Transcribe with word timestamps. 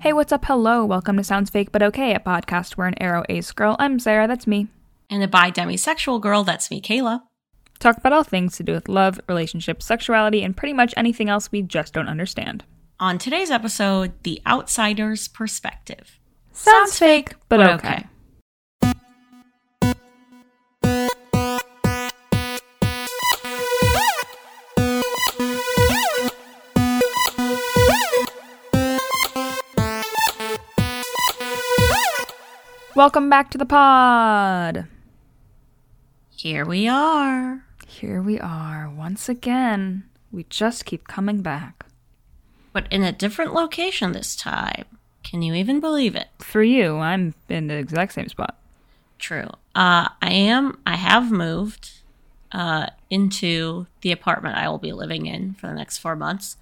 Hey, 0.00 0.14
what's 0.14 0.32
up? 0.32 0.46
Hello. 0.46 0.84
Welcome 0.84 1.18
to 1.18 1.24
Sounds 1.24 1.50
Fake 1.50 1.72
But 1.72 1.82
Okay, 1.82 2.14
a 2.14 2.20
podcast 2.20 2.72
where 2.72 2.86
an 2.86 2.94
aro 3.00 3.22
ace 3.28 3.52
girl, 3.52 3.76
I'm 3.78 3.98
Sarah, 3.98 4.26
that's 4.26 4.46
me, 4.46 4.68
And 5.10 5.22
a 5.22 5.28
bi 5.28 5.50
demisexual 5.50 6.20
girl, 6.20 6.42
that's 6.42 6.70
me, 6.70 6.80
Kayla. 6.80 7.22
talk 7.78 7.98
about 7.98 8.12
all 8.14 8.24
things 8.24 8.56
to 8.56 8.62
do 8.62 8.72
with 8.72 8.88
love, 8.88 9.20
relationships, 9.28 9.84
sexuality, 9.84 10.42
and 10.42 10.56
pretty 10.56 10.72
much 10.72 10.94
anything 10.96 11.28
else 11.28 11.52
we 11.52 11.60
just 11.62 11.92
don't 11.92 12.08
understand. 12.08 12.64
On 12.98 13.18
today's 13.18 13.50
episode, 13.50 14.12
The 14.22 14.40
Outsider's 14.46 15.28
Perspective. 15.28 16.18
Sounds 16.52 16.98
fake, 16.98 17.34
but 17.48 17.60
okay. 17.60 18.06
Welcome 32.96 33.30
back 33.30 33.50
to 33.52 33.58
the 33.58 33.66
pod. 33.66 34.86
Here 36.36 36.64
we 36.64 36.88
are. 36.88 37.64
Here 37.86 38.20
we 38.20 38.38
are 38.40 38.90
once 38.90 39.28
again. 39.28 40.04
We 40.32 40.44
just 40.48 40.84
keep 40.84 41.06
coming 41.06 41.40
back. 41.42 41.86
But 42.72 42.86
in 42.90 43.02
a 43.02 43.12
different 43.12 43.54
location 43.54 44.12
this 44.12 44.34
time. 44.34 44.84
Can 45.22 45.42
you 45.42 45.54
even 45.54 45.80
believe 45.80 46.16
it? 46.16 46.28
For 46.38 46.62
you, 46.62 46.96
I'm 46.96 47.34
in 47.48 47.68
the 47.68 47.74
exact 47.76 48.14
same 48.14 48.28
spot. 48.28 48.58
True. 49.18 49.48
Uh, 49.74 50.08
I 50.22 50.32
am, 50.32 50.78
I 50.86 50.96
have 50.96 51.30
moved 51.30 52.00
uh, 52.52 52.86
into 53.10 53.86
the 54.00 54.12
apartment 54.12 54.56
I 54.56 54.68
will 54.68 54.78
be 54.78 54.92
living 54.92 55.26
in 55.26 55.54
for 55.54 55.66
the 55.68 55.74
next 55.74 55.98
four 55.98 56.16
months. 56.16 56.56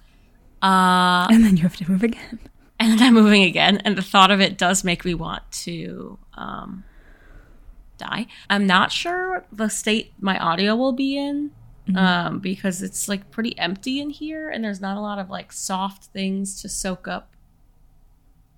Uh, 0.61 1.27
And 1.31 1.43
then 1.43 1.57
you 1.57 1.63
have 1.63 1.77
to 1.77 1.89
move 1.89 2.03
again. 2.03 2.39
and 2.81 2.97
then 2.97 3.07
I'm 3.07 3.13
moving 3.13 3.43
again, 3.43 3.77
and 3.83 3.97
the 3.97 4.01
thought 4.01 4.31
of 4.31 4.39
it 4.39 4.57
does 4.57 4.83
make 4.83 5.03
me 5.03 5.13
want 5.13 5.49
to 5.51 6.17
um, 6.35 6.85
die. 7.97 8.27
I'm 8.49 8.65
not 8.65 8.91
sure 8.91 9.45
the 9.51 9.69
state 9.69 10.13
my 10.19 10.37
audio 10.39 10.75
will 10.75 10.93
be 10.93 11.17
in 11.17 11.51
um, 11.95 12.39
because 12.39 12.81
it's 12.81 13.07
like 13.09 13.31
pretty 13.31 13.57
empty 13.57 13.99
in 13.99 14.09
here, 14.09 14.49
and 14.49 14.63
there's 14.63 14.81
not 14.81 14.97
a 14.97 15.01
lot 15.01 15.19
of 15.19 15.29
like 15.29 15.51
soft 15.51 16.05
things 16.05 16.61
to 16.61 16.69
soak 16.69 17.07
up 17.07 17.35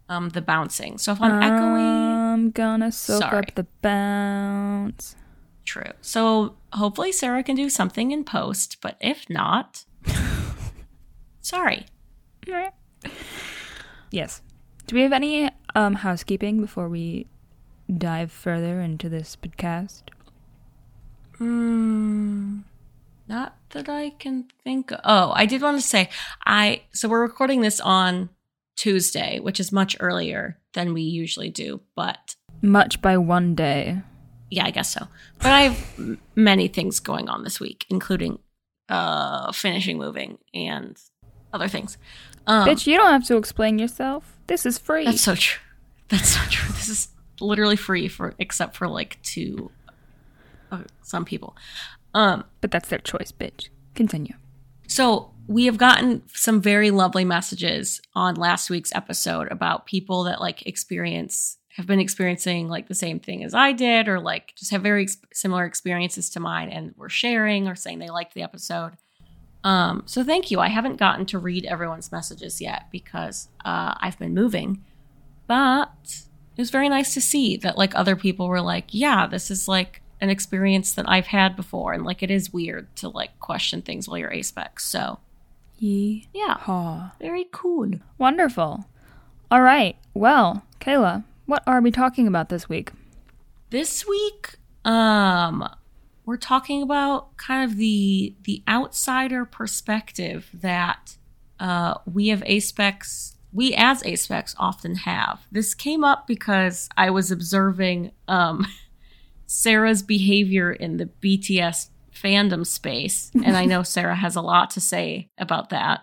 um, 0.10 0.30
the 0.30 0.42
bouncing. 0.42 0.98
So 0.98 1.14
if 1.14 1.22
I'm 1.22 1.42
echoing, 1.42 1.82
I'm 1.82 2.52
gonna 2.52 2.92
soak 2.92 3.22
Sorry. 3.22 3.38
up 3.40 3.56
the 3.56 3.66
bounce. 3.82 5.16
true. 5.66 5.92
So 6.02 6.56
hopefully 6.74 7.12
Sarah 7.12 7.44
can 7.44 7.56
do 7.56 7.70
something 7.70 8.12
in 8.12 8.24
post, 8.24 8.78
but 8.82 8.98
if 9.00 9.30
not, 9.30 9.86
sorry. 11.42 11.86
Yes. 14.12 14.42
Do 14.88 14.96
we 14.96 15.02
have 15.04 15.14
any 15.14 15.50
um, 15.76 15.96
housekeeping 15.96 16.60
before 16.62 16.90
we 16.90 17.28
dive 17.98 18.32
further 18.32 18.82
into 18.82 19.10
this 19.10 19.36
podcast? 19.36 20.04
Hmm. 21.38 22.60
Not 23.28 23.56
that 23.70 23.88
I 23.88 24.10
can 24.12 24.46
think. 24.64 24.92
Oh, 25.06 25.32
I 25.36 25.46
did 25.46 25.62
want 25.62 25.78
to 25.82 25.88
say 25.88 26.10
I. 26.46 26.82
So 26.92 27.08
we're 27.08 27.22
recording 27.22 27.62
this 27.62 27.80
on 27.80 28.30
Tuesday, 28.76 29.40
which 29.40 29.60
is 29.60 29.72
much 29.72 29.96
earlier 30.00 30.58
than 30.74 30.94
we 30.94 31.02
usually 31.02 31.50
do. 31.50 31.82
But 31.96 32.36
Much 32.62 33.02
by 33.02 33.18
one 33.18 33.56
day. 33.56 34.02
yeah, 34.50 34.66
I 34.66 34.72
guess 34.72 34.92
so. 34.92 35.08
But 35.38 35.52
I 35.54 35.62
have 35.62 36.18
many 36.36 36.68
things 36.68 37.00
going 37.00 37.30
on 37.30 37.44
this 37.44 37.60
week, 37.60 37.86
including 37.90 38.40
uh 38.90 39.52
finishing 39.54 39.98
moving 39.98 40.38
and 40.54 40.98
other 41.54 41.70
things. 41.70 41.98
Um, 42.48 42.68
Bitch, 42.68 42.88
you 42.88 42.98
don't 42.98 43.12
have 43.12 43.26
to 43.28 43.38
explain 43.38 43.80
yourself. 43.80 44.38
This 44.48 44.66
is 44.66 44.78
free. 44.78 45.06
That's 45.06 45.22
so 45.22 45.36
true. 45.36 45.62
That's 46.10 46.30
so 46.30 46.42
true. 46.50 46.74
This 46.74 46.90
is 46.90 47.08
literally 47.40 47.76
free 47.76 48.08
for 48.08 48.34
except 48.38 48.76
for 48.76 48.88
like 48.88 49.22
to 49.24 49.72
uh, 50.72 50.84
some 51.02 51.26
people. 51.26 51.56
Um. 52.14 52.44
but 52.60 52.72
that's 52.72 52.90
their 52.90 53.00
choice, 53.00 53.32
bitch. 53.32 53.70
Continue. 53.96 54.34
So 54.88 55.32
we 55.48 55.66
have 55.66 55.78
gotten 55.78 56.24
some 56.34 56.62
very 56.62 56.92
lovely 56.92 57.24
messages 57.24 58.02
on 58.14 58.36
last 58.36 58.70
week's 58.70 58.94
episode 58.94 59.50
about 59.52 59.86
people 59.86 60.24
that 60.24 60.42
like 60.42 60.66
experience 60.68 61.58
have 61.78 61.88
been 61.88 62.02
experiencing 62.02 62.68
like 62.68 62.90
the 62.90 62.94
same 62.96 63.20
thing 63.20 63.44
as 63.44 63.54
I 63.54 63.72
did, 63.72 64.10
or 64.10 64.20
like 64.20 64.54
just 64.58 64.72
have 64.72 64.82
very 64.82 65.04
ex- 65.04 65.18
similar 65.34 65.66
experiences 65.66 66.30
to 66.32 66.40
mine, 66.42 66.70
and 66.70 66.94
were 66.98 67.10
sharing 67.10 67.68
or 67.68 67.76
saying 67.76 68.00
they 68.00 68.10
liked 68.10 68.34
the 68.34 68.44
episode. 68.44 68.94
Um, 69.64 70.04
so 70.06 70.24
thank 70.24 70.50
you. 70.50 70.60
I 70.60 70.70
haven't 70.70 70.98
gotten 70.98 71.26
to 71.28 71.40
read 71.40 71.66
everyone's 71.66 72.12
messages 72.12 72.62
yet 72.62 72.88
because 72.92 73.48
uh, 73.64 73.96
I've 74.00 74.18
been 74.18 74.34
moving, 74.34 74.84
but 75.48 76.24
it 76.56 76.62
was 76.62 76.72
very 76.72 76.90
nice 76.90 77.14
to 77.14 77.22
see 77.22 77.58
that 77.58 77.78
like 77.78 77.96
other 77.96 78.16
people 78.16 78.48
were 78.48 78.62
like, 78.62 78.88
yeah, 78.90 79.28
this 79.28 79.52
is 79.52 79.68
like 79.68 80.02
an 80.20 80.30
experience 80.30 80.94
that 80.94 81.10
I've 81.10 81.28
had 81.28 81.56
before, 81.56 81.94
and 81.94 82.06
like 82.06 82.24
it 82.24 82.32
is 82.32 82.54
weird 82.54 82.96
to 82.98 83.10
like 83.10 83.40
question 83.40 83.82
things 83.82 84.08
while 84.08 84.18
you're 84.18 84.32
aspec. 84.32 84.80
So 84.80 85.20
Yee 85.78 86.28
yeah, 86.34 87.10
very 87.20 87.48
cool. 87.52 87.92
Wonderful. 88.18 88.86
All 89.50 89.62
right. 89.62 89.98
Well, 90.14 90.64
Kayla, 90.80 91.24
what 91.46 91.64
are 91.68 91.82
we 91.82 91.92
talking 91.92 92.28
about 92.28 92.50
this 92.50 92.70
week? 92.70 92.92
This 93.72 94.08
week, 94.08 94.56
um, 94.86 95.68
we're 96.26 96.38
talking 96.38 96.82
about 96.82 97.36
kind 97.38 97.70
of 97.70 97.78
the 97.78 98.36
the 98.44 98.64
outsider 98.68 99.46
perspective 99.46 100.50
that 100.54 101.18
uh, 101.60 101.96
we 102.12 102.28
have 102.30 102.42
aspecs 102.42 103.36
we 103.54 103.74
as 103.76 104.02
aspecs 104.04 104.56
often 104.58 104.96
have. 104.96 105.46
This 105.52 105.74
came 105.74 106.04
up 106.04 106.26
because 106.26 106.88
I 106.96 107.10
was 107.10 107.32
observing 107.32 108.12
um, 108.28 108.66
Sarah's 109.46 110.02
behavior 110.02 110.72
in 110.72 110.98
the 110.98 111.10
BTS 111.22 111.90
fandom 112.14 112.66
space, 112.66 113.32
and 113.44 113.58
I 113.58 113.66
know 113.66 113.84
Sarah 113.84 114.16
has 114.16 114.36
a 114.36 114.42
lot 114.42 114.70
to 114.72 114.82
say 114.82 115.28
about 115.38 115.70
that. 115.70 116.02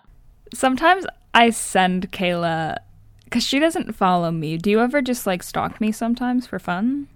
Sometimes 0.53 1.07
I 1.33 1.51
send 1.51 2.13
Kayla 2.13 2.79
because 3.25 3.45
she 3.45 3.59
doesn't 3.59 3.95
follow 3.95 4.31
me. 4.31 4.57
Do 4.57 4.71
you 4.71 4.81
ever 4.81 5.03
just 5.03 5.27
like 5.27 5.43
stalk 5.43 5.81
me 5.81 5.93
sometimes 5.93 6.47
for 6.47 6.59
fun? 6.59 7.09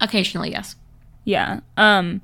Occasionally, 0.00 0.50
yes. 0.50 0.76
Yeah. 1.24 1.60
Um, 1.76 2.20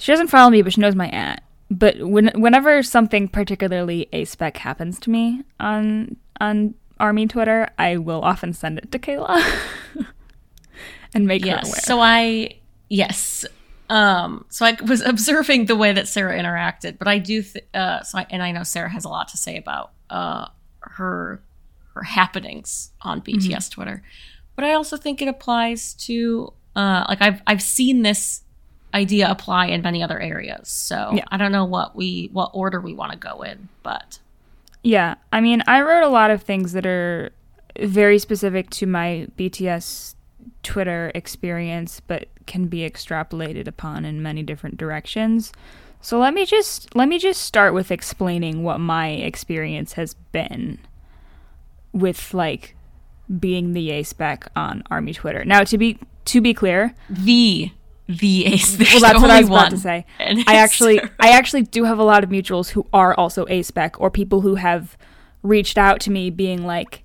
she 0.00 0.10
doesn't 0.12 0.28
follow 0.28 0.50
me, 0.50 0.62
but 0.62 0.72
she 0.72 0.80
knows 0.80 0.94
my 0.94 1.10
at. 1.10 1.44
But 1.70 2.00
when 2.00 2.28
whenever 2.34 2.82
something 2.82 3.28
particularly 3.28 4.08
aspec 4.12 4.56
happens 4.56 4.98
to 5.00 5.10
me 5.10 5.42
on 5.60 6.16
on 6.40 6.74
Army 6.98 7.26
Twitter, 7.28 7.68
I 7.78 7.98
will 7.98 8.22
often 8.22 8.52
send 8.54 8.78
it 8.78 8.90
to 8.92 8.98
Kayla 8.98 9.44
and 11.14 11.26
make 11.26 11.44
her 11.44 11.50
aware. 11.50 11.60
Yes. 11.64 11.84
So 11.84 12.00
I 12.00 12.56
yes. 12.88 13.44
Um 13.90 14.46
so 14.48 14.64
I 14.64 14.76
was 14.86 15.02
observing 15.02 15.66
the 15.66 15.76
way 15.76 15.92
that 15.92 16.08
Sarah 16.08 16.36
interacted, 16.36 16.98
but 16.98 17.06
I 17.06 17.18
do 17.18 17.42
th- 17.42 17.66
uh 17.74 18.02
so 18.02 18.18
I, 18.18 18.26
and 18.30 18.42
I 18.42 18.52
know 18.52 18.62
Sarah 18.62 18.90
has 18.90 19.04
a 19.04 19.08
lot 19.08 19.28
to 19.28 19.36
say 19.36 19.58
about 19.58 19.92
uh 20.08 20.46
her 20.80 21.42
her 21.94 22.02
happenings 22.02 22.90
on 23.02 23.20
BTS 23.20 23.70
Twitter. 23.70 24.02
But 24.56 24.64
I 24.64 24.72
also 24.72 24.96
think 24.96 25.20
it 25.20 25.28
applies 25.28 25.92
to 26.06 26.54
uh 26.74 27.04
like 27.06 27.20
I've 27.20 27.42
I've 27.46 27.62
seen 27.62 28.02
this 28.02 28.42
idea 28.94 29.30
apply 29.30 29.66
in 29.66 29.82
many 29.82 30.02
other 30.02 30.20
areas. 30.20 30.68
So 30.68 31.12
Yeah. 31.14 31.24
I 31.30 31.36
don't 31.36 31.52
know 31.52 31.64
what 31.64 31.94
we 31.94 32.28
what 32.32 32.50
order 32.52 32.80
we 32.80 32.94
want 32.94 33.12
to 33.12 33.18
go 33.18 33.42
in, 33.42 33.68
but 33.82 34.18
Yeah, 34.82 35.16
I 35.32 35.40
mean, 35.40 35.62
I 35.66 35.82
wrote 35.82 36.04
a 36.04 36.08
lot 36.08 36.30
of 36.30 36.42
things 36.42 36.72
that 36.72 36.86
are 36.86 37.32
very 37.78 38.18
specific 38.18 38.70
to 38.70 38.86
my 38.86 39.28
BTS 39.36 40.14
Twitter 40.62 41.12
experience, 41.14 42.00
but 42.00 42.28
can 42.46 42.66
be 42.66 42.78
extrapolated 42.80 43.66
upon 43.66 44.04
in 44.04 44.22
many 44.22 44.42
different 44.42 44.76
directions. 44.76 45.52
So 46.00 46.18
let 46.18 46.32
me 46.34 46.46
just 46.46 46.94
let 46.94 47.08
me 47.08 47.18
just 47.18 47.42
start 47.42 47.74
with 47.74 47.90
explaining 47.90 48.62
what 48.62 48.80
my 48.80 49.08
experience 49.10 49.94
has 49.94 50.14
been 50.32 50.78
with 51.92 52.32
like 52.32 52.74
being 53.38 53.74
the 53.74 53.90
aspec 53.90 54.48
on 54.56 54.82
Army 54.90 55.12
Twitter. 55.12 55.44
Now, 55.44 55.62
to 55.64 55.78
be 55.78 55.98
to 56.26 56.40
be 56.40 56.54
clear, 56.54 56.94
the 57.08 57.70
the 58.18 58.46
ace 58.52 58.76
there's 58.76 58.92
well, 58.92 59.00
that's 59.00 59.20
what 59.20 59.30
I 59.30 59.40
was 59.40 59.48
about 59.48 59.70
to 59.70 59.78
say. 59.78 60.06
I 60.18 60.56
actually. 60.56 61.00
I 61.20 61.30
actually 61.30 61.62
do 61.62 61.84
have 61.84 61.98
a 61.98 62.04
lot 62.04 62.24
of 62.24 62.30
mutuals 62.30 62.70
who 62.70 62.86
are 62.92 63.14
also 63.14 63.44
aspec, 63.46 63.94
or 63.98 64.10
people 64.10 64.40
who 64.40 64.56
have 64.56 64.96
reached 65.42 65.78
out 65.78 66.00
to 66.00 66.10
me 66.10 66.30
being 66.30 66.66
like, 66.66 67.04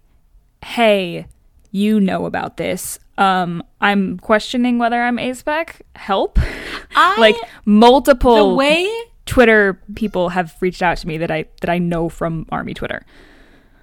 "Hey, 0.63 1.27
you 1.71 1.99
know 1.99 2.25
about 2.25 2.57
this. 2.57 2.99
Um, 3.17 3.63
I'm 3.79 4.17
questioning 4.19 4.79
whether 4.79 5.01
I'm 5.01 5.17
aspec. 5.17 5.81
Help!" 5.95 6.39
I, 6.95 7.19
like 7.19 7.35
the 7.39 7.47
multiple 7.65 8.55
way 8.55 8.89
Twitter 9.25 9.81
people 9.95 10.29
have 10.29 10.55
reached 10.61 10.81
out 10.81 10.97
to 10.97 11.07
me 11.07 11.17
that 11.17 11.31
I 11.31 11.45
that 11.61 11.69
I 11.69 11.77
know 11.77 12.09
from 12.09 12.45
Army 12.49 12.73
Twitter. 12.73 13.05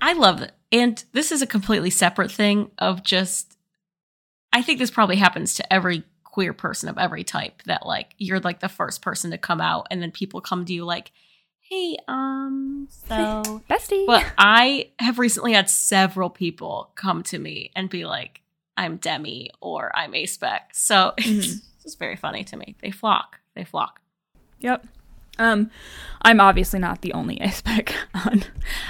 I 0.00 0.14
love 0.14 0.42
it. 0.42 0.52
And 0.72 1.04
this 1.12 1.30
is 1.30 1.42
a 1.42 1.46
completely 1.46 1.90
separate 1.90 2.32
thing 2.32 2.70
of 2.78 3.04
just 3.04 3.56
I 4.52 4.62
think 4.62 4.78
this 4.78 4.90
probably 4.90 5.16
happens 5.16 5.54
to 5.54 5.72
every 5.72 6.04
queer 6.32 6.52
person 6.52 6.88
of 6.88 6.98
every 6.98 7.22
type 7.22 7.62
that 7.64 7.86
like 7.86 8.14
you're 8.18 8.40
like 8.40 8.58
the 8.58 8.68
first 8.68 9.02
person 9.02 9.30
to 9.30 9.38
come 9.38 9.60
out 9.60 9.86
and 9.90 10.02
then 10.02 10.10
people 10.10 10.40
come 10.40 10.64
to 10.64 10.72
you 10.72 10.84
like, 10.84 11.12
hey, 11.60 11.96
um, 12.08 12.88
so 12.90 13.62
Bestie. 13.70 14.06
But 14.06 14.26
I 14.36 14.90
have 14.98 15.18
recently 15.18 15.52
had 15.52 15.70
several 15.70 16.30
people 16.30 16.90
come 16.96 17.22
to 17.24 17.38
me 17.38 17.70
and 17.76 17.88
be 17.88 18.04
like, 18.04 18.40
I'm 18.76 18.96
Demi 18.96 19.50
or 19.60 19.94
I'm 19.94 20.12
aspec. 20.12 20.60
So 20.72 21.12
it's 21.18 21.60
just 21.82 21.98
very 21.98 22.16
funny 22.16 22.44
to 22.44 22.56
me. 22.56 22.76
They 22.82 22.90
flock. 22.90 23.38
They 23.54 23.64
flock. 23.64 24.00
Yep. 24.60 24.86
Um, 25.38 25.70
I'm 26.22 26.40
obviously 26.40 26.78
not 26.78 27.02
the 27.02 27.12
only 27.12 27.36
aspec 27.38 27.92
on. 28.14 28.44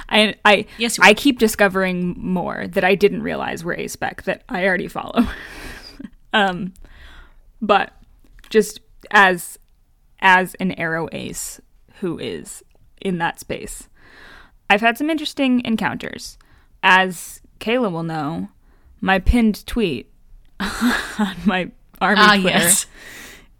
I 0.08 0.34
I 0.44 0.66
Yes, 0.78 0.98
I 1.00 1.14
keep 1.14 1.38
discovering 1.38 2.14
more 2.18 2.66
that 2.68 2.84
I 2.84 2.94
didn't 2.94 3.22
realize 3.22 3.64
were 3.64 3.76
aspec 3.76 4.22
that 4.24 4.42
I 4.48 4.64
already 4.64 4.88
follow. 4.88 5.26
um, 6.32 6.74
but 7.62 7.92
just 8.50 8.80
as 9.10 9.58
as 10.20 10.54
an 10.56 10.74
aro 10.76 11.08
ace 11.12 11.60
who 12.00 12.18
is 12.18 12.62
in 13.00 13.16
that 13.18 13.40
space, 13.40 13.88
I've 14.68 14.80
had 14.82 14.98
some 14.98 15.08
interesting 15.08 15.64
encounters. 15.64 16.36
As 16.82 17.40
Kayla 17.60 17.90
will 17.90 18.02
know, 18.02 18.48
my 19.00 19.18
pinned 19.18 19.64
tweet 19.66 20.10
on 20.60 21.36
my 21.46 21.70
army 22.00 22.20
Ah, 22.20 22.36
Twitter 22.40 22.58
yes. 22.58 22.86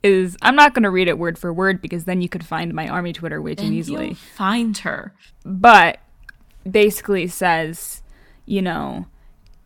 is 0.02 0.37
I'm 0.43 0.56
not 0.56 0.75
going 0.75 0.82
to 0.82 0.90
read 0.90 1.08
it 1.08 1.19
word 1.19 1.38
for 1.38 1.52
word 1.52 1.81
because 1.81 2.05
then 2.05 2.20
you 2.20 2.28
could 2.28 2.44
find 2.44 2.75
my 2.75 2.88
army 2.88 3.12
Twitter 3.12 3.40
way 3.40 3.55
too 3.55 3.64
And 3.66 3.75
easily. 3.75 4.14
find 4.14 4.76
her. 4.78 5.14
But 5.44 5.98
basically 6.69 7.26
says, 7.28 8.02
you 8.46 8.62
know, 8.62 9.06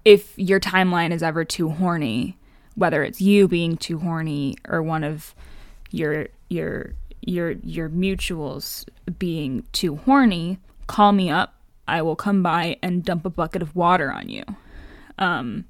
if 0.04 0.38
your 0.38 0.60
timeline 0.60 1.10
is 1.12 1.22
ever 1.22 1.44
too 1.44 1.68
horny, 1.70 2.36
whether 2.76 3.02
it's 3.02 3.20
you 3.20 3.48
being 3.48 3.76
too 3.76 3.98
horny 3.98 4.56
or 4.68 4.82
one 4.82 5.02
of 5.02 5.34
your 5.90 6.28
your 6.48 6.92
your 7.22 7.52
your 7.62 7.88
mutuals 7.90 8.84
being 9.18 9.64
too 9.72 9.96
horny, 9.96 10.58
call 10.86 11.10
me 11.12 11.28
up. 11.30 11.54
I 11.88 12.02
will 12.02 12.16
come 12.16 12.42
by 12.42 12.76
and 12.82 13.04
dump 13.04 13.24
a 13.26 13.30
bucket 13.30 13.62
of 13.62 13.74
water 13.76 14.10
on 14.12 14.28
you. 14.28 14.44
Um, 15.18 15.64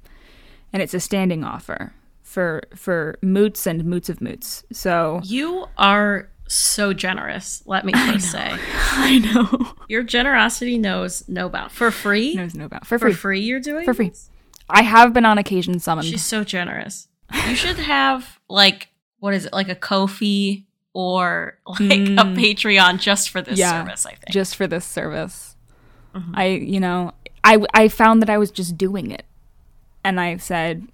and 0.73 0.81
it's 0.81 0.93
a 0.93 0.99
standing 0.99 1.43
offer 1.43 1.93
for 2.23 2.63
for 2.75 3.17
moots 3.21 3.65
and 3.65 3.85
moots 3.85 4.09
of 4.09 4.19
moots. 4.21 4.63
So 4.73 5.21
You 5.23 5.67
are 5.77 6.29
so 6.49 6.93
generous, 6.93 7.61
let 7.65 7.85
me 7.85 7.93
first 8.11 8.31
say. 8.31 8.49
I 8.53 9.19
know 9.19 9.73
Your 9.87 10.03
generosity 10.03 10.77
knows 10.77 11.27
no 11.27 11.49
bound. 11.49 11.71
For 11.71 11.91
free? 11.91 12.35
knows 12.35 12.55
no 12.55 12.65
about 12.65 12.85
for 12.87 12.97
For 12.99 13.07
free. 13.07 13.13
free, 13.13 13.39
you're 13.41 13.59
doing 13.59 13.85
For 13.85 13.93
free. 13.93 14.09
this? 14.09 14.29
I 14.69 14.83
have 14.83 15.13
been 15.13 15.25
on 15.25 15.37
occasion 15.37 15.79
summoned. 15.79 16.07
She's 16.07 16.23
so 16.23 16.43
generous. 16.43 17.07
You 17.47 17.55
should 17.55 17.77
have 17.77 18.39
like 18.49 18.89
what 19.19 19.33
is 19.33 19.45
it, 19.45 19.53
like 19.53 19.69
a 19.69 19.75
Ko-fi 19.75 20.65
or 20.93 21.57
like 21.79 21.99
a 21.99 22.25
Patreon 22.35 22.99
just 22.99 23.29
for 23.29 23.41
this 23.41 23.55
Mm. 23.55 23.59
Yeah, 23.59 23.83
service, 23.83 24.05
I 24.05 24.09
think. 24.11 24.29
just 24.31 24.55
for 24.55 24.67
this 24.67 24.85
service. 24.85 25.55
I, 26.33 26.45
you 26.47 26.79
know, 26.79 27.13
I 27.43 27.59
I 27.73 27.87
found 27.89 28.21
that 28.23 28.29
I 28.29 28.37
was 28.39 28.49
just 28.49 28.77
doing 28.77 29.11
it, 29.11 29.23
and 30.03 30.19
I 30.19 30.37
said 30.37 30.87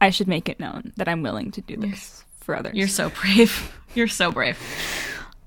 I 0.00 0.10
should 0.10 0.26
make 0.28 0.48
it 0.48 0.58
known 0.58 0.92
that 0.96 1.08
I'm 1.08 1.22
willing 1.22 1.50
to 1.52 1.60
do 1.60 1.76
this 1.76 2.24
for 2.40 2.56
others. 2.56 2.74
You're 2.74 2.88
so 2.88 3.10
brave. 3.10 3.72
You're 3.94 4.08
so 4.08 4.32
brave. 4.32 4.58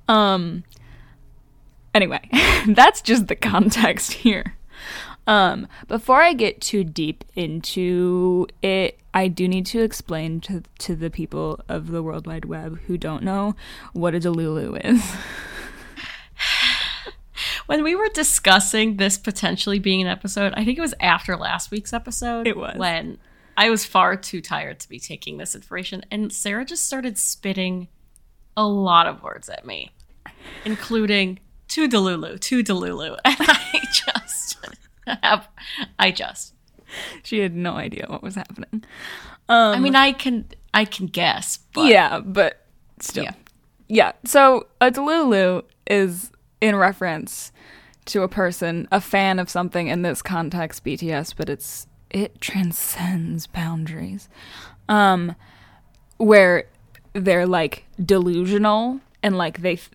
Um. 0.08 0.64
Anyway, 1.94 2.22
that's 2.68 3.02
just 3.02 3.28
the 3.28 3.36
context 3.36 4.14
here. 4.14 4.56
Um, 5.28 5.68
before 5.90 6.22
I 6.22 6.34
get 6.34 6.62
too 6.62 6.86
deep 6.86 7.26
into 7.36 8.48
it, 8.62 8.98
I 9.14 9.28
do 9.28 9.48
need 9.48 9.66
to 9.68 9.84
explain 9.84 10.40
to 10.42 10.64
to 10.80 10.96
the 10.96 11.10
people 11.10 11.60
of 11.68 11.92
the 11.92 12.02
World 12.02 12.26
Wide 12.26 12.46
Web 12.46 12.80
who 12.88 12.98
don't 12.98 13.24
know 13.24 13.56
what 13.94 14.16
a 14.16 14.20
Delulu 14.20 14.80
is. 14.84 15.04
When 17.68 17.84
we 17.84 17.96
were 17.96 18.08
discussing 18.14 18.96
this 18.96 19.18
potentially 19.18 19.78
being 19.80 20.02
an 20.02 20.08
episode, 20.08 20.54
I 20.56 20.64
think 20.64 20.78
it 20.78 20.82
was 20.82 20.94
after 21.02 21.36
last 21.36 21.70
week's 21.70 21.92
episode. 21.92 22.48
It 22.48 22.56
was. 22.56 22.78
When 22.78 23.18
I 23.58 23.70
was 23.70 23.84
far 23.84 24.16
too 24.16 24.40
tired 24.40 24.80
to 24.80 24.88
be 24.88 25.00
taking 25.00 25.36
this 25.36 25.54
information, 25.54 26.06
and 26.10 26.32
Sarah 26.32 26.64
just 26.64 26.86
started 26.86 27.18
spitting 27.18 27.90
a 28.56 28.66
lot 28.66 29.06
of 29.06 29.22
words 29.22 29.50
at 29.50 29.66
me, 29.66 29.92
including 30.64 31.40
to 31.70 31.90
Delulu, 31.90 32.40
to 32.40 32.64
Delulu. 32.64 33.18
And 33.26 33.36
I 33.40 33.82
just 33.92 34.58
I 36.00 36.12
just, 36.12 36.54
She 37.24 37.40
had 37.40 37.56
no 37.56 37.74
idea 37.74 38.06
what 38.08 38.24
was 38.24 38.36
happening. 38.36 38.84
I 39.50 39.80
mean, 39.80 39.96
I 39.96 40.12
can, 40.12 40.46
I 40.74 40.86
can 40.86 41.08
guess, 41.08 41.60
but 41.74 41.88
yeah, 41.88 42.20
but 42.20 42.66
still. 43.00 43.24
Yeah. 43.24 43.34
Yeah. 43.88 44.12
So 44.26 44.68
a 44.82 44.92
Delulu 44.92 45.64
is 45.90 46.32
in 46.60 46.76
reference 46.76 47.52
to 48.06 48.24
a 48.24 48.28
person, 48.28 48.88
a 48.92 49.00
fan 49.00 49.40
of 49.40 49.50
something 49.50 49.88
in 49.88 50.02
this 50.02 50.22
context, 50.22 50.84
BTS, 50.84 51.34
but 51.36 51.50
it's 51.50 51.88
it 52.10 52.40
transcends 52.42 53.48
boundaries. 53.48 54.30
Um 54.90 55.36
where 56.18 56.66
they're 57.14 57.46
like 57.46 57.86
delusional 58.04 59.00
and 59.22 59.38
like 59.38 59.62
they 59.62 59.76
th- 59.76 59.92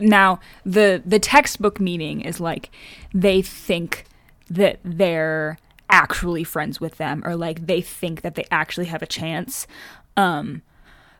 now 0.00 0.40
the 0.64 1.02
the 1.04 1.18
textbook 1.18 1.80
meaning 1.80 2.20
is 2.20 2.40
like 2.40 2.70
they 3.12 3.42
think 3.42 4.04
that 4.48 4.80
they're 4.84 5.58
actually 5.90 6.44
friends 6.44 6.80
with 6.80 6.96
them 6.98 7.22
or 7.24 7.34
like 7.34 7.66
they 7.66 7.80
think 7.80 8.20
that 8.20 8.34
they 8.34 8.44
actually 8.50 8.86
have 8.86 9.02
a 9.02 9.06
chance 9.06 9.66
um 10.16 10.62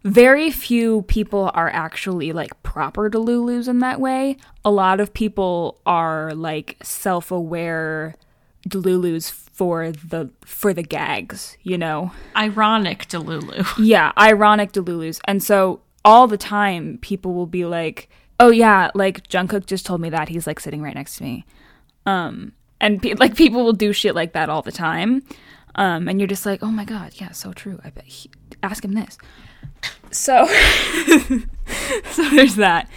very 0.04 0.50
few 0.50 1.02
people 1.02 1.50
are 1.54 1.70
actually 1.70 2.32
like 2.32 2.62
proper 2.62 3.08
delulus 3.08 3.66
in 3.66 3.78
that 3.78 4.00
way 4.00 4.36
a 4.64 4.70
lot 4.70 5.00
of 5.00 5.14
people 5.14 5.80
are 5.86 6.34
like 6.34 6.76
self-aware 6.82 8.14
delulus 8.68 9.30
for 9.30 9.90
the 9.90 10.30
for 10.44 10.74
the 10.74 10.82
gags 10.82 11.56
you 11.62 11.78
know 11.78 12.12
ironic 12.36 13.08
Delulu. 13.08 13.66
yeah, 13.78 14.12
ironic 14.16 14.72
Delulus. 14.72 15.20
And 15.24 15.42
so 15.42 15.80
all 16.04 16.26
the 16.26 16.36
time 16.36 16.98
people 17.02 17.34
will 17.34 17.46
be 17.46 17.64
like, 17.64 18.08
"Oh 18.38 18.50
yeah, 18.50 18.90
like 18.94 19.26
Jungkook 19.28 19.66
just 19.66 19.84
told 19.84 20.00
me 20.00 20.10
that. 20.10 20.28
He's 20.28 20.46
like 20.46 20.60
sitting 20.60 20.80
right 20.80 20.94
next 20.94 21.16
to 21.16 21.24
me." 21.24 21.44
Um 22.06 22.52
and 22.80 23.02
pe- 23.02 23.14
like 23.14 23.36
people 23.36 23.64
will 23.64 23.72
do 23.72 23.92
shit 23.92 24.14
like 24.14 24.32
that 24.32 24.48
all 24.48 24.62
the 24.62 24.72
time. 24.72 25.22
Um 25.74 26.08
and 26.08 26.20
you're 26.20 26.28
just 26.28 26.46
like, 26.46 26.62
"Oh 26.62 26.70
my 26.70 26.84
god, 26.84 27.12
yeah, 27.16 27.32
so 27.32 27.52
true. 27.52 27.80
I 27.84 27.90
bet 27.90 28.04
he, 28.04 28.30
ask 28.62 28.84
him 28.84 28.92
this." 28.92 29.18
So 30.10 30.46
so 32.10 32.30
there's 32.30 32.56
that. 32.56 32.88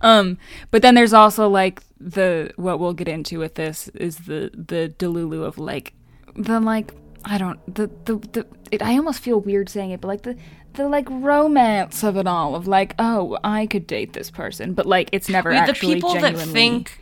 Um 0.00 0.38
but 0.70 0.82
then 0.82 0.94
there's 0.94 1.12
also 1.12 1.48
like 1.48 1.82
the 2.00 2.52
what 2.56 2.78
we'll 2.78 2.92
get 2.94 3.08
into 3.08 3.38
with 3.38 3.54
this 3.54 3.88
is 3.88 4.18
the 4.18 4.50
the 4.54 4.92
Delulu 4.98 5.44
of 5.44 5.58
like 5.58 5.94
the 6.36 6.60
like 6.60 6.92
I 7.24 7.38
don't 7.38 7.58
the 7.72 7.90
the 8.04 8.16
the 8.32 8.46
it, 8.70 8.82
I 8.82 8.96
almost 8.96 9.20
feel 9.20 9.40
weird 9.40 9.68
saying 9.68 9.90
it, 9.90 10.00
but 10.00 10.08
like 10.08 10.22
the 10.22 10.36
the 10.74 10.88
like 10.88 11.08
romance 11.10 12.04
of 12.04 12.16
it 12.16 12.26
all 12.26 12.54
of 12.54 12.68
like 12.68 12.94
oh 12.98 13.38
I 13.42 13.66
could 13.66 13.86
date 13.86 14.12
this 14.12 14.30
person, 14.30 14.74
but 14.74 14.86
like 14.86 15.08
it's 15.12 15.28
never 15.28 15.50
I 15.50 15.54
mean, 15.54 15.64
the 15.64 15.70
actually 15.70 15.94
people 15.94 16.14
that 16.14 16.36
think 16.36 17.00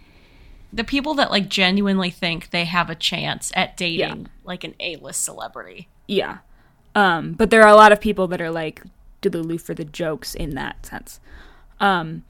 the 0.72 0.84
people 0.84 1.14
that 1.14 1.30
like 1.30 1.48
genuinely 1.48 2.10
think 2.10 2.50
they 2.50 2.64
have 2.64 2.90
a 2.90 2.94
chance 2.94 3.52
at 3.54 3.76
dating 3.76 4.28
like 4.44 4.64
an 4.64 4.74
A-list 4.80 5.22
celebrity. 5.22 5.88
yeah, 6.06 6.38
um, 6.94 7.32
but 7.32 7.50
there 7.50 7.62
are 7.62 7.68
a 7.68 7.76
lot 7.76 7.92
of 7.92 8.00
people 8.00 8.26
that 8.28 8.40
are 8.40 8.50
like 8.50 8.82
Delulu 9.22 9.60
for 9.60 9.74
the 9.74 9.84
jokes 9.84 10.34
in 10.34 10.54
that 10.54 10.86
sense, 10.86 11.20
um, 11.80 12.24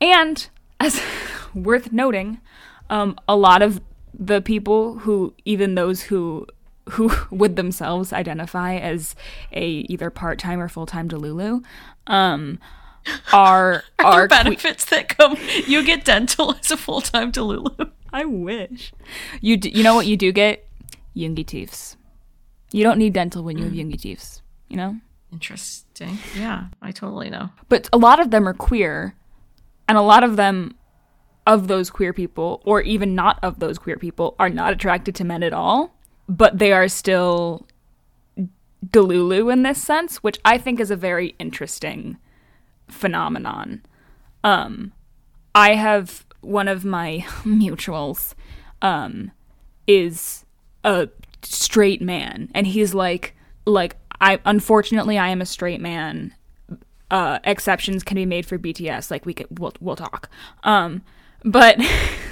and 0.00 0.48
as 0.80 1.00
worth 1.54 1.92
noting, 1.92 2.40
um, 2.90 3.16
a 3.28 3.36
lot 3.36 3.62
of 3.62 3.80
the 4.12 4.40
people 4.40 4.98
who 5.00 5.34
even 5.44 5.74
those 5.74 6.02
who 6.02 6.46
who 6.90 7.12
would 7.30 7.56
themselves 7.56 8.12
identify 8.12 8.74
as 8.74 9.14
a 9.52 9.66
either 9.88 10.10
part-time 10.10 10.60
or 10.60 10.68
full-time 10.68 11.08
Delulu 11.08 11.62
um 12.08 12.58
are 13.32 13.84
Are 13.98 14.04
are 14.04 14.28
there 14.28 14.28
que- 14.28 14.44
benefits 14.44 14.84
that 14.86 15.08
come? 15.16 15.36
You 15.66 15.84
get 15.84 16.04
dental 16.04 16.54
as 16.60 16.70
a 16.70 16.76
full 16.76 17.00
time 17.00 17.32
Delulu. 17.32 17.90
I 18.12 18.24
wish. 18.24 18.92
You 19.40 19.58
you 19.62 19.82
know 19.82 19.94
what 19.94 20.06
you 20.06 20.16
do 20.16 20.32
get? 20.32 20.66
Yoongi 21.16 21.44
teeths. 21.44 21.96
You 22.72 22.84
don't 22.84 22.98
need 22.98 23.12
dental 23.12 23.42
when 23.42 23.58
you 23.58 23.64
have 23.64 23.72
mm. 23.72 23.78
Yoongi 23.78 24.00
teeths, 24.00 24.40
you 24.68 24.76
know? 24.76 24.96
Interesting. 25.30 26.18
Yeah, 26.36 26.66
I 26.80 26.90
totally 26.90 27.30
know. 27.30 27.50
But 27.68 27.88
a 27.92 27.98
lot 27.98 28.20
of 28.20 28.30
them 28.30 28.48
are 28.48 28.54
queer, 28.54 29.14
and 29.88 29.96
a 29.98 30.02
lot 30.02 30.24
of 30.24 30.36
them 30.36 30.74
of 31.46 31.68
those 31.68 31.90
queer 31.90 32.12
people 32.12 32.62
or 32.64 32.80
even 32.82 33.14
not 33.14 33.38
of 33.42 33.58
those 33.58 33.78
queer 33.78 33.96
people 33.96 34.36
are 34.38 34.48
not 34.48 34.72
attracted 34.72 35.14
to 35.16 35.24
men 35.24 35.42
at 35.42 35.52
all, 35.52 35.94
but 36.28 36.58
they 36.58 36.72
are 36.72 36.86
still 36.86 37.66
delulu 38.86 39.52
in 39.52 39.62
this 39.62 39.82
sense, 39.82 40.18
which 40.18 40.38
I 40.44 40.58
think 40.58 40.78
is 40.80 40.90
a 40.90 40.96
very 40.96 41.34
interesting 41.38 42.18
phenomenon. 42.88 43.82
Um 44.44 44.92
I 45.54 45.74
have 45.74 46.24
one 46.40 46.68
of 46.68 46.84
my 46.84 47.18
mutuals 47.44 48.34
um 48.80 49.30
is 49.86 50.44
a 50.84 51.08
straight 51.42 52.00
man 52.00 52.50
and 52.54 52.66
he's 52.66 52.94
like 52.94 53.34
like 53.66 53.96
I 54.20 54.40
unfortunately 54.44 55.18
I 55.18 55.28
am 55.28 55.40
a 55.40 55.46
straight 55.46 55.80
man. 55.80 56.34
Uh 57.10 57.38
exceptions 57.44 58.02
can 58.02 58.14
be 58.16 58.26
made 58.26 58.46
for 58.46 58.58
BTS 58.58 59.10
like 59.10 59.26
we 59.26 59.34
could 59.34 59.58
we'll, 59.58 59.74
we'll 59.80 59.96
talk. 59.96 60.28
Um 60.64 61.02
but 61.44 61.78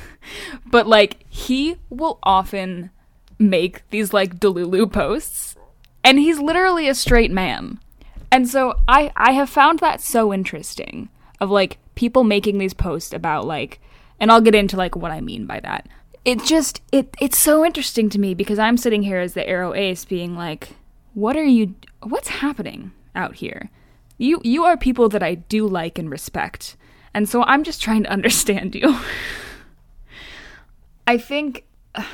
but 0.66 0.86
like 0.86 1.24
he 1.28 1.76
will 1.88 2.18
often 2.22 2.90
make 3.38 3.88
these 3.90 4.12
like 4.12 4.38
delulu 4.38 4.90
posts 4.92 5.56
and 6.04 6.18
he's 6.18 6.38
literally 6.38 6.88
a 6.88 6.94
straight 6.94 7.30
man 7.30 7.78
and 8.30 8.48
so 8.48 8.74
i 8.88 9.12
i 9.16 9.32
have 9.32 9.48
found 9.48 9.78
that 9.78 10.00
so 10.00 10.32
interesting 10.32 11.08
of 11.40 11.50
like 11.50 11.78
people 11.94 12.24
making 12.24 12.58
these 12.58 12.74
posts 12.74 13.12
about 13.12 13.46
like 13.46 13.80
and 14.18 14.30
i'll 14.30 14.40
get 14.40 14.54
into 14.54 14.76
like 14.76 14.96
what 14.96 15.10
i 15.10 15.20
mean 15.20 15.46
by 15.46 15.60
that. 15.60 15.88
It 16.24 16.44
just 16.44 16.82
it 16.92 17.14
it's 17.18 17.38
so 17.38 17.64
interesting 17.64 18.10
to 18.10 18.20
me 18.20 18.34
because 18.34 18.58
i'm 18.58 18.76
sitting 18.76 19.02
here 19.02 19.18
as 19.20 19.32
the 19.32 19.42
aro 19.42 19.76
ace 19.76 20.04
being 20.04 20.36
like 20.36 20.76
what 21.14 21.36
are 21.36 21.44
you 21.44 21.74
what's 22.02 22.28
happening 22.28 22.92
out 23.14 23.36
here? 23.36 23.70
You 24.18 24.40
you 24.44 24.64
are 24.64 24.76
people 24.76 25.08
that 25.08 25.22
i 25.22 25.34
do 25.34 25.66
like 25.66 25.98
and 25.98 26.10
respect. 26.10 26.76
And 27.14 27.28
so 27.28 27.42
i'm 27.44 27.64
just 27.64 27.82
trying 27.82 28.04
to 28.04 28.10
understand 28.18 28.74
you. 28.74 28.98
I 31.06 31.18
think 31.18 31.64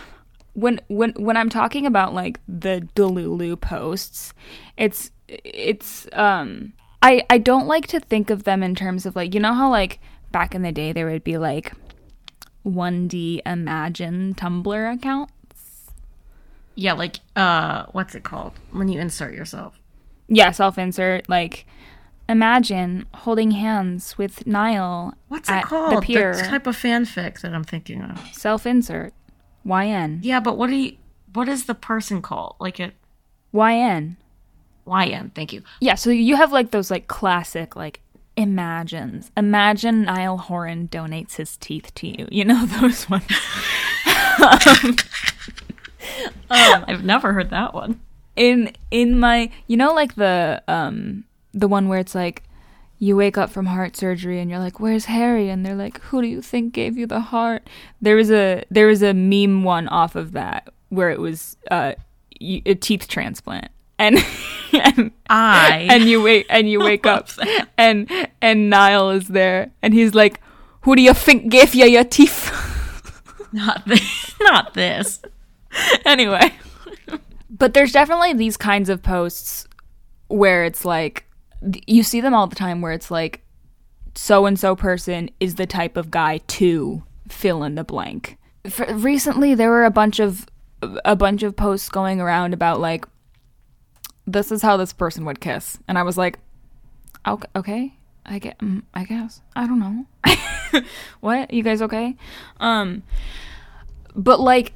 when 0.55 0.81
when 0.89 1.11
when 1.19 1.37
I'm 1.37 1.51
talking 1.51 1.85
about 1.85 2.15
like 2.15 2.41
the 2.49 2.89
Delulu 2.95 3.61
posts, 3.61 4.33
it's 4.77 5.11
it's 5.29 6.07
um 6.13 6.73
I 7.03 7.25
I 7.31 7.39
don't 7.39 7.67
like 7.67 7.87
to 7.89 8.01
think 8.01 8.31
of 8.31 8.45
them 8.45 8.63
in 8.63 8.75
terms 8.75 9.07
of 9.07 9.17
like 9.17 9.35
you 9.35 9.41
know 9.41 9.55
how 9.55 9.71
like 9.71 10.01
back 10.33 10.55
in 10.55 10.63
the 10.63 10.73
day 10.73 10.93
there 10.93 11.07
would 11.07 11.25
be 11.25 11.39
like 11.39 11.73
1D 12.67 13.41
Imagine 13.47 14.35
Tumblr 14.35 14.95
accounts. 14.95 15.33
Yeah, 16.75 16.95
like 16.95 17.17
uh 17.35 17.87
what's 17.93 18.15
it 18.15 18.25
called? 18.25 18.53
When 18.73 18.89
you 18.89 19.01
insert 19.01 19.35
yourself. 19.35 19.79
Yeah, 20.29 20.51
self 20.51 20.79
insert 20.79 21.29
like 21.29 21.67
imagine 22.29 23.07
holding 23.15 23.53
hands 23.53 24.19
with 24.19 24.47
Niall. 24.47 25.15
What's 25.29 25.49
it 25.49 25.63
called? 25.63 25.97
The 25.97 26.01
pier. 26.01 26.35
The 26.35 26.43
type 26.43 26.67
of 26.67 26.77
fanfic 26.77 27.41
that 27.41 27.55
I'm 27.55 27.65
thinking 27.65 28.03
of. 28.03 28.21
Self 28.33 28.67
insert. 28.67 29.13
YN. 29.65 30.21
Yeah, 30.23 30.41
but 30.41 30.57
what 30.59 30.69
do 30.71 30.77
you 30.77 30.97
what 31.33 31.49
is 31.49 31.67
the 31.67 31.75
person 31.75 32.23
called? 32.23 32.57
Like 32.59 32.81
it 32.81 32.95
YN. 33.53 34.17
YN, 34.87 35.33
thank 35.35 35.53
you. 35.53 35.63
Yeah, 35.81 35.95
so 35.95 36.11
you 36.11 36.37
have 36.37 36.53
like 36.53 36.71
those 36.71 36.91
like 36.91 37.09
classic 37.09 37.77
like 37.77 38.01
imagines. 38.37 39.31
Imagine 39.37 40.03
Niall 40.03 40.39
Horan 40.39 40.89
donates 40.89 41.37
his 41.37 41.57
teeth 41.57 41.93
to 41.97 42.07
you. 42.07 42.29
You 42.31 42.45
know 42.45 42.67
those 42.81 43.09
ones. 43.09 43.25
um, 44.41 44.97
um, 46.51 46.85
I've 46.89 47.05
never 47.05 47.33
heard 47.33 47.51
that 47.51 47.75
one. 47.75 48.01
In 48.37 48.73
in 48.91 49.19
my 49.19 49.51
you 49.67 49.77
know 49.77 49.95
like 49.95 50.15
the 50.15 50.63
um 50.69 51.25
the 51.55 51.69
one 51.69 51.89
where 51.89 51.99
it's 51.99 52.15
like 52.15 52.43
you 52.99 53.17
wake 53.17 53.37
up 53.39 53.51
from 53.51 53.67
heart 53.67 53.97
surgery 53.97 54.41
and 54.41 54.51
you're 54.51 54.61
like 54.61 54.81
where's 54.81 55.07
harry 55.07 55.49
and 55.49 55.65
they're 55.65 55.75
like 55.75 56.01
who 56.03 56.23
do 56.23 56.29
you 56.29 56.41
think 56.41 56.73
gave 56.73 56.97
you 56.97 57.07
the 57.07 57.21
heart 57.21 57.69
there 58.01 58.17
was 58.17 58.31
a 58.31 58.63
there 58.71 58.87
was 58.87 59.03
a 59.03 59.13
meme 59.13 59.65
one 59.65 59.89
off 59.89 60.17
of 60.17 60.33
that 60.33 60.69
where 60.89 61.11
it 61.11 61.19
was 61.19 61.57
uh, 61.71 61.93
a 62.41 62.75
teeth 62.75 63.09
transplant 63.09 63.71
and 63.99 64.19
and 64.73 65.13
I 65.29 65.87
and 65.91 66.05
you 66.05 66.23
wake 66.23 66.47
and 66.49 66.69
you 66.69 66.81
wake 66.81 67.07
up 67.07 67.29
and 67.79 68.11
and 68.41 68.71
Niall 68.71 69.11
is 69.11 69.29
there 69.29 69.73
and 69.83 69.95
he's 69.95 70.15
like, 70.15 70.41
"Who 70.83 70.97
do 70.97 71.03
you 71.03 71.15
think 71.15 71.51
gave 71.51 71.75
you 71.75 71.87
your 71.87 72.05
teeth?" 72.05 72.53
Not 73.53 73.87
this. 73.87 74.35
Not 74.41 74.75
this. 74.75 75.23
anyway, 76.05 76.53
but 77.51 77.75
there's 77.75 77.93
definitely 77.93 78.33
these 78.35 78.57
kinds 78.57 78.89
of 78.89 79.03
posts 79.03 79.67
where 80.29 80.65
it's 80.65 80.85
like 80.85 81.25
you 81.87 82.03
see 82.03 82.21
them 82.21 82.35
all 82.35 82.47
the 82.47 82.57
time 82.57 82.81
where 82.81 82.93
it's 82.93 83.11
like 83.11 83.43
so 84.15 84.47
and 84.47 84.59
so 84.59 84.75
person 84.75 85.31
is 85.41 85.57
the 85.57 85.67
type 85.67 85.97
of 85.97 86.11
guy 86.11 86.39
to 86.39 87.03
fill 87.29 87.63
in 87.63 87.75
the 87.75 87.85
blank. 87.85 88.37
For, 88.69 88.87
recently 88.95 89.55
there 89.55 89.71
were 89.71 89.85
a 89.85 89.91
bunch 89.91 90.19
of 90.19 90.47
a 91.05 91.17
bunch 91.17 91.43
of 91.43 91.57
posts 91.57 91.89
going 91.89 92.21
around 92.21 92.53
about 92.53 92.81
like 92.81 93.07
this 94.27 94.51
is 94.51 94.63
how 94.63 94.77
this 94.77 94.93
person 94.93 95.25
would 95.25 95.41
kiss 95.41 95.79
and 95.89 95.99
I 95.99 96.03
was 96.03 96.19
like 96.19 96.39
okay, 97.57 97.95
I 98.25 98.39
get 98.39 98.59
mm, 98.59 98.83
I 98.95 99.05
guess. 99.05 99.41
I 99.57 99.67
don't 99.67 99.81
know. 99.81 100.83
what? 101.21 101.53
You 101.53 101.63
guys 101.63 101.83
okay? 101.83 102.17
Um 102.61 103.03
but 104.15 104.41
like 104.41 104.73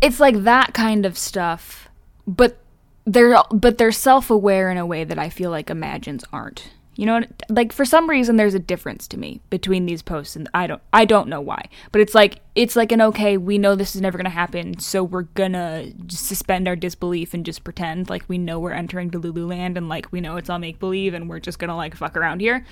it's 0.00 0.20
like 0.20 0.44
that 0.44 0.74
kind 0.74 1.06
of 1.06 1.16
stuff 1.18 1.88
but 2.26 2.58
they're 3.04 3.36
but 3.52 3.78
they're 3.78 3.92
self-aware 3.92 4.70
in 4.70 4.78
a 4.78 4.86
way 4.86 5.04
that 5.04 5.18
I 5.18 5.28
feel 5.28 5.50
like 5.50 5.70
imagines 5.70 6.24
aren't. 6.32 6.70
You 6.94 7.06
know, 7.06 7.22
like 7.48 7.72
for 7.72 7.86
some 7.86 8.08
reason 8.08 8.36
there's 8.36 8.54
a 8.54 8.58
difference 8.58 9.08
to 9.08 9.18
me 9.18 9.40
between 9.48 9.86
these 9.86 10.02
posts 10.02 10.36
and 10.36 10.48
I 10.52 10.66
don't 10.66 10.82
I 10.92 11.06
don't 11.06 11.28
know 11.28 11.40
why. 11.40 11.68
But 11.90 12.02
it's 12.02 12.14
like 12.14 12.40
it's 12.54 12.76
like 12.76 12.92
an 12.92 13.00
okay, 13.00 13.38
we 13.38 13.56
know 13.56 13.74
this 13.74 13.94
is 13.94 14.02
never 14.02 14.18
going 14.18 14.24
to 14.24 14.30
happen, 14.30 14.78
so 14.78 15.02
we're 15.02 15.22
going 15.22 15.52
to 15.52 15.92
suspend 16.08 16.68
our 16.68 16.76
disbelief 16.76 17.32
and 17.32 17.46
just 17.46 17.64
pretend 17.64 18.10
like 18.10 18.28
we 18.28 18.36
know 18.36 18.60
we're 18.60 18.72
entering 18.72 19.10
Delulu 19.10 19.48
land 19.48 19.78
and 19.78 19.88
like 19.88 20.12
we 20.12 20.20
know 20.20 20.36
it's 20.36 20.50
all 20.50 20.58
make 20.58 20.78
believe 20.78 21.14
and 21.14 21.30
we're 21.30 21.40
just 21.40 21.58
going 21.58 21.70
to 21.70 21.74
like 21.74 21.96
fuck 21.96 22.16
around 22.16 22.40
here. 22.40 22.66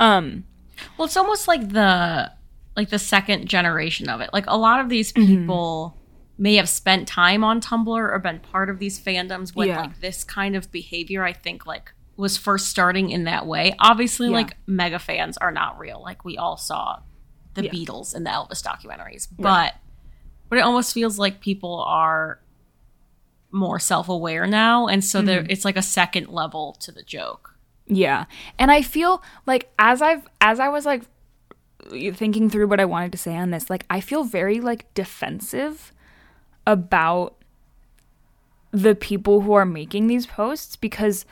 Um 0.00 0.44
well, 0.96 1.06
it's 1.06 1.16
almost 1.16 1.46
like 1.46 1.68
the 1.68 2.32
like 2.76 2.88
the 2.88 2.98
second 2.98 3.48
generation 3.48 4.08
of 4.08 4.20
it. 4.20 4.30
Like 4.32 4.46
a 4.46 4.56
lot 4.56 4.80
of 4.80 4.88
these 4.88 5.12
mm-hmm. 5.12 5.26
people 5.26 5.90
mm-hmm 5.90 5.98
may 6.38 6.54
have 6.54 6.68
spent 6.68 7.08
time 7.08 7.42
on 7.42 7.60
Tumblr 7.60 7.88
or 7.88 8.18
been 8.20 8.38
part 8.38 8.70
of 8.70 8.78
these 8.78 8.98
fandoms 8.98 9.54
when 9.54 9.68
yeah. 9.68 9.80
like 9.80 10.00
this 10.00 10.22
kind 10.22 10.54
of 10.54 10.70
behavior 10.70 11.24
I 11.24 11.32
think 11.32 11.66
like 11.66 11.92
was 12.18 12.36
first 12.36 12.68
starting 12.68 13.10
in 13.10 13.24
that 13.24 13.46
way. 13.46 13.74
Obviously 13.78 14.26
yeah. 14.26 14.34
like 14.34 14.56
mega 14.66 14.98
fans 14.98 15.38
are 15.38 15.52
not 15.52 15.78
real. 15.78 16.02
Like 16.02 16.24
we 16.24 16.36
all 16.36 16.56
saw 16.56 16.98
the 17.54 17.64
yeah. 17.64 17.70
Beatles 17.70 18.12
and 18.12 18.26
the 18.26 18.30
Elvis 18.30 18.62
documentaries. 18.62 19.28
But 19.38 19.74
but 20.48 20.58
it 20.58 20.62
almost 20.62 20.92
feels 20.92 21.18
like 21.18 21.40
people 21.40 21.82
are 21.86 22.40
more 23.50 23.78
self-aware 23.78 24.46
now 24.46 24.88
and 24.88 25.02
so 25.02 25.20
mm-hmm. 25.20 25.26
there 25.26 25.46
it's 25.48 25.64
like 25.64 25.76
a 25.76 25.82
second 25.82 26.28
level 26.28 26.76
to 26.80 26.90
the 26.90 27.04
joke. 27.04 27.54
Yeah. 27.86 28.24
And 28.58 28.72
I 28.72 28.82
feel 28.82 29.22
like 29.46 29.70
as 29.78 30.02
I've 30.02 30.26
as 30.40 30.58
I 30.58 30.68
was 30.68 30.84
like 30.84 31.04
thinking 31.88 32.50
through 32.50 32.66
what 32.66 32.80
I 32.80 32.84
wanted 32.84 33.12
to 33.12 33.18
say 33.18 33.36
on 33.36 33.52
this, 33.52 33.70
like 33.70 33.86
I 33.88 34.00
feel 34.00 34.24
very 34.24 34.60
like 34.60 34.92
defensive 34.94 35.92
about 36.66 37.36
the 38.72 38.96
people 38.96 39.42
who 39.42 39.52
are 39.52 39.64
making 39.64 40.08
these 40.08 40.26
posts 40.26 40.74
because 40.74 41.24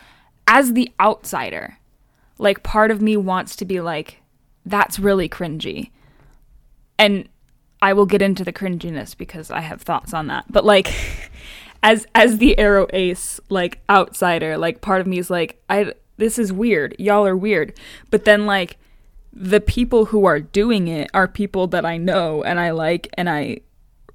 as 0.47 0.73
the 0.73 0.93
outsider, 1.01 1.79
like 2.39 2.63
part 2.63 2.91
of 2.91 3.03
me 3.03 3.17
wants 3.17 3.57
to 3.57 3.65
be 3.65 3.81
like, 3.81 4.23
that's 4.65 4.99
really 4.99 5.29
cringy. 5.29 5.91
And 6.99 7.29
I 7.83 7.93
will 7.93 8.07
get 8.07 8.23
into 8.23 8.45
the 8.45 8.53
cringiness 8.53 9.17
because 9.17 9.51
I 9.51 9.61
have 9.61 9.83
thoughts 9.83 10.15
on 10.15 10.27
that. 10.29 10.45
But 10.51 10.65
like 10.65 10.93
as 11.83 12.07
as 12.15 12.39
the 12.39 12.55
aro 12.59 12.89
ace, 12.93 13.41
like 13.49 13.81
outsider, 13.89 14.57
like 14.57 14.81
part 14.81 15.01
of 15.01 15.07
me 15.07 15.19
is 15.19 15.31
like, 15.31 15.63
I 15.69 15.93
this 16.17 16.39
is 16.39 16.53
weird. 16.53 16.97
Y'all 16.99 17.27
are 17.27 17.37
weird. 17.37 17.79
But 18.11 18.25
then 18.25 18.47
like 18.47 18.79
the 19.33 19.61
people 19.61 20.07
who 20.07 20.25
are 20.25 20.41
doing 20.41 20.89
it 20.89 21.11
are 21.13 21.29
people 21.29 21.67
that 21.69 21.85
I 21.85 21.99
know 21.99 22.43
and 22.43 22.59
I 22.59 22.71
like 22.71 23.09
and 23.15 23.29
I 23.29 23.59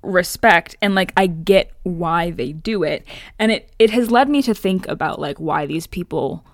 respect 0.04 0.76
and 0.82 0.96
like 0.96 1.14
I 1.16 1.28
get 1.28 1.72
why 1.84 2.32
they 2.32 2.52
do 2.52 2.84
it. 2.84 3.06
And 3.38 3.52
it 3.52 3.72
it 3.80 3.92
has 3.92 4.12
led 4.12 4.30
me 4.30 4.42
to 4.44 4.54
think 4.54 4.88
about 4.88 5.20
like 5.20 5.40
why 5.40 5.66
these 5.66 5.88
people 5.88 6.46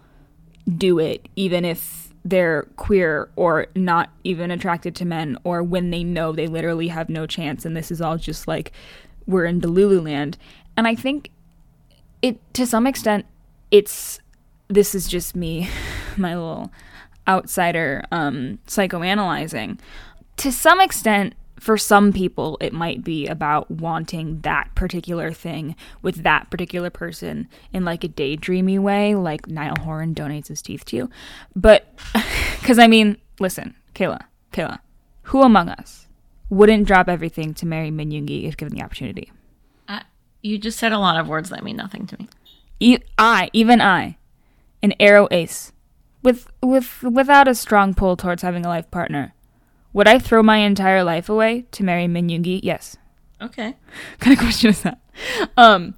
do 0.78 1.00
it 1.00 1.28
even 1.36 1.64
if 1.64 2.14
they're 2.26 2.64
queer 2.76 3.30
or 3.38 3.68
not 3.74 4.10
even 4.26 4.52
attracted 4.52 4.94
to 4.94 5.06
men 5.06 5.38
or 5.46 5.64
when 5.64 5.92
they 5.92 6.04
know 6.04 6.34
they 6.34 6.48
literally 6.48 6.90
have 6.90 7.08
no 7.08 7.26
chance 7.26 7.64
and 7.64 7.76
this 7.78 7.90
is 7.90 8.02
all 8.02 8.18
just 8.18 8.50
like 8.50 8.74
we're 9.26 9.46
in 9.46 9.62
Delulu 9.62 10.04
land. 10.04 10.38
And 10.76 10.88
I 10.88 10.96
think 10.96 11.32
it 12.22 12.40
to 12.54 12.66
some 12.66 12.88
extent 12.88 13.26
it's 13.72 14.20
this 14.68 14.94
is 14.94 15.08
just 15.08 15.36
me, 15.36 15.70
my 16.18 16.36
little 16.36 16.72
outsider 17.28 18.04
um 18.12 18.60
psychoanalyzing. 18.68 19.80
To 20.38 20.52
some 20.52 20.82
extent 20.82 21.34
for 21.60 21.78
some 21.78 22.14
people, 22.14 22.58
it 22.62 22.74
might 22.74 23.04
be 23.04 23.28
about 23.28 23.70
wanting 23.70 24.42
that 24.42 24.74
particular 24.76 25.32
thing 25.32 25.76
with 26.02 26.24
that 26.24 26.50
particular 26.50 26.90
person 26.90 27.48
in 27.74 27.84
like 27.84 28.04
a 28.04 28.10
daydreamy 28.10 28.80
way, 28.80 29.16
like 29.16 29.48
Niall 29.48 29.76
Horan 29.82 30.14
donates 30.14 30.48
his 30.48 30.62
teeth 30.62 30.86
to 30.86 30.96
you. 30.96 31.10
But, 31.56 31.88
because 32.60 32.80
I 32.80 32.88
mean, 32.88 33.18
listen, 33.40 33.76
Kayla, 33.96 34.22
Kayla, 34.54 34.80
who 35.24 35.42
among 35.42 35.70
us 35.70 36.08
wouldn't 36.50 36.88
drop 36.88 37.10
everything 37.10 37.54
to 37.56 37.66
marry 37.66 37.92
Min 37.92 38.12
Yoongi 38.12 38.48
if 38.48 38.56
given 38.58 38.74
the 38.74 38.84
opportunity? 38.84 39.32
Uh, 39.88 40.02
you 40.42 40.58
just 40.58 40.78
said 40.78 40.92
a 40.92 41.00
lot 41.00 41.20
of 41.20 41.28
words 41.28 41.50
that 41.50 41.64
mean 41.64 41.76
nothing 41.76 42.06
to 42.08 42.18
me. 42.20 42.30
E- 42.80 43.00
I, 43.18 43.50
even 43.54 43.82
I, 43.82 44.18
an 44.84 44.94
aro 45.00 45.28
ace, 45.32 45.72
with 46.24 46.48
with 46.62 47.04
without 47.04 47.48
a 47.48 47.56
strong 47.56 47.94
pull 47.94 48.18
towards 48.18 48.42
having 48.42 48.66
a 48.66 48.70
life 48.70 48.90
partner 48.92 49.34
would 49.94 50.08
I 50.08 50.20
throw 50.20 50.44
my 50.44 50.58
entire 50.58 51.04
life 51.04 51.30
away 51.30 51.66
to 51.72 51.84
marry 51.84 52.08
Min 52.08 52.28
Yoongi? 52.28 52.60
Yes. 52.64 52.98
Okay. 53.42 53.68
What 53.70 53.78
kind 54.20 54.34
of 54.34 54.40
question 54.40 54.70
is 54.70 54.82
that? 54.82 55.00
Um, 55.58 55.96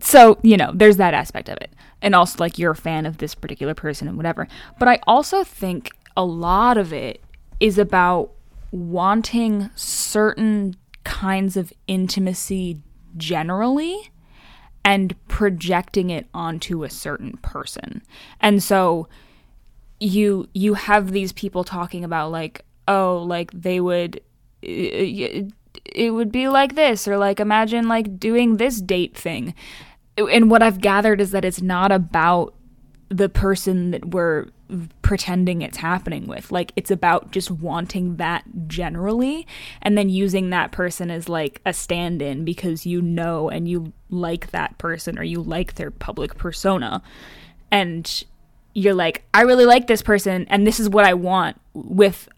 so 0.00 0.38
you 0.42 0.56
know, 0.56 0.72
there's 0.74 0.96
that 0.96 1.14
aspect 1.14 1.48
of 1.48 1.58
it, 1.58 1.72
and 2.02 2.14
also 2.14 2.38
like 2.38 2.58
you're 2.58 2.72
a 2.72 2.76
fan 2.76 3.06
of 3.06 3.18
this 3.18 3.34
particular 3.34 3.74
person 3.74 4.08
and 4.08 4.16
whatever. 4.16 4.48
But 4.78 4.88
I 4.88 5.00
also 5.06 5.44
think 5.44 5.90
a 6.16 6.24
lot 6.24 6.78
of 6.78 6.92
it 6.92 7.22
is 7.60 7.78
about 7.78 8.30
wanting 8.70 9.70
certain 9.74 10.76
kinds 11.04 11.56
of 11.56 11.72
intimacy 11.86 12.80
generally 13.16 14.10
and 14.84 15.14
projecting 15.28 16.10
it 16.10 16.26
onto 16.32 16.84
a 16.84 16.90
certain 16.90 17.36
person. 17.38 18.02
And 18.40 18.62
so 18.62 19.08
you 20.00 20.48
you 20.54 20.74
have 20.74 21.10
these 21.10 21.32
people 21.32 21.64
talking 21.64 22.04
about 22.04 22.30
like 22.30 22.64
oh 22.86 23.18
like 23.26 23.50
they 23.52 23.80
would 23.80 24.20
it, 24.62 25.52
would 26.10 26.32
be 26.32 26.48
like 26.48 26.74
this 26.74 27.06
or 27.06 27.16
like 27.16 27.40
imagine 27.40 27.88
like 27.88 28.18
doing 28.18 28.56
this 28.56 28.80
date 28.80 29.16
thing. 29.16 29.54
And 30.16 30.50
what 30.50 30.62
I've 30.62 30.80
gathered 30.80 31.20
is 31.20 31.30
that 31.30 31.44
it's 31.44 31.62
not 31.62 31.92
about 31.92 32.54
the 33.08 33.28
person 33.28 33.92
that 33.92 34.06
we're 34.06 34.48
pretending 35.00 35.62
it's 35.62 35.78
happening 35.78 36.26
with. 36.26 36.52
Like 36.52 36.72
it's 36.76 36.90
about 36.90 37.30
just 37.30 37.50
wanting 37.50 38.16
that 38.16 38.44
generally 38.66 39.46
and 39.80 39.96
then 39.96 40.08
using 40.08 40.50
that 40.50 40.72
person 40.72 41.10
as 41.10 41.28
like 41.28 41.60
a 41.64 41.72
stand 41.72 42.20
in 42.20 42.44
because 42.44 42.84
you 42.84 43.00
know 43.00 43.48
and 43.48 43.68
you 43.68 43.92
like 44.10 44.50
that 44.50 44.76
person 44.78 45.18
or 45.18 45.22
you 45.22 45.40
like 45.40 45.74
their 45.74 45.90
public 45.90 46.36
persona. 46.36 47.02
And 47.70 48.24
you're 48.78 48.94
like, 48.94 49.24
I 49.34 49.42
really 49.42 49.66
like 49.66 49.86
this 49.86 50.02
person 50.02 50.46
and 50.48 50.66
this 50.66 50.78
is 50.78 50.88
what 50.88 51.04
I 51.04 51.14
want 51.14 51.60
with 51.74 52.28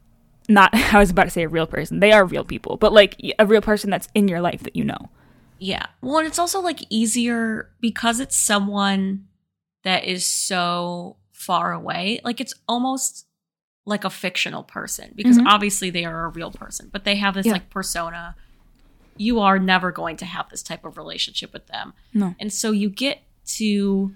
not 0.48 0.70
I 0.74 0.98
was 0.98 1.10
about 1.10 1.24
to 1.24 1.30
say 1.30 1.42
a 1.42 1.48
real 1.48 1.66
person. 1.66 2.00
They 2.00 2.12
are 2.12 2.24
real 2.24 2.44
people, 2.44 2.76
but 2.76 2.92
like 2.92 3.16
a 3.38 3.46
real 3.46 3.60
person 3.60 3.90
that's 3.90 4.08
in 4.14 4.28
your 4.28 4.40
life 4.40 4.62
that 4.62 4.74
you 4.74 4.84
know. 4.84 5.10
Yeah. 5.58 5.86
Well, 6.00 6.18
and 6.18 6.26
it's 6.26 6.38
also 6.38 6.60
like 6.60 6.80
easier 6.88 7.70
because 7.80 8.18
it's 8.18 8.36
someone 8.36 9.26
that 9.84 10.04
is 10.04 10.24
so 10.24 11.16
far 11.32 11.72
away. 11.72 12.20
Like 12.24 12.40
it's 12.40 12.54
almost 12.66 13.26
like 13.84 14.04
a 14.04 14.10
fictional 14.10 14.62
person 14.62 15.12
because 15.14 15.36
mm-hmm. 15.36 15.46
obviously 15.46 15.90
they 15.90 16.04
are 16.04 16.24
a 16.24 16.28
real 16.28 16.50
person, 16.50 16.88
but 16.90 17.04
they 17.04 17.16
have 17.16 17.34
this 17.34 17.46
yeah. 17.46 17.52
like 17.52 17.68
persona. 17.68 18.34
You 19.18 19.40
are 19.40 19.58
never 19.58 19.92
going 19.92 20.16
to 20.18 20.24
have 20.24 20.48
this 20.48 20.62
type 20.62 20.86
of 20.86 20.96
relationship 20.96 21.52
with 21.52 21.66
them. 21.66 21.92
No. 22.14 22.34
And 22.40 22.50
so 22.50 22.70
you 22.70 22.88
get 22.88 23.20
to 23.56 24.14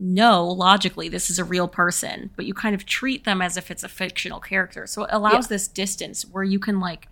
know 0.00 0.46
logically 0.46 1.08
this 1.08 1.30
is 1.30 1.38
a 1.38 1.44
real 1.44 1.68
person, 1.68 2.30
but 2.34 2.46
you 2.46 2.54
kind 2.54 2.74
of 2.74 2.86
treat 2.86 3.24
them 3.24 3.42
as 3.42 3.56
if 3.56 3.70
it's 3.70 3.84
a 3.84 3.88
fictional 3.88 4.40
character. 4.40 4.86
So 4.86 5.04
it 5.04 5.10
allows 5.12 5.44
yeah. 5.44 5.56
this 5.56 5.68
distance 5.68 6.22
where 6.22 6.44
you 6.44 6.58
can 6.58 6.80
like 6.80 7.08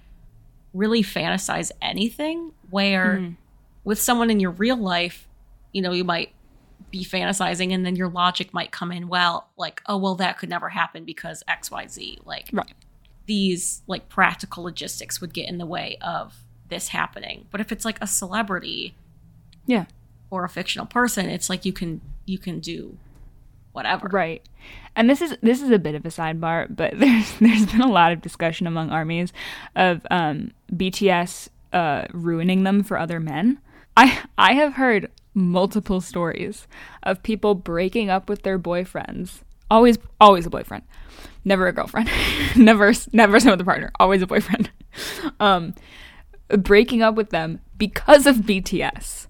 really 0.73 1.03
fantasize 1.03 1.71
anything 1.83 2.53
where 2.71 3.19
mm. 3.19 3.37
with 3.85 4.01
someone 4.01 4.31
in 4.31 4.41
your 4.41 4.51
real 4.53 4.77
life, 4.77 5.29
you 5.73 5.83
know, 5.83 5.93
you 5.93 6.05
might 6.05 6.33
be 6.91 7.05
fantasizing 7.05 7.73
and 7.73 7.85
then 7.85 7.97
your 7.97 8.09
logic 8.09 8.55
might 8.55 8.71
come 8.71 8.91
in 8.91 9.09
well 9.09 9.49
like 9.59 9.83
oh 9.87 9.97
well 9.97 10.15
that 10.15 10.39
could 10.39 10.49
never 10.49 10.71
happen 10.71 11.05
because 11.05 11.43
xyz 11.49 12.19
like 12.25 12.49
right. 12.53 12.73
these 13.27 13.83
like 13.87 14.09
practical 14.09 14.65
logistics 14.65 15.21
would 15.21 15.35
get 15.35 15.49
in 15.49 15.59
the 15.59 15.67
way 15.67 15.99
of 16.01 16.45
this 16.69 16.89
happening 16.89 17.47
but 17.51 17.61
if 17.61 17.71
it's 17.73 17.85
like 17.85 17.99
a 18.01 18.07
celebrity 18.07 18.95
yeah 19.67 19.85
or 20.31 20.45
a 20.45 20.49
fictional 20.49 20.87
person 20.87 21.29
it's 21.29 21.49
like 21.49 21.65
you 21.65 21.73
can 21.73 22.01
you 22.27 22.39
can 22.39 22.61
do 22.61 22.97
whatever 23.73 24.09
right 24.09 24.47
and 24.97 25.09
this 25.09 25.21
is 25.21 25.37
this 25.43 25.63
is 25.63 25.71
a 25.71 25.79
bit 25.79 25.95
of 25.95 26.05
a 26.05 26.09
sidebar 26.09 26.67
but 26.75 26.93
there's 26.99 27.33
there's 27.39 27.67
been 27.67 27.81
a 27.81 27.91
lot 27.91 28.13
of 28.13 28.21
discussion 28.21 28.67
among 28.67 28.91
armies 28.91 29.33
of 29.77 30.07
um 30.11 30.51
bts 30.73 31.49
uh 31.73 32.05
ruining 32.13 32.65
them 32.65 32.83
for 32.83 32.99
other 32.99 33.21
men 33.21 33.59
i 33.97 34.23
i 34.37 34.55
have 34.55 34.75
heard 34.75 35.11
multiple 35.39 36.01
stories 36.01 36.67
of 37.03 37.23
people 37.23 37.55
breaking 37.55 38.11
up 38.11 38.29
with 38.29 38.43
their 38.43 38.59
boyfriends. 38.59 39.41
Always, 39.71 39.99
always 40.21 40.47
a 40.47 40.51
boyfriend, 40.51 40.85
never 41.45 41.67
a 41.67 41.73
girlfriend, 41.73 42.11
never, 42.57 42.93
never 43.13 43.41
some 43.41 43.53
other 43.53 43.65
partner. 43.65 43.93
Always 43.99 44.21
a 44.21 44.27
boyfriend. 44.27 44.71
Um, 45.39 45.75
breaking 46.49 47.03
up 47.03 47.15
with 47.15 47.31
them 47.31 47.61
because 47.77 48.27
of 48.27 48.39
BTS. 48.39 49.28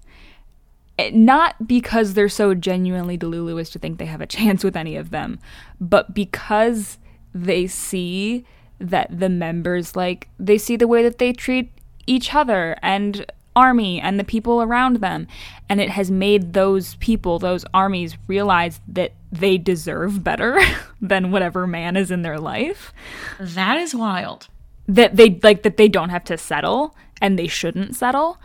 Eh, 0.99 1.11
not 1.13 1.67
because 1.67 2.13
they're 2.13 2.29
so 2.29 2.53
genuinely 2.53 3.17
delulu 3.17 3.59
as 3.59 3.69
to 3.69 3.79
think 3.79 3.97
they 3.97 4.05
have 4.05 4.21
a 4.21 4.27
chance 4.37 4.63
with 4.63 4.75
any 4.75 4.95
of 4.95 5.11
them, 5.11 5.39
but 5.79 6.13
because 6.13 6.97
they 7.33 7.67
see 7.67 8.45
that 8.79 9.19
the 9.19 9.29
members 9.29 9.95
like 9.95 10.29
they 10.39 10.57
see 10.57 10.75
the 10.75 10.87
way 10.87 11.03
that 11.03 11.17
they 11.17 11.33
treat 11.33 11.71
each 12.07 12.33
other 12.33 12.77
and 12.81 13.25
army 13.55 13.99
and 13.99 14.19
the 14.19 14.23
people 14.23 14.61
around 14.61 14.97
them. 14.97 15.27
And 15.67 15.81
it 15.81 15.89
has 15.89 16.09
made 16.09 16.53
those 16.53 16.95
people, 16.95 17.39
those 17.39 17.65
armies, 17.73 18.17
realize 18.27 18.79
that 18.87 19.13
they 19.31 19.57
deserve 19.57 20.23
better 20.23 20.59
than 21.01 21.31
whatever 21.31 21.67
man 21.67 21.97
is 21.97 22.09
in 22.09 22.21
their 22.21 22.39
life. 22.39 22.93
That 23.39 23.77
is 23.77 23.93
wild. 23.93 24.47
That 24.87 25.17
they 25.17 25.39
like 25.43 25.63
that 25.63 25.77
they 25.77 25.87
don't 25.87 26.09
have 26.09 26.23
to 26.25 26.37
settle 26.37 26.95
and 27.21 27.37
they 27.37 27.47
shouldn't 27.47 27.95
settle. 27.95 28.39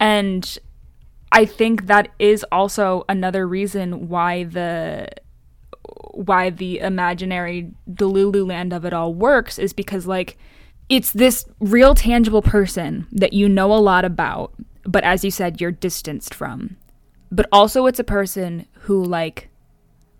And 0.00 0.58
I 1.32 1.44
think 1.44 1.86
that 1.86 2.08
is 2.18 2.44
also 2.52 3.04
another 3.08 3.46
reason 3.46 4.08
why 4.08 4.44
the 4.44 5.08
why 6.12 6.48
the 6.50 6.78
imaginary 6.78 7.72
Delulu 7.90 8.46
land 8.46 8.72
of 8.72 8.84
it 8.84 8.92
all 8.92 9.12
works 9.12 9.58
is 9.58 9.72
because 9.72 10.06
like 10.06 10.38
it's 10.88 11.12
this 11.12 11.44
real 11.60 11.94
tangible 11.94 12.42
person 12.42 13.06
that 13.12 13.32
you 13.32 13.48
know 13.48 13.72
a 13.72 13.76
lot 13.80 14.04
about, 14.04 14.52
but 14.84 15.04
as 15.04 15.24
you 15.24 15.30
said, 15.30 15.60
you're 15.60 15.72
distanced 15.72 16.34
from. 16.34 16.76
But 17.30 17.46
also, 17.50 17.86
it's 17.86 17.98
a 17.98 18.04
person 18.04 18.66
who, 18.80 19.02
like, 19.02 19.48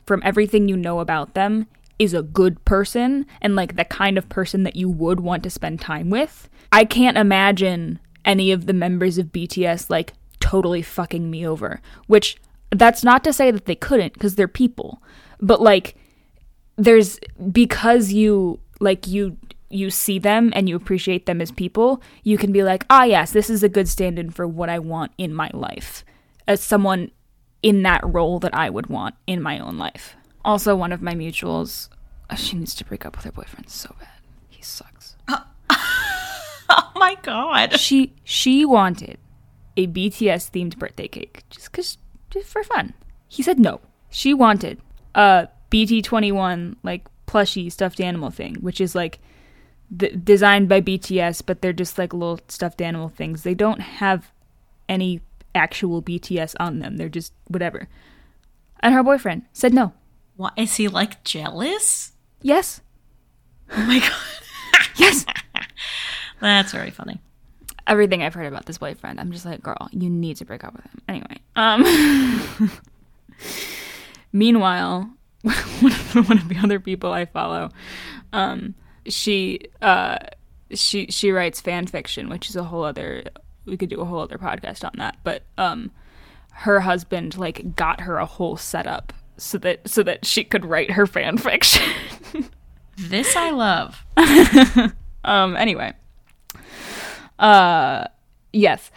from 0.06 0.22
everything 0.24 0.68
you 0.68 0.76
know 0.76 1.00
about 1.00 1.34
them, 1.34 1.66
is 1.98 2.14
a 2.14 2.22
good 2.22 2.64
person 2.64 3.26
and, 3.40 3.54
like, 3.54 3.76
the 3.76 3.84
kind 3.84 4.18
of 4.18 4.28
person 4.28 4.64
that 4.64 4.74
you 4.74 4.88
would 4.88 5.20
want 5.20 5.42
to 5.44 5.50
spend 5.50 5.80
time 5.80 6.10
with. 6.10 6.48
I 6.72 6.84
can't 6.84 7.18
imagine 7.18 8.00
any 8.24 8.50
of 8.50 8.66
the 8.66 8.72
members 8.72 9.18
of 9.18 9.32
BTS, 9.32 9.90
like, 9.90 10.14
totally 10.54 10.82
fucking 10.82 11.28
me 11.30 11.44
over, 11.44 11.80
which 12.06 12.36
that's 12.70 13.02
not 13.02 13.24
to 13.24 13.32
say 13.32 13.50
that 13.50 13.64
they 13.64 13.74
couldn't, 13.74 14.12
because 14.12 14.36
they're 14.36 14.46
people. 14.46 15.02
But, 15.40 15.60
like, 15.60 15.96
there's 16.76 17.18
because 17.50 18.12
you, 18.12 18.60
like, 18.78 19.08
you 19.08 19.36
you 19.68 19.90
see 19.90 20.20
them 20.20 20.52
and 20.54 20.68
you 20.68 20.76
appreciate 20.76 21.26
them 21.26 21.40
as 21.40 21.50
people, 21.50 22.00
you 22.22 22.38
can 22.38 22.52
be 22.52 22.62
like, 22.62 22.86
ah, 22.88 23.02
yes, 23.02 23.32
this 23.32 23.50
is 23.50 23.64
a 23.64 23.68
good 23.68 23.88
stand 23.88 24.20
in 24.20 24.30
for 24.30 24.46
what 24.46 24.68
I 24.68 24.78
want 24.78 25.10
in 25.18 25.34
my 25.34 25.50
life, 25.52 26.04
as 26.46 26.62
someone 26.62 27.10
in 27.60 27.82
that 27.82 28.02
role 28.04 28.38
that 28.38 28.54
I 28.54 28.70
would 28.70 28.86
want 28.86 29.16
in 29.26 29.42
my 29.42 29.58
own 29.58 29.76
life. 29.76 30.14
Also, 30.44 30.76
one 30.76 30.92
of 30.92 31.02
my 31.02 31.14
mutuals, 31.14 31.88
uh, 32.30 32.36
she 32.36 32.56
needs 32.56 32.76
to 32.76 32.84
break 32.84 33.04
up 33.04 33.16
with 33.16 33.24
her 33.24 33.32
boyfriend 33.32 33.68
so 33.68 33.92
bad. 33.98 34.20
He 34.48 34.62
sucks. 34.62 35.16
oh 35.28 36.92
my 36.94 37.16
god. 37.22 37.80
She 37.80 38.12
she 38.22 38.64
wanted 38.64 39.18
a 39.76 39.86
BTS 39.86 40.50
themed 40.50 40.78
birthday 40.78 41.08
cake 41.08 41.42
just 41.50 41.72
cuz 41.72 41.98
just 42.30 42.46
for 42.48 42.62
fun. 42.64 42.94
He 43.28 43.42
said 43.42 43.58
no. 43.58 43.80
She 44.10 44.32
wanted 44.34 44.80
a 45.14 45.48
BT21 45.70 46.76
like 46.82 47.06
plushy 47.26 47.68
stuffed 47.70 48.00
animal 48.00 48.30
thing, 48.30 48.54
which 48.56 48.80
is 48.80 48.94
like 48.94 49.18
designed 49.96 50.68
by 50.68 50.80
BTS, 50.80 51.42
but 51.44 51.60
they're 51.62 51.72
just 51.72 51.98
like 51.98 52.12
little 52.12 52.40
stuffed 52.48 52.80
animal 52.80 53.08
things. 53.08 53.42
They 53.42 53.54
don't 53.54 53.80
have 53.80 54.32
any 54.88 55.20
actual 55.54 56.02
BTS 56.02 56.54
on 56.60 56.78
them. 56.78 56.96
They're 56.96 57.08
just 57.08 57.32
whatever. 57.48 57.88
And 58.80 58.94
her 58.94 59.02
boyfriend 59.02 59.42
said 59.52 59.72
no. 59.74 59.92
What 60.36 60.52
is 60.56 60.76
he 60.76 60.88
like 60.88 61.22
jealous? 61.24 62.12
Yes. 62.42 62.80
Oh 63.70 63.84
my 63.86 63.98
god. 64.72 64.82
yes. 64.96 65.24
That's 66.40 66.72
very 66.72 66.90
funny. 66.90 67.20
Everything 67.86 68.22
I've 68.22 68.34
heard 68.34 68.46
about 68.46 68.66
this 68.66 68.78
boyfriend, 68.78 69.20
I'm 69.20 69.30
just 69.30 69.44
like, 69.44 69.62
girl, 69.62 69.88
you 69.92 70.08
need 70.08 70.36
to 70.38 70.44
break 70.44 70.64
up 70.64 70.74
with 70.74 70.84
him. 70.84 71.02
Anyway, 71.08 71.38
um 71.56 72.70
Meanwhile, 74.32 75.10
one 75.42 76.38
of 76.38 76.48
the 76.48 76.58
other 76.62 76.80
people 76.80 77.12
I 77.12 77.24
follow, 77.24 77.70
um, 78.32 78.74
she 79.06 79.60
uh 79.82 80.18
she 80.72 81.06
she 81.06 81.30
writes 81.30 81.60
fan 81.60 81.86
fiction, 81.86 82.28
which 82.28 82.48
is 82.48 82.56
a 82.56 82.64
whole 82.64 82.84
other 82.84 83.24
we 83.66 83.76
could 83.76 83.88
do 83.88 84.00
a 84.00 84.04
whole 84.04 84.20
other 84.20 84.38
podcast 84.38 84.84
on 84.84 84.92
that. 84.96 85.16
But 85.24 85.42
um 85.58 85.90
her 86.50 86.80
husband 86.80 87.36
like 87.36 87.76
got 87.76 88.00
her 88.02 88.18
a 88.18 88.26
whole 88.26 88.56
setup 88.56 89.12
so 89.36 89.58
that 89.58 89.88
so 89.88 90.02
that 90.02 90.24
she 90.24 90.44
could 90.44 90.64
write 90.64 90.92
her 90.92 91.06
fan 91.06 91.36
fiction. 91.38 91.82
this 92.96 93.36
I 93.36 93.50
love. 93.50 94.04
um 95.24 95.56
anyway. 95.56 95.92
Uh 97.38 98.06
yes. 98.52 98.90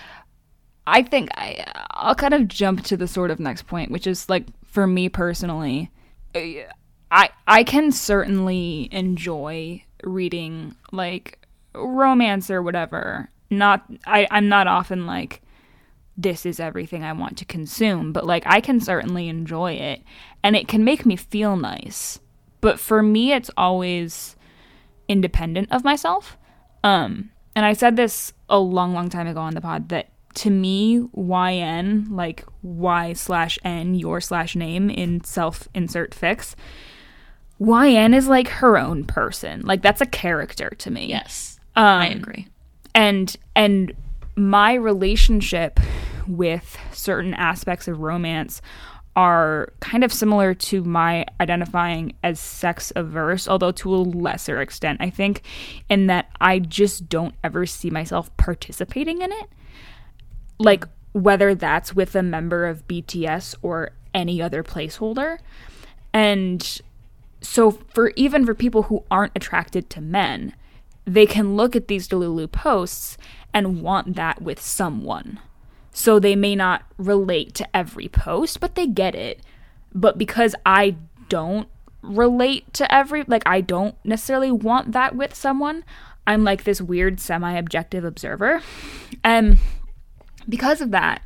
I 0.85 1.03
think 1.03 1.29
I 1.35 1.65
I'll 1.91 2.15
kind 2.15 2.33
of 2.33 2.47
jump 2.47 2.83
to 2.85 2.97
the 2.97 3.07
sort 3.07 3.31
of 3.31 3.39
next 3.39 3.67
point, 3.67 3.91
which 3.91 4.07
is 4.07 4.29
like 4.29 4.45
for 4.63 4.87
me 4.87 5.09
personally, 5.09 5.91
I 6.35 7.29
I 7.47 7.63
can 7.63 7.91
certainly 7.91 8.89
enjoy 8.91 9.83
reading 10.03 10.75
like 10.91 11.45
romance 11.73 12.49
or 12.49 12.61
whatever. 12.61 13.29
Not 13.49 13.85
I, 14.05 14.27
I'm 14.31 14.49
not 14.49 14.67
often 14.67 15.05
like 15.05 15.41
this 16.17 16.45
is 16.45 16.59
everything 16.59 17.03
I 17.03 17.13
want 17.13 17.37
to 17.37 17.45
consume, 17.45 18.11
but 18.11 18.25
like 18.25 18.43
I 18.45 18.59
can 18.59 18.79
certainly 18.79 19.29
enjoy 19.29 19.73
it 19.73 20.01
and 20.43 20.55
it 20.55 20.67
can 20.67 20.83
make 20.83 21.05
me 21.05 21.15
feel 21.15 21.55
nice. 21.55 22.19
But 22.61 22.79
for 22.79 23.03
me 23.03 23.33
it's 23.33 23.51
always 23.55 24.35
independent 25.07 25.71
of 25.71 25.83
myself. 25.83 26.37
Um, 26.83 27.31
and 27.57 27.65
I 27.65 27.73
said 27.73 27.95
this 27.95 28.33
a 28.49 28.59
long, 28.59 28.93
long 28.93 29.09
time 29.09 29.25
ago 29.25 29.39
on 29.39 29.55
the 29.55 29.61
pod 29.61 29.89
that 29.89 30.09
to 30.35 30.51
me, 30.51 30.99
YN, 31.15 32.05
like 32.11 32.45
Y 32.61 33.13
slash 33.13 33.57
N, 33.63 33.95
your 33.95 34.21
slash 34.21 34.55
name 34.55 34.91
in 34.91 35.23
self 35.23 35.67
insert 35.73 36.11
fics, 36.11 36.53
YN 37.57 38.13
is 38.13 38.27
like 38.27 38.47
her 38.47 38.77
own 38.77 39.05
person. 39.05 39.61
Like 39.61 39.81
that's 39.81 40.01
a 40.01 40.05
character 40.05 40.69
to 40.77 40.91
me. 40.91 41.07
Yes. 41.07 41.59
Um, 41.75 41.83
I 41.83 42.07
agree. 42.09 42.47
and 42.93 43.35
and 43.55 43.91
my 44.35 44.75
relationship 44.75 45.79
with 46.27 46.77
certain 46.93 47.33
aspects 47.33 47.87
of 47.87 48.01
romance 48.01 48.61
are 49.17 49.73
kind 49.79 50.03
of 50.03 50.13
similar 50.13 50.53
to 50.53 50.83
my 50.83 51.25
identifying 51.41 52.13
as 52.23 52.39
sex 52.39 52.93
averse 52.95 53.47
although 53.47 53.71
to 53.71 53.93
a 53.93 53.97
lesser 53.97 54.61
extent 54.61 55.01
i 55.01 55.09
think 55.09 55.41
in 55.89 56.05
that 56.05 56.29
i 56.39 56.59
just 56.59 57.09
don't 57.09 57.33
ever 57.43 57.65
see 57.65 57.89
myself 57.89 58.35
participating 58.37 59.21
in 59.21 59.31
it. 59.31 59.49
Like 60.59 60.85
whether 61.13 61.55
that's 61.55 61.95
with 61.95 62.15
a 62.15 62.21
member 62.21 62.67
of 62.67 62.87
bts 62.87 63.55
or 63.61 63.91
any 64.13 64.41
other 64.41 64.63
placeholder. 64.63 65.39
And 66.13 66.81
so 67.41 67.71
for 67.71 68.11
even 68.15 68.45
for 68.45 68.53
people 68.53 68.83
who 68.83 69.03
aren't 69.09 69.33
attracted 69.35 69.89
to 69.91 70.01
men 70.01 70.53
they 71.05 71.25
can 71.25 71.55
look 71.55 71.75
at 71.75 71.87
these 71.87 72.07
delulu 72.07 72.51
posts 72.51 73.17
and 73.53 73.81
want 73.81 74.15
that 74.15 74.41
with 74.41 74.61
someone 74.61 75.39
so 75.97 76.19
they 76.19 76.35
may 76.35 76.55
not 76.55 76.83
relate 76.99 77.55
to 77.55 77.75
every 77.75 78.07
post 78.07 78.59
but 78.59 78.75
they 78.75 78.85
get 78.85 79.15
it. 79.15 79.41
But 79.93 80.17
because 80.17 80.53
i 80.65 80.95
don't 81.27 81.67
relate 82.03 82.71
to 82.73 82.93
every 82.93 83.23
like 83.23 83.41
i 83.47 83.59
don't 83.59 83.95
necessarily 84.03 84.51
want 84.51 84.91
that 84.91 85.15
with 85.15 85.33
someone 85.33 85.83
i'm 86.27 86.43
like 86.43 86.63
this 86.63 86.79
weird 86.79 87.19
semi-objective 87.19 88.03
observer. 88.03 88.61
And 89.23 89.57
because 90.47 90.81
of 90.81 90.91
that 90.91 91.23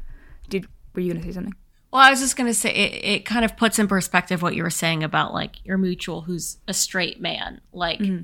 did 0.48 0.68
were 0.96 1.02
you 1.02 1.14
gonna 1.14 1.26
say 1.26 1.34
something? 1.34 1.56
Well, 1.92 2.02
I 2.02 2.10
was 2.10 2.22
just 2.22 2.38
gonna 2.38 2.54
say 2.54 2.72
it, 2.72 3.06
it 3.06 3.26
kind 3.26 3.44
of 3.44 3.58
puts 3.58 3.78
in 3.78 3.90
perspective 3.90 4.42
what 4.42 4.56
you 4.56 4.64
were 4.64 4.70
saying 4.70 5.04
about 5.04 5.34
like 5.34 5.66
your 5.66 5.78
mutual 5.78 6.22
who's 6.22 6.58
a 6.68 6.74
straight 6.74 7.20
man. 7.20 7.60
Like 7.74 8.00
mm-hmm. 8.00 8.24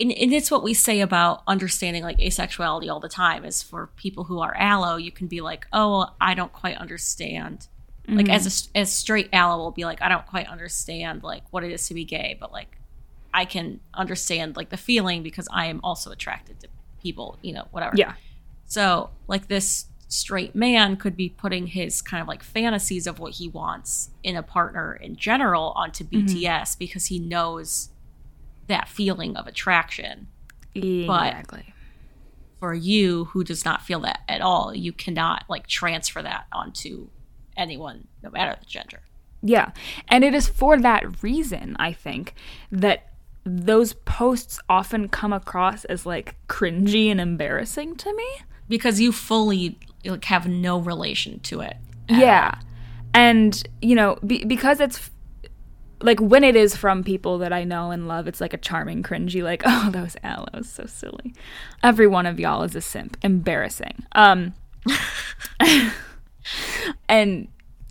And, 0.00 0.10
and 0.10 0.32
it's 0.32 0.50
what 0.50 0.64
we 0.64 0.74
say 0.74 1.00
about 1.00 1.42
understanding 1.46 2.02
like 2.02 2.18
asexuality 2.18 2.90
all 2.90 3.00
the 3.00 3.08
time 3.08 3.44
is 3.44 3.62
for 3.62 3.90
people 3.96 4.24
who 4.24 4.40
are 4.40 4.54
allo, 4.56 4.96
you 4.96 5.12
can 5.12 5.26
be 5.26 5.40
like, 5.40 5.66
Oh, 5.72 6.08
I 6.20 6.34
don't 6.34 6.52
quite 6.52 6.76
understand. 6.76 7.68
Like 8.08 8.28
as 8.28 8.46
a 8.46 8.50
mm-hmm. 8.50 8.78
as 8.78 8.92
straight 8.92 9.28
allo 9.32 9.62
will 9.62 9.70
be 9.70 9.84
like, 9.84 10.02
I 10.02 10.08
don't 10.08 10.26
quite 10.26 10.48
understand 10.48 11.22
like 11.22 11.44
what 11.50 11.62
it 11.62 11.70
is 11.70 11.86
to 11.86 11.94
be 11.94 12.04
gay, 12.04 12.36
but 12.38 12.52
like 12.52 12.76
I 13.32 13.44
can 13.44 13.80
understand 13.94 14.56
like 14.56 14.70
the 14.70 14.76
feeling 14.76 15.22
because 15.22 15.48
I 15.52 15.66
am 15.66 15.80
also 15.82 16.10
attracted 16.10 16.60
to 16.60 16.68
people, 17.00 17.38
you 17.42 17.52
know, 17.52 17.66
whatever. 17.70 17.94
yeah 17.96 18.14
So, 18.66 19.10
like 19.28 19.48
this 19.48 19.86
straight 20.08 20.54
man 20.54 20.96
could 20.96 21.16
be 21.16 21.30
putting 21.30 21.68
his 21.68 22.02
kind 22.02 22.20
of 22.20 22.28
like 22.28 22.42
fantasies 22.42 23.06
of 23.06 23.18
what 23.18 23.34
he 23.34 23.48
wants 23.48 24.10
in 24.22 24.36
a 24.36 24.42
partner 24.42 24.94
in 24.94 25.16
general 25.16 25.72
onto 25.74 26.04
mm-hmm. 26.04 26.26
BTS 26.26 26.78
because 26.78 27.06
he 27.06 27.18
knows 27.18 27.88
that 28.68 28.88
feeling 28.88 29.36
of 29.36 29.46
attraction. 29.46 30.28
exactly 30.74 31.74
For 32.60 32.74
you 32.74 33.26
who 33.26 33.44
does 33.44 33.64
not 33.64 33.82
feel 33.82 34.00
that 34.00 34.20
at 34.28 34.40
all, 34.40 34.74
you 34.74 34.92
cannot 34.92 35.44
like 35.48 35.66
transfer 35.66 36.22
that 36.22 36.46
onto 36.52 37.08
anyone, 37.56 38.06
no 38.22 38.30
matter 38.30 38.56
the 38.58 38.66
gender. 38.66 39.00
Yeah. 39.42 39.72
And 40.08 40.22
it 40.24 40.34
is 40.34 40.48
for 40.48 40.78
that 40.78 41.22
reason, 41.22 41.76
I 41.78 41.92
think, 41.92 42.34
that 42.70 43.08
those 43.44 43.92
posts 43.92 44.60
often 44.68 45.08
come 45.08 45.32
across 45.32 45.84
as 45.86 46.06
like 46.06 46.36
cringy 46.46 47.10
and 47.10 47.20
embarrassing 47.20 47.96
to 47.96 48.14
me. 48.14 48.26
Because 48.68 49.00
you 49.00 49.12
fully 49.12 49.78
like 50.04 50.24
have 50.26 50.46
no 50.46 50.78
relation 50.78 51.40
to 51.40 51.60
it. 51.60 51.76
Yeah. 52.08 52.54
And, 53.12 53.62
you 53.82 53.94
know, 53.94 54.16
be- 54.24 54.44
because 54.44 54.80
it's 54.80 55.10
like 56.02 56.20
when 56.20 56.44
it 56.44 56.56
is 56.56 56.76
from 56.76 57.04
people 57.04 57.38
that 57.38 57.52
I 57.52 57.64
know 57.64 57.90
and 57.90 58.08
love, 58.08 58.26
it's 58.26 58.40
like 58.40 58.54
a 58.54 58.58
charming, 58.58 59.02
cringy, 59.02 59.42
like, 59.42 59.62
oh, 59.66 59.90
those 59.92 60.16
allos, 60.24 60.66
so 60.66 60.86
silly. 60.86 61.34
Every 61.82 62.06
one 62.06 62.26
of 62.26 62.38
y'all 62.40 62.62
is 62.62 62.74
a 62.74 62.80
simp. 62.80 63.16
Embarrassing. 63.22 64.04
Um, 64.12 64.54
and 67.08 67.48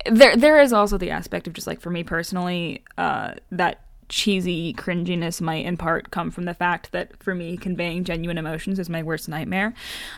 there 0.09 0.35
there 0.35 0.59
is 0.59 0.73
also 0.73 0.97
the 0.97 1.11
aspect 1.11 1.47
of 1.47 1.53
just 1.53 1.67
like 1.67 1.79
for 1.79 1.91
me 1.91 2.03
personally 2.03 2.83
uh 2.97 3.33
that 3.51 3.85
cheesy 4.09 4.73
cringiness 4.73 5.39
might 5.39 5.65
in 5.65 5.77
part 5.77 6.11
come 6.11 6.31
from 6.31 6.45
the 6.45 6.53
fact 6.53 6.91
that 6.91 7.15
for 7.23 7.33
me 7.33 7.55
conveying 7.55 8.03
genuine 8.03 8.37
emotions 8.37 8.79
is 8.79 8.89
my 8.89 9.03
worst 9.03 9.29
nightmare 9.29 9.73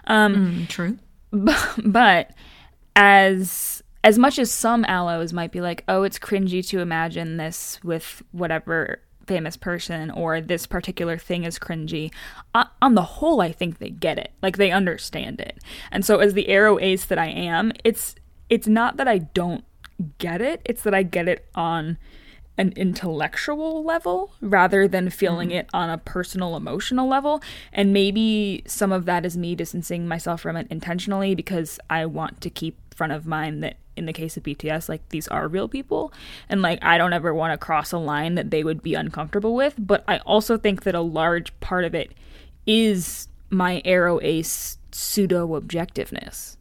um 0.07 0.65
true. 0.67 0.97
but 1.31 2.31
as 2.95 3.82
as 4.03 4.19
much 4.19 4.37
as 4.37 4.51
some 4.51 4.83
allos 4.85 5.33
might 5.33 5.51
be 5.51 5.61
like 5.61 5.83
oh 5.87 6.03
it's 6.03 6.19
cringy 6.19 6.65
to 6.67 6.79
imagine 6.79 7.37
this 7.37 7.79
with 7.83 8.21
whatever 8.31 8.99
famous 9.25 9.55
person 9.55 10.11
or 10.11 10.41
this 10.41 10.65
particular 10.65 11.17
thing 11.17 11.43
is 11.43 11.57
cringy 11.57 12.11
uh, 12.53 12.65
on 12.81 12.95
the 12.95 13.01
whole 13.01 13.41
i 13.41 13.51
think 13.51 13.79
they 13.79 13.89
get 13.89 14.17
it. 14.17 14.31
Like 14.41 14.57
they 14.57 14.71
understand 14.71 15.39
it. 15.39 15.63
And 15.91 16.05
so 16.05 16.19
as 16.19 16.33
the 16.33 16.45
aro 16.45 16.81
ace 16.81 17.05
that 17.05 17.19
i 17.19 17.27
am 17.27 17.71
it's 17.83 18.15
it's 18.49 18.67
not 18.67 18.97
that 18.97 19.07
i 19.07 19.19
don't 19.19 19.63
get 20.17 20.41
it. 20.41 20.61
It's 20.65 20.83
that 20.83 20.93
i 20.93 21.03
get 21.03 21.27
it 21.27 21.47
on 21.55 21.97
an 22.55 22.71
intellectual 22.75 23.83
level 23.83 24.33
rather 24.39 24.87
than 24.87 25.09
feeling 25.09 25.49
it 25.49 25.67
on 25.73 25.89
a 25.89 25.97
personal 25.97 26.55
emotional 26.55 27.07
level. 27.07 27.41
And 27.71 27.91
maybe 27.91 28.63
some 28.67 28.91
of 28.91 29.05
that 29.05 29.25
is 29.25 29.35
me 29.35 29.55
distancing 29.55 30.07
myself 30.07 30.41
from 30.41 30.55
it 30.57 30.67
intentionally 30.69 31.33
because 31.33 31.79
i 31.89 32.05
want 32.05 32.41
to 32.41 32.49
keep 32.49 32.77
front 32.93 33.13
of 33.13 33.25
mind 33.25 33.63
that 33.63 33.77
in 33.95 34.05
the 34.05 34.13
case 34.13 34.37
of 34.37 34.43
bts 34.43 34.89
like 34.89 35.07
these 35.09 35.27
are 35.27 35.47
real 35.47 35.67
people 35.67 36.11
and 36.49 36.61
like 36.61 36.79
i 36.83 36.97
don't 36.97 37.13
ever 37.13 37.33
want 37.33 37.51
to 37.51 37.63
cross 37.63 37.91
a 37.91 37.97
line 37.97 38.35
that 38.35 38.51
they 38.51 38.63
would 38.63 38.81
be 38.81 38.93
uncomfortable 38.93 39.55
with 39.55 39.75
but 39.77 40.03
i 40.07 40.17
also 40.19 40.57
think 40.57 40.83
that 40.83 40.95
a 40.95 41.01
large 41.01 41.57
part 41.59 41.83
of 41.85 41.93
it 41.93 42.11
is 42.65 43.27
my 43.49 43.81
aro 43.85 44.19
ace 44.23 44.77
pseudo 44.91 45.59
objectiveness 45.59 46.57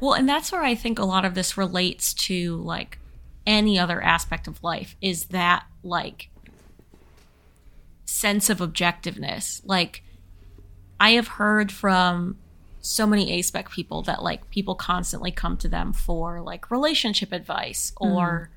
Well, 0.00 0.12
and 0.12 0.28
that's 0.28 0.52
where 0.52 0.62
I 0.62 0.74
think 0.74 0.98
a 0.98 1.04
lot 1.04 1.24
of 1.24 1.34
this 1.34 1.56
relates 1.56 2.12
to 2.14 2.56
like 2.56 2.98
any 3.46 3.78
other 3.78 4.02
aspect 4.02 4.46
of 4.46 4.62
life 4.62 4.96
is 5.00 5.26
that 5.26 5.64
like 5.82 6.28
sense 8.04 8.50
of 8.50 8.58
objectiveness. 8.58 9.62
Like 9.64 10.02
I 11.00 11.10
have 11.12 11.28
heard 11.28 11.72
from 11.72 12.36
so 12.86 13.06
many 13.06 13.32
A-spec 13.38 13.70
people 13.70 14.02
that 14.02 14.22
like 14.22 14.48
people 14.50 14.74
constantly 14.74 15.30
come 15.30 15.56
to 15.58 15.68
them 15.68 15.92
for 15.92 16.40
like 16.40 16.70
relationship 16.70 17.32
advice 17.32 17.92
mm-hmm. 18.00 18.12
or 18.12 18.50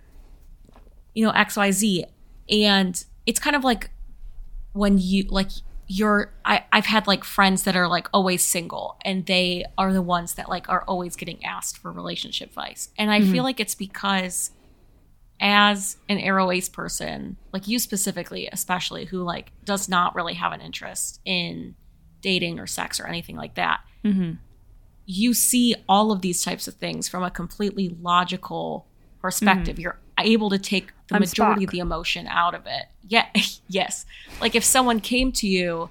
you 1.14 1.26
know 1.26 1.32
XYZ 1.32 2.06
and 2.50 3.04
it's 3.26 3.40
kind 3.40 3.56
of 3.56 3.64
like 3.64 3.90
when 4.74 4.98
you 4.98 5.24
like 5.30 5.50
you're 5.88 6.32
I, 6.46 6.64
I've 6.72 6.86
had 6.86 7.08
like 7.08 7.24
friends 7.24 7.64
that 7.64 7.76
are 7.76 7.88
like 7.88 8.08
always 8.14 8.44
single 8.44 8.98
and 9.04 9.26
they 9.26 9.66
are 9.78 9.92
the 9.92 10.04
ones 10.04 10.36
that 10.36 10.48
like 10.48 10.70
are 10.70 10.84
always 10.84 11.16
getting 11.16 11.44
asked 11.44 11.80
for 11.80 11.92
relationship 11.92 12.50
advice. 12.50 12.90
And 12.98 13.10
I 13.10 13.22
feel 13.22 13.30
mm-hmm. 13.30 13.44
like 13.46 13.60
it's 13.60 13.74
because 13.74 14.52
as 15.42 15.98
an 16.08 16.20
aro 16.20 16.56
ace 16.56 16.70
person, 16.70 17.38
like 17.52 17.68
you 17.68 17.80
specifically, 17.80 18.48
especially 18.52 19.06
who 19.06 19.24
like 19.24 19.52
does 19.66 19.90
not 19.90 20.14
really 20.14 20.36
have 20.36 20.54
an 20.54 20.62
interest 20.62 21.22
in 21.26 21.74
dating 22.22 22.60
or 22.60 22.68
sex 22.68 23.00
or 23.00 23.08
anything 23.08 23.36
like 23.36 23.56
that, 23.56 23.82
Mm-hmm. 24.04 24.34
you 25.06 25.34
see 25.34 25.76
all 25.90 26.12
of 26.12 26.22
these 26.22 26.42
types 26.44 26.68
of 26.68 26.76
things 26.76 27.10
from 27.10 27.24
a 27.24 27.30
completely 27.30 27.90
logical 28.02 28.86
perspective. 29.22 29.76
Mm-hmm. 29.76 29.82
You're 29.82 30.00
able 30.18 30.50
to 30.50 30.60
take 30.60 30.92
the 31.08 31.16
I'm 31.16 31.22
majority 31.22 31.64
of 31.64 31.72
the 31.72 31.80
emotion 31.80 32.28
out 32.28 32.54
of 32.54 32.66
it. 32.66 32.86
Yeah, 33.08 33.28
yes. 33.68 34.06
Like 34.42 34.56
if 34.56 34.64
someone 34.64 35.00
came 35.00 35.32
to 35.34 35.48
you, 35.48 35.90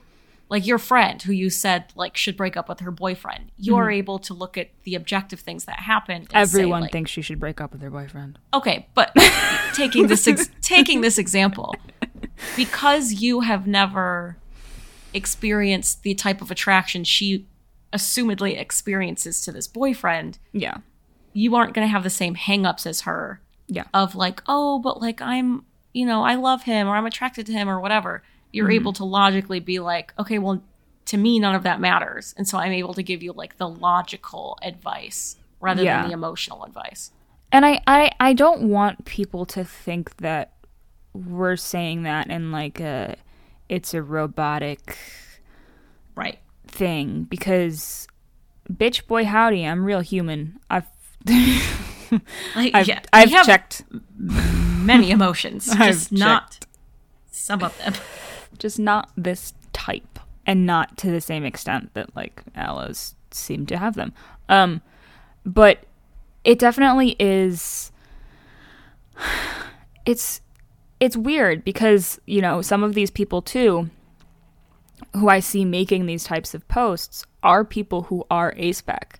like 0.49 0.67
your 0.67 0.79
friend 0.79 1.21
who 1.21 1.33
you 1.33 1.51
said 1.51 1.93
like 1.95 2.17
should 2.17 2.37
break 2.37 2.57
up 2.57 2.69
with 2.69 2.81
her 2.81 2.91
boyfriend, 2.91 3.51
you're 3.59 3.87
mm-hmm. 3.87 3.99
able 3.99 4.19
to 4.21 4.35
look 4.35 4.57
at 4.57 4.71
the 4.85 4.95
objective 4.95 5.41
things 5.41 5.65
that 5.67 5.81
happened. 5.81 6.29
and 6.33 6.49
say, 6.49 6.59
everyone 6.59 6.83
like, 6.83 6.93
thinks 6.93 7.11
she 7.11 7.23
should 7.23 7.41
break 7.41 7.61
up 7.61 7.73
with 7.73 7.83
her 7.83 7.91
boyfriend 7.91 8.39
okay 8.55 8.89
but 8.95 9.13
taking 9.75 10.07
this 10.07 10.27
ex- 10.27 10.49
taking 10.63 11.03
this 11.03 11.19
example 11.19 11.75
because 12.57 13.15
you 13.15 13.41
have 13.41 13.67
never 13.67 14.39
experienced 15.13 16.03
the 16.03 16.15
type 16.15 16.41
of 16.41 16.51
attraction 16.51 17.05
she 17.05 17.47
assumedly 17.93 18.59
experiences 18.61 19.41
to 19.43 19.53
this 19.53 19.67
boyfriend 19.67 20.39
yeah 20.53 20.79
you 21.33 21.55
aren't 21.55 21.75
going 21.75 21.87
to 21.87 21.91
have 21.91 22.03
the 22.03 22.11
same 22.11 22.35
hangups 22.35 22.87
as 22.87 23.03
her 23.03 23.41
yeah 23.67 23.85
of 23.95 24.15
like 24.15 24.43
oh 24.47 24.79
but 24.79 25.01
like 25.01 25.21
i'm 25.23 25.65
you 25.93 26.05
know 26.07 26.23
i 26.23 26.35
love 26.35 26.63
him 26.65 26.87
or 26.89 26.97
i'm 26.97 27.07
attracted 27.07 27.47
to 27.47 27.53
him 27.53 27.69
or 27.69 27.81
whatever 27.81 28.23
you're 28.53 28.67
Mm-hmm. 28.67 28.73
able 28.75 28.93
to 28.95 29.05
logically 29.05 29.61
be 29.61 29.79
like 29.79 30.13
okay 30.19 30.39
well 30.39 30.63
to 31.07 31.17
me 31.17 31.39
none 31.39 31.55
of 31.55 31.63
that 31.63 31.81
matters 31.81 32.35
and 32.37 32.47
so 32.49 32.59
i'm 32.59 32.73
able 32.73 32.95
to 32.95 33.03
give 33.03 33.23
you 33.23 33.33
like 33.33 33.57
the 33.57 33.69
logical 33.69 34.59
advice 34.63 35.37
rather 35.61 35.83
Yeah. 35.83 36.01
than 36.03 36.09
the 36.11 36.15
emotional 36.15 36.65
advice 36.65 37.11
And 37.51 37.65
I, 37.65 37.81
I, 37.87 38.11
I 38.21 38.33
don't 38.35 38.69
want 38.69 39.07
people 39.07 39.47
to 39.47 39.65
think 39.65 40.17
that 40.19 40.53
we're 41.15 41.57
saying 41.57 42.03
that 42.03 42.29
in 42.29 42.53
like 42.53 42.79
a 42.81 43.17
it's 43.69 43.95
a 43.95 44.03
robotic 44.03 44.97
Right. 46.15 46.39
Thing 46.69 47.25
because 47.25 48.07
bitch 48.73 49.07
boy 49.07 49.25
howdy 49.25 49.65
i'm 49.67 49.85
real 49.85 50.01
human. 50.01 50.59
I've 50.71 50.87
Like, 52.57 52.75
i've, 52.75 52.89
yeah, 52.89 53.01
I've 53.13 53.31
checked. 53.45 53.83
many 54.17 55.11
emotions, 55.11 55.67
just 55.77 56.11
not 56.11 56.65
some 57.31 57.63
of 57.63 57.77
them. 57.79 57.93
just 58.59 58.79
not 58.79 59.11
this 59.17 59.53
type 59.73 60.19
and 60.47 60.65
not 60.65 60.97
to 60.99 61.11
the 61.11 61.21
same 61.21 61.45
extent 61.45 61.93
that 61.95 62.15
like 62.17 62.43
allos 62.55 63.15
seem 63.31 63.67
to 63.67 63.77
have 63.77 63.95
them. 63.95 64.13
Um 64.49 64.81
but 65.45 65.85
it 66.45 66.59
definitely 66.59 67.17
is 67.19 67.93
it's 70.07 70.41
it's 71.01 71.17
weird 71.17 71.65
because 71.65 72.19
you 72.27 72.41
know 72.41 72.63
some 72.63 72.83
of 72.83 72.95
these 72.95 73.11
people 73.11 73.43
too 73.43 73.91
who 75.15 75.29
i 75.29 75.41
see 75.41 75.65
making 75.65 76.07
these 76.07 76.25
types 76.25 76.55
of 76.55 76.67
posts 76.69 77.25
are 77.43 77.65
people 77.65 78.03
who 78.03 78.25
are 78.31 78.55
aspec 78.55 79.17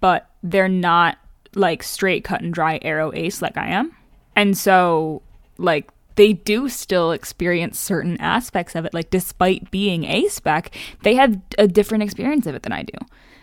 but 0.00 0.30
they're 0.42 0.68
not 0.68 1.18
like 1.54 1.82
straight 1.82 2.24
cut 2.24 2.40
and 2.40 2.54
dry 2.54 2.78
aro 2.80 3.14
ace 3.16 3.42
like 3.42 3.56
i 3.56 3.68
am. 3.68 3.94
And 4.36 4.56
so 4.56 5.22
like 5.58 5.90
they 6.16 6.32
do 6.32 6.68
still 6.68 7.12
experience 7.12 7.78
certain 7.78 8.20
aspects 8.20 8.74
of 8.74 8.84
it. 8.84 8.94
Like 8.94 9.10
despite 9.10 9.70
being 9.70 10.02
aspec 10.02 10.68
they 11.02 11.14
have 11.14 11.40
a 11.58 11.68
different 11.68 12.02
experience 12.02 12.46
of 12.46 12.54
it 12.54 12.62
than 12.62 12.72
i 12.72 12.82
do. 12.82 12.98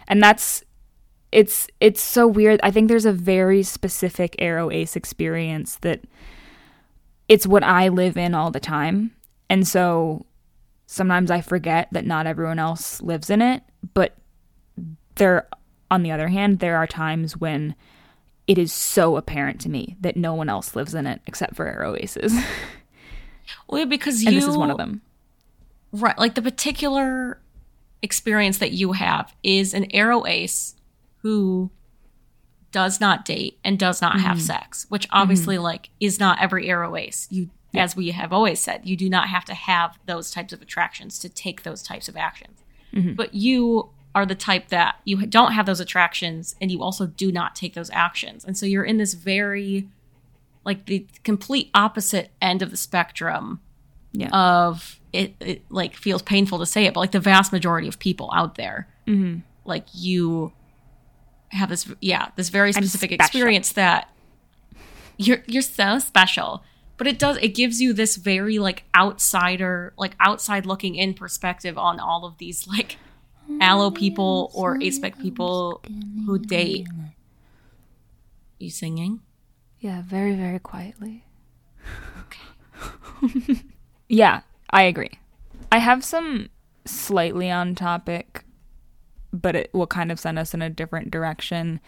And 0.08 0.22
that's 0.22 0.64
it's 1.32 1.68
it's 1.80 2.02
so 2.02 2.26
weird. 2.26 2.60
I 2.64 2.72
think 2.72 2.88
there's 2.88 3.06
a 3.06 3.12
very 3.12 3.64
specific 3.64 4.36
aro 4.40 4.74
ace 4.74 4.96
experience 4.96 5.78
that 5.78 6.02
it's 7.28 7.46
what 7.46 7.64
i 7.64 7.90
live 7.90 8.18
in 8.18 8.34
all 8.34 8.52
the 8.52 8.60
time. 8.60 9.12
And 9.50 9.68
so 9.68 10.26
sometimes 10.88 11.30
i 11.30 11.40
forget 11.40 11.88
that 11.92 12.06
not 12.06 12.26
everyone 12.26 12.58
else 12.58 13.02
lives 13.02 13.30
in 13.30 13.42
it 13.42 13.62
but 13.94 14.18
there 15.16 15.48
on 15.92 16.02
the 16.02 16.12
other 16.12 16.28
hand 16.28 16.60
there 16.60 16.78
are 16.78 16.88
times 16.88 17.38
when 17.38 17.76
it 18.48 18.58
is 18.58 18.74
so 18.74 19.16
apparent 19.18 19.62
to 19.62 19.70
me 19.70 19.96
that 20.02 20.18
no 20.18 20.34
one 20.34 20.50
else 20.50 20.76
lives 20.76 20.96
in 20.96 21.06
it 21.06 21.22
except 21.28 21.56
for 21.56 21.66
aro 21.66 22.02
aces 22.02 22.34
Well, 23.70 23.86
because 23.86 24.24
you 24.24 24.28
and 24.28 24.38
this 24.38 24.46
is 24.46 24.58
one 24.58 24.72
of 24.72 24.78
them 24.78 25.02
Right. 25.92 26.18
Like 26.18 26.36
the 26.36 26.42
particular 26.42 27.40
experience 28.02 28.60
that 28.60 28.72
you 28.72 28.92
have 28.94 29.34
is 29.44 29.74
an 29.74 29.86
aro 29.88 30.28
ace 30.28 30.76
who 31.22 31.72
does 32.72 33.00
not 33.00 33.26
date 33.26 33.58
and 33.64 33.80
does 33.80 34.02
not 34.02 34.20
have 34.20 34.38
mm-hmm. 34.38 34.46
sex, 34.46 34.86
which 34.90 35.08
obviously 35.12 35.56
mm-hmm. 35.56 35.64
like 35.64 35.90
is 36.00 36.20
not 36.20 36.42
every 36.42 36.68
aro 36.68 37.00
ace. 37.00 37.28
You 37.32 37.50
as 37.78 37.96
we 37.96 38.12
have 38.12 38.34
always 38.34 38.60
said, 38.60 38.82
you 38.86 38.96
do 38.98 39.10
not 39.10 39.30
have 39.30 39.46
to 39.46 39.54
have 39.54 39.98
those 40.06 40.32
types 40.32 40.54
of 40.54 40.62
attractions 40.62 41.20
to 41.20 41.30
take 41.30 41.64
those 41.64 41.82
types 41.84 42.08
of 42.10 42.16
actions. 42.18 42.60
But 43.16 43.34
you 43.34 43.90
are 44.16 44.26
the 44.26 44.34
type 44.36 44.70
that 44.70 44.96
you 45.06 45.24
don't 45.28 45.52
have 45.52 45.68
those 45.68 45.80
attractions 45.80 46.56
and 46.60 46.72
you 46.72 46.82
also 46.82 47.06
do 47.06 47.32
not 47.32 47.56
take 47.56 47.76
those 47.76 47.92
actions. 47.92 48.44
And 48.44 48.58
so 48.58 48.66
you're 48.66 48.84
in 48.84 48.98
this 48.98 49.14
very 49.14 49.88
like 50.66 50.86
the 50.88 51.06
complete 51.24 51.70
opposite 51.76 52.32
end 52.42 52.62
of 52.62 52.72
the 52.72 52.78
spectrum 52.78 53.62
yeah 54.14 54.30
of 54.34 55.00
it, 55.14 55.36
it 55.40 55.62
like 55.70 55.96
feels 55.96 56.22
painful 56.22 56.58
to 56.60 56.66
say 56.66 56.86
it 56.86 56.94
but 56.94 57.00
like 57.02 57.12
the 57.12 57.20
vast 57.20 57.52
majority 57.54 57.88
of 57.88 58.00
people 58.00 58.30
out 58.34 58.56
there 58.56 58.88
Mm-hmm. 59.06 59.40
like 59.64 59.86
you 59.94 60.52
have 61.50 61.70
this 61.70 61.90
yeah 62.02 62.30
this 62.36 62.50
very 62.50 62.74
specific 62.74 63.12
experience 63.14 63.72
that 63.74 64.10
you're 65.18 65.44
you're 65.48 65.62
so 65.62 66.00
special 66.00 66.64
but 66.98 67.08
it 67.08 67.20
does 67.20 67.38
it 67.38 67.50
gives 67.50 67.80
you 67.82 67.94
this 67.94 68.16
very 68.16 68.60
like 68.60 68.84
outsider 68.96 69.94
like 69.98 70.16
outside 70.20 70.66
looking 70.66 70.96
in 70.96 71.14
perspective 71.14 71.78
on 71.78 72.00
all 72.00 72.26
of 72.26 72.38
these 72.38 72.68
like 72.68 72.98
allo 73.62 73.90
people 73.90 74.52
or 74.54 74.78
aspec 74.80 75.20
people 75.20 75.82
who 76.26 76.38
date 76.38 76.88
you 78.60 78.70
singing 78.70 79.22
Yeah, 79.80 80.02
very, 80.06 80.36
very 80.36 80.60
quietly. 80.60 81.24
Okay. 82.22 83.62
Yeah, 84.10 84.42
I 84.70 84.84
agree. 84.84 85.20
I 85.70 85.80
have 85.80 86.02
some 86.02 86.48
slightly 86.86 87.52
on 87.52 87.76
topic, 87.76 88.46
but 89.34 89.54
it 89.54 89.70
will 89.74 89.86
kind 89.86 90.14
of 90.14 90.20
send 90.20 90.40
us 90.40 90.54
in 90.54 90.62
a 90.62 90.70
different 90.70 91.12
direction. 91.12 91.82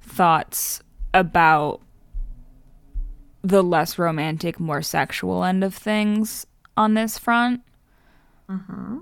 Thoughts 0.00 0.80
about 1.12 1.80
the 3.42 3.62
less 3.62 3.98
romantic, 3.98 4.58
more 4.60 4.82
sexual 4.82 5.44
end 5.44 5.62
of 5.64 5.74
things 5.74 6.46
on 6.76 6.94
this 6.94 7.18
front. 7.18 7.62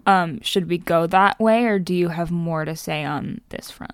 Um, 0.07 0.40
should 0.40 0.68
we 0.70 0.79
go 0.79 1.07
that 1.07 1.38
way, 1.38 1.64
or 1.64 1.79
do 1.79 1.94
you 1.94 2.09
have 2.09 2.31
more 2.31 2.64
to 2.64 2.75
say 2.75 3.05
on 3.05 3.40
this 3.51 3.70
front? 3.70 3.92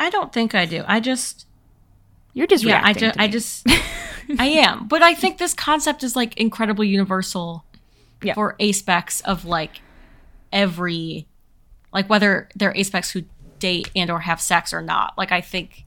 i 0.00 0.10
don't 0.10 0.32
think 0.32 0.54
i 0.54 0.64
do 0.64 0.84
i 0.86 1.00
just 1.00 1.44
You're 2.32 2.46
just 2.46 2.62
yeah 2.62 2.80
i 2.84 2.92
just 2.92 3.18
i 3.18 3.26
just 3.36 3.66
i 4.38 4.46
am 4.46 4.86
but 4.86 5.02
i 5.02 5.12
think 5.14 5.38
this 5.38 5.54
concept 5.54 6.04
is 6.04 6.14
like 6.14 6.36
incredibly 6.36 6.86
universal 6.86 7.64
Yeah. 8.22 8.34
for 8.34 8.54
aspecs 8.60 9.22
of 9.22 9.44
like 9.44 9.80
every 10.52 11.26
like 11.92 12.08
whether 12.08 12.48
they're 12.54 12.74
aspecs 12.74 13.10
who 13.12 13.22
date 13.58 13.90
and 13.96 14.08
or 14.10 14.20
have 14.20 14.40
sex 14.40 14.72
or 14.72 14.82
not 14.82 15.14
like 15.18 15.32
i 15.32 15.40
think 15.40 15.84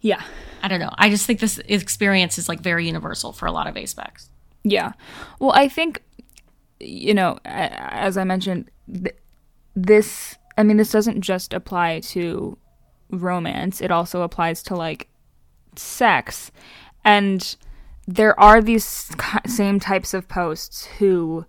yeah. 0.00 0.22
i 0.62 0.68
don't 0.68 0.80
know 0.80 0.92
i 0.98 1.08
just 1.10 1.26
think 1.26 1.40
this 1.40 1.58
experience 1.66 2.38
is 2.38 2.48
like 2.48 2.60
very 2.60 2.86
universal 2.86 3.32
for 3.32 3.46
a 3.46 3.52
lot 3.52 3.66
of 3.66 3.74
aspecs 3.74 4.28
Yeah. 4.64 4.92
Well, 5.38 5.52
I 5.54 5.68
think, 5.68 6.02
you 6.80 7.14
know, 7.14 7.38
as 7.44 8.16
I 8.16 8.24
mentioned, 8.24 8.70
th- 8.92 9.16
this, 9.76 10.36
I 10.58 10.62
mean, 10.64 10.76
this 10.76 10.90
doesn't 10.90 11.20
just 11.22 11.54
apply 11.54 12.00
to 12.12 12.58
romance, 13.10 13.80
it 13.80 13.90
also 13.90 14.22
applies 14.22 14.62
to 14.64 14.74
like 14.76 15.08
sex. 15.76 16.50
And 17.04 17.56
there 18.06 18.38
are 18.38 18.60
these 18.60 19.14
same 19.46 19.78
types 19.80 20.12
of 20.12 20.28
posts 20.28 20.86
who, 20.98 21.46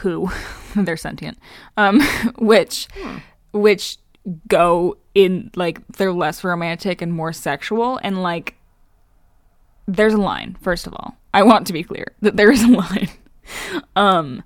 who, 0.00 0.28
they're 0.76 0.96
sentient, 0.98 1.38
um, 1.76 2.00
which, 2.38 2.88
which 3.52 3.98
go 4.48 4.96
in 5.14 5.50
like 5.54 5.86
they're 5.96 6.12
less 6.12 6.44
romantic 6.44 7.02
and 7.02 7.12
more 7.12 7.32
sexual 7.32 7.98
and 8.02 8.22
like 8.22 8.54
there's 9.86 10.14
a 10.14 10.18
line 10.18 10.56
first 10.60 10.86
of 10.86 10.94
all. 10.94 11.16
I 11.32 11.42
want 11.42 11.66
to 11.66 11.72
be 11.72 11.82
clear 11.82 12.12
that 12.20 12.36
there 12.36 12.50
is 12.50 12.62
a 12.62 12.68
line. 12.68 13.10
Um 13.94 14.42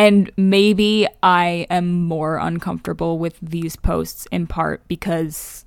and 0.00 0.30
maybe 0.38 1.06
i 1.22 1.66
am 1.68 2.04
more 2.04 2.38
uncomfortable 2.38 3.18
with 3.18 3.36
these 3.42 3.76
posts 3.76 4.26
in 4.32 4.46
part 4.46 4.86
because 4.88 5.66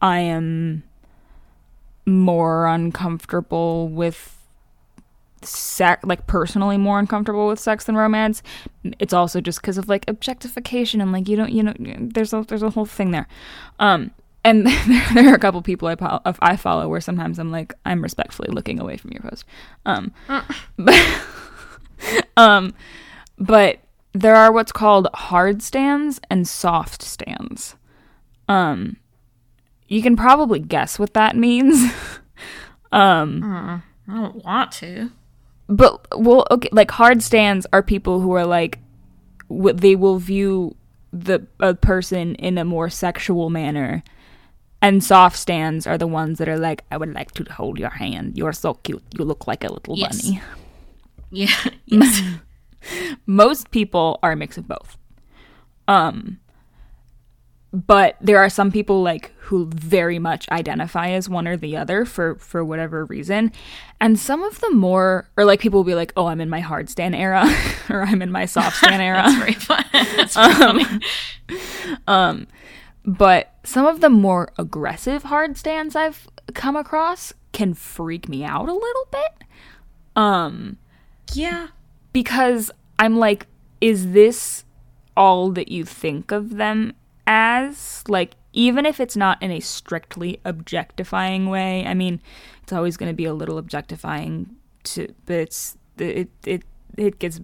i 0.00 0.18
am 0.18 0.82
more 2.04 2.66
uncomfortable 2.66 3.88
with 3.88 4.41
sex 5.44 6.04
like 6.04 6.26
personally 6.26 6.76
more 6.76 6.98
uncomfortable 6.98 7.48
with 7.48 7.58
sex 7.60 7.84
than 7.84 7.96
romance 7.96 8.42
it's 8.98 9.12
also 9.12 9.40
just 9.40 9.60
because 9.60 9.78
of 9.78 9.88
like 9.88 10.04
objectification 10.08 11.00
and 11.00 11.12
like 11.12 11.28
you 11.28 11.36
don't 11.36 11.50
you 11.50 11.62
know 11.62 11.74
there's 11.78 12.32
a 12.32 12.44
there's 12.48 12.62
a 12.62 12.70
whole 12.70 12.86
thing 12.86 13.10
there. 13.10 13.26
Um 13.78 14.10
and 14.44 14.66
there, 14.86 15.06
there 15.14 15.30
are 15.30 15.34
a 15.34 15.38
couple 15.38 15.62
people 15.62 15.88
I, 15.88 15.94
pol- 15.94 16.22
I 16.24 16.56
follow 16.56 16.88
where 16.88 17.00
sometimes 17.00 17.38
I'm 17.38 17.50
like 17.50 17.74
I'm 17.84 18.02
respectfully 18.02 18.48
looking 18.50 18.80
away 18.80 18.96
from 18.96 19.12
your 19.12 19.22
post. 19.22 19.44
Um 19.86 20.12
but 20.76 21.24
um 22.36 22.74
but 23.38 23.78
there 24.12 24.34
are 24.34 24.52
what's 24.52 24.72
called 24.72 25.08
hard 25.14 25.62
stans 25.62 26.20
and 26.28 26.46
soft 26.46 27.02
stans. 27.02 27.76
Um 28.48 28.96
you 29.88 30.02
can 30.02 30.16
probably 30.16 30.58
guess 30.58 30.98
what 30.98 31.14
that 31.14 31.36
means. 31.36 31.92
Um 32.90 33.42
i 34.06 34.14
don't 34.14 34.44
want 34.44 34.70
to 34.70 35.10
but 35.76 36.06
well 36.18 36.44
okay 36.50 36.68
like 36.72 36.90
hard 36.90 37.22
stans 37.22 37.66
are 37.72 37.82
people 37.82 38.20
who 38.20 38.32
are 38.32 38.44
like 38.46 38.78
w- 39.48 39.72
they 39.76 39.96
will 39.96 40.18
view 40.18 40.76
the 41.12 41.46
a 41.60 41.74
person 41.74 42.34
in 42.36 42.58
a 42.58 42.64
more 42.64 42.88
sexual 42.90 43.50
manner. 43.50 44.02
And 44.84 45.04
soft 45.04 45.36
stans 45.38 45.86
are 45.86 45.96
the 45.96 46.08
ones 46.08 46.38
that 46.38 46.48
are 46.48 46.58
like 46.58 46.82
i 46.90 46.96
would 46.96 47.14
like 47.14 47.30
to 47.38 47.44
hold 47.52 47.78
your 47.78 47.90
hand. 48.02 48.36
You're 48.36 48.52
so 48.52 48.74
cute. 48.74 49.04
You 49.16 49.24
look 49.24 49.46
like 49.46 49.62
a 49.64 49.72
little 49.72 49.96
Yes. 49.96 50.22
bunny. 50.22 50.40
Yeah. 51.30 51.54
Yes. 51.86 52.20
Most 53.26 53.70
people 53.70 54.18
are 54.22 54.32
a 54.32 54.36
mix 54.36 54.58
of 54.58 54.66
both. 54.66 54.98
Um 55.86 56.38
but 57.72 58.16
there 58.20 58.38
are 58.38 58.50
some 58.50 58.70
people 58.70 59.02
like 59.02 59.32
who 59.38 59.66
very 59.66 60.18
much 60.18 60.48
identify 60.50 61.10
as 61.10 61.28
one 61.28 61.48
or 61.48 61.56
the 61.56 61.76
other 61.76 62.04
for 62.04 62.34
for 62.36 62.64
whatever 62.64 63.06
reason. 63.06 63.50
And 64.00 64.18
some 64.18 64.42
of 64.42 64.60
the 64.60 64.70
more 64.70 65.28
or 65.36 65.44
like 65.44 65.60
people 65.60 65.80
will 65.80 65.84
be 65.84 65.94
like 65.94 66.12
oh 66.16 66.26
i'm 66.26 66.40
in 66.40 66.50
my 66.50 66.60
hard 66.60 66.90
stan 66.90 67.14
era 67.14 67.44
or 67.90 68.02
i'm 68.02 68.20
in 68.20 68.30
my 68.30 68.44
soft 68.44 68.76
stan 68.76 69.00
era. 69.08 69.22
That's 69.22 69.36
very 69.36 69.52
fun. 69.54 69.84
That's 69.92 70.34
very 70.34 70.84
funny. 72.06 72.46
but 73.04 73.54
some 73.64 73.86
of 73.86 74.00
the 74.00 74.10
more 74.10 74.52
aggressive 74.58 75.24
hard 75.24 75.56
stans 75.56 75.96
i've 75.96 76.28
come 76.54 76.76
across 76.76 77.32
can 77.52 77.74
freak 77.74 78.28
me 78.28 78.44
out 78.44 78.68
a 78.68 78.74
little 78.74 79.08
bit. 79.10 79.46
Um 80.14 80.76
yeah. 81.32 81.68
because 82.12 82.70
I'm 82.98 83.18
like, 83.18 83.46
is 83.80 84.12
this 84.12 84.64
all 85.16 85.50
that 85.52 85.68
you 85.68 85.84
think 85.84 86.30
of 86.30 86.56
them 86.56 86.94
as. 87.26 88.04
Like, 88.08 88.34
even 88.52 88.86
if 88.86 89.00
it's 89.00 89.16
not 89.16 89.42
in 89.42 89.50
a 89.50 89.60
strictly 89.60 90.40
objectifying 90.44 91.48
way. 91.48 91.86
I 91.86 91.94
mean, 91.94 92.20
it's 92.62 92.72
always 92.72 92.96
going 92.96 93.10
to 93.10 93.16
be 93.16 93.24
a 93.24 93.34
little 93.34 93.58
objectifying 93.58 94.56
to, 94.84 95.14
but 95.26 95.36
it's 95.36 95.76
it 95.98 96.28
it 96.44 96.62
it 96.96 97.18
gets 97.18 97.40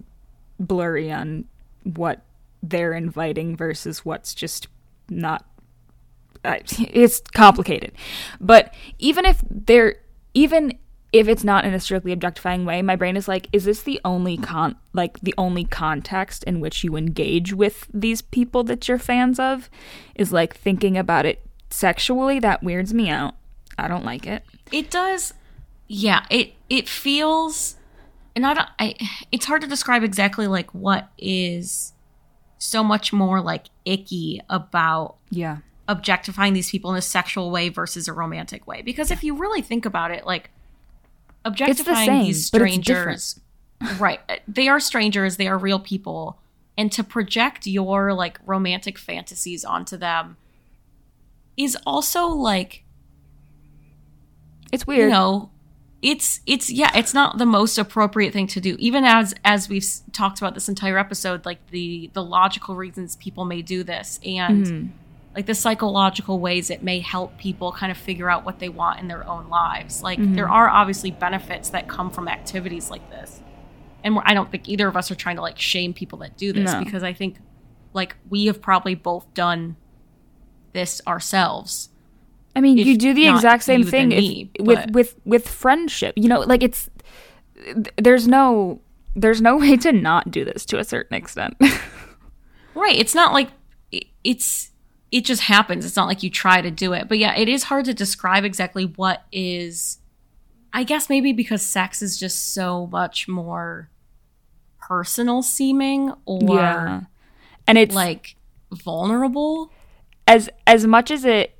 blurry 0.59 1.11
on 1.11 1.45
what 1.83 2.23
they're 2.61 2.93
inviting 2.93 3.55
versus 3.55 4.03
what's 4.03 4.33
just 4.33 4.67
not 5.09 5.45
it's 6.43 7.21
complicated. 7.33 7.91
But 8.39 8.73
even 8.97 9.25
if 9.25 9.41
they're 9.49 9.95
even 10.33 10.77
if 11.11 11.27
it's 11.27 11.43
not 11.43 11.65
in 11.65 11.73
a 11.73 11.79
strictly 11.79 12.11
objectifying 12.11 12.65
way, 12.65 12.81
my 12.81 12.95
brain 12.95 13.17
is 13.17 13.27
like, 13.27 13.47
is 13.51 13.65
this 13.65 13.81
the 13.83 13.99
only 14.05 14.37
con 14.37 14.75
like 14.93 15.19
the 15.21 15.33
only 15.37 15.65
context 15.65 16.43
in 16.43 16.59
which 16.59 16.83
you 16.83 16.95
engage 16.95 17.53
with 17.53 17.87
these 17.93 18.21
people 18.21 18.63
that 18.65 18.87
you're 18.87 18.99
fans 18.99 19.39
of? 19.39 19.69
Is 20.15 20.31
like 20.31 20.55
thinking 20.55 20.97
about 20.97 21.25
it 21.25 21.41
sexually, 21.69 22.39
that 22.39 22.63
weirds 22.63 22.93
me 22.93 23.09
out. 23.09 23.35
I 23.77 23.87
don't 23.87 24.05
like 24.05 24.27
it. 24.27 24.43
It 24.71 24.91
does 24.91 25.33
yeah, 25.87 26.25
it 26.29 26.53
it 26.69 26.87
feels 26.87 27.75
and 28.35 28.45
I 28.45 28.53
don't 28.53 28.69
I 28.77 28.95
it's 29.31 29.45
hard 29.45 29.61
to 29.61 29.67
describe 29.67 30.03
exactly 30.03 30.45
like 30.45 30.69
what 30.75 31.09
is 31.17 31.93
so 32.59 32.83
much 32.83 33.11
more 33.11 33.41
like 33.41 33.67
icky 33.85 34.41
about 34.49 35.15
Yeah. 35.31 35.57
objectifying 35.87 36.53
these 36.53 36.69
people 36.69 36.91
in 36.91 36.97
a 36.97 37.01
sexual 37.01 37.49
way 37.49 37.69
versus 37.69 38.07
a 38.07 38.13
romantic 38.13 38.67
way. 38.67 38.83
Because 38.83 39.09
if 39.09 39.23
you 39.23 39.33
really 39.35 39.61
think 39.63 39.85
about 39.85 40.11
it, 40.11 40.25
like 40.27 40.51
objectifying 41.45 42.05
same, 42.05 42.23
these 42.25 42.45
strangers, 42.45 43.39
right? 43.99 44.19
They 44.47 44.67
are 44.67 44.79
strangers. 44.79 45.37
They 45.37 45.47
are 45.47 45.57
real 45.57 45.79
people, 45.79 46.39
and 46.77 46.91
to 46.91 47.03
project 47.03 47.65
your 47.67 48.13
like 48.13 48.39
romantic 48.45 48.97
fantasies 48.97 49.63
onto 49.65 49.97
them 49.97 50.37
is 51.57 51.77
also 51.85 52.27
like 52.27 52.83
It's 54.71 54.85
weird. 54.87 55.01
you 55.01 55.09
know 55.09 55.49
it's 56.01 56.39
it's 56.45 56.69
yeah 56.69 56.89
it's 56.95 57.13
not 57.13 57.37
the 57.37 57.45
most 57.45 57.77
appropriate 57.77 58.31
thing 58.31 58.47
to 58.47 58.61
do 58.61 58.77
even 58.79 59.03
as 59.03 59.35
as 59.43 59.67
we've 59.67 59.85
talked 60.13 60.37
about 60.39 60.53
this 60.53 60.69
entire 60.69 60.97
episode 60.97 61.45
like 61.45 61.59
the 61.71 62.09
the 62.13 62.23
logical 62.23 62.73
reasons 62.75 63.17
people 63.17 63.43
may 63.43 63.61
do 63.61 63.83
this 63.83 64.17
and 64.25 64.65
Mm-hmm. 64.65 64.87
Like 65.35 65.45
the 65.45 65.53
psychological 65.55 66.39
ways 66.39 66.69
it 66.69 66.81
may 66.83 66.99
help 66.99 67.37
people 67.37 67.71
kind 67.71 67.91
of 67.91 67.97
figure 67.97 68.29
out 68.29 68.43
what 68.45 68.59
they 68.59 68.69
want 68.69 68.99
in 68.99 69.07
their 69.07 69.27
own 69.27 69.47
lives 69.49 70.01
like 70.03 70.19
Mm-hmm. 70.19 70.35
there 70.35 70.49
are 70.49 70.67
obviously 70.69 71.11
benefits 71.11 71.69
that 71.69 71.87
come 71.87 72.09
from 72.09 72.27
activities 72.27 72.89
like 72.89 73.07
this 73.09 73.39
and 74.03 74.15
we're, 74.15 74.23
i 74.25 74.33
don't 74.33 74.49
think 74.51 74.67
either 74.67 74.87
of 74.87 74.97
us 74.97 75.11
are 75.11 75.15
trying 75.15 75.35
to 75.35 75.41
like 75.41 75.59
shame 75.59 75.93
people 75.93 76.19
that 76.19 76.35
do 76.37 76.51
this 76.51 76.71
No. 76.73 76.83
because 76.83 77.03
i 77.03 77.13
think 77.13 77.37
like 77.93 78.15
we 78.29 78.45
have 78.47 78.61
probably 78.61 78.95
both 78.95 79.31
done 79.33 79.75
this 80.73 81.01
ourselves 81.07 81.89
I 82.55 82.61
mean, 82.61 82.77
you 82.77 82.97
do 82.97 83.13
the 83.13 83.27
exact 83.27 83.63
same 83.63 83.83
thing 83.83 84.11
if, 84.11 84.19
me, 84.19 84.51
with 84.59 84.89
with 84.91 85.15
with 85.23 85.47
friendship. 85.47 86.15
You 86.17 86.27
know, 86.27 86.39
like 86.41 86.63
it's 86.63 86.89
there's 87.95 88.27
no 88.27 88.81
there's 89.15 89.39
no 89.39 89.55
way 89.57 89.77
to 89.77 89.91
not 89.93 90.31
do 90.31 90.43
this 90.43 90.65
to 90.65 90.79
a 90.79 90.83
certain 90.83 91.15
extent. 91.15 91.55
Right. 92.73 92.95
It's 92.97 93.13
not 93.15 93.33
like 93.33 93.49
it- 93.91 94.07
it's 94.23 94.71
it 95.11 95.25
just 95.25 95.43
happens. 95.43 95.85
It's 95.85 95.95
not 95.95 96.07
like 96.07 96.23
you 96.23 96.29
try 96.29 96.61
to 96.61 96.71
do 96.71 96.93
it. 96.93 97.07
But 97.07 97.17
yeah, 97.17 97.35
it 97.35 97.49
is 97.49 97.63
hard 97.63 97.85
to 97.85 97.93
describe 97.93 98.43
exactly 98.43 98.85
what 98.85 99.23
is 99.31 99.99
I 100.71 100.83
guess 100.83 101.09
maybe 101.09 101.33
because 101.33 101.61
sex 101.61 102.01
is 102.01 102.19
just 102.19 102.53
so 102.53 102.87
much 102.87 103.27
more 103.27 103.89
personal 104.79 105.41
seeming 105.41 106.13
or 106.25 107.07
and 107.67 107.77
it's 107.77 107.95
like 107.95 108.35
vulnerable. 108.71 109.71
as 110.27 110.49
as 110.67 110.85
much 110.85 111.09
as 111.11 111.25
it 111.25 111.55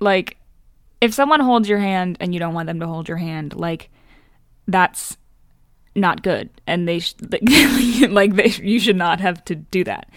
like 0.00 0.36
if 1.00 1.14
someone 1.14 1.40
holds 1.40 1.68
your 1.68 1.78
hand 1.78 2.16
and 2.20 2.34
you 2.34 2.40
don't 2.40 2.54
want 2.54 2.66
them 2.66 2.80
to 2.80 2.86
hold 2.86 3.08
your 3.08 3.16
hand, 3.16 3.54
like 3.54 3.90
that's 4.66 5.16
not 5.94 6.22
good, 6.22 6.50
and 6.66 6.86
they 6.86 6.98
sh- 6.98 7.14
like, 7.30 8.10
like 8.10 8.34
they 8.34 8.48
you 8.64 8.78
should 8.78 8.96
not 8.96 9.20
have 9.20 9.44
to 9.46 9.54
do 9.54 9.84
that. 9.84 10.10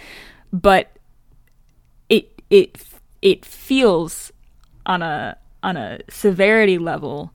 But 0.52 0.93
it 2.54 2.78
it 3.24 3.44
feels 3.44 4.32
on 4.86 5.02
a 5.02 5.36
on 5.64 5.76
a 5.76 6.00
severity 6.08 6.78
level 6.78 7.34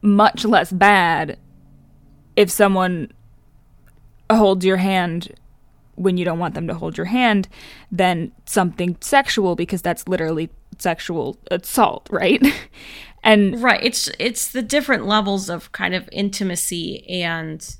much 0.00 0.44
less 0.44 0.70
bad 0.70 1.36
if 2.36 2.48
someone 2.50 3.10
holds 4.30 4.64
your 4.64 4.76
hand 4.76 5.34
when 5.96 6.16
you 6.16 6.24
don't 6.24 6.38
want 6.38 6.54
them 6.54 6.68
to 6.68 6.74
hold 6.74 6.96
your 6.96 7.06
hand 7.06 7.48
than 7.90 8.30
something 8.46 8.96
sexual 9.00 9.56
because 9.56 9.82
that's 9.82 10.06
literally 10.06 10.48
sexual 10.78 11.36
assault, 11.50 12.08
right? 12.10 12.42
and 13.24 13.60
Right. 13.60 13.82
It's 13.82 14.08
it's 14.20 14.52
the 14.52 14.62
different 14.62 15.06
levels 15.06 15.50
of 15.50 15.72
kind 15.72 15.94
of 15.94 16.08
intimacy 16.12 17.04
and 17.08 17.76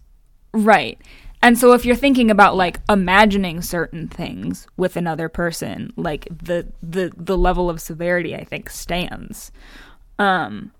right. 0.52 1.00
And 1.42 1.58
so 1.58 1.72
if 1.72 1.84
you're 1.84 1.96
thinking 1.96 2.30
about 2.30 2.56
like 2.56 2.80
imagining 2.88 3.62
certain 3.62 4.08
things 4.08 4.66
with 4.76 4.96
another 4.96 5.28
person, 5.28 5.92
like 5.96 6.28
the 6.30 6.68
the 6.82 7.12
the 7.16 7.38
level 7.38 7.70
of 7.70 7.80
severity 7.80 8.34
I 8.34 8.44
think 8.44 8.68
stands. 8.70 9.50
Um 10.18 10.72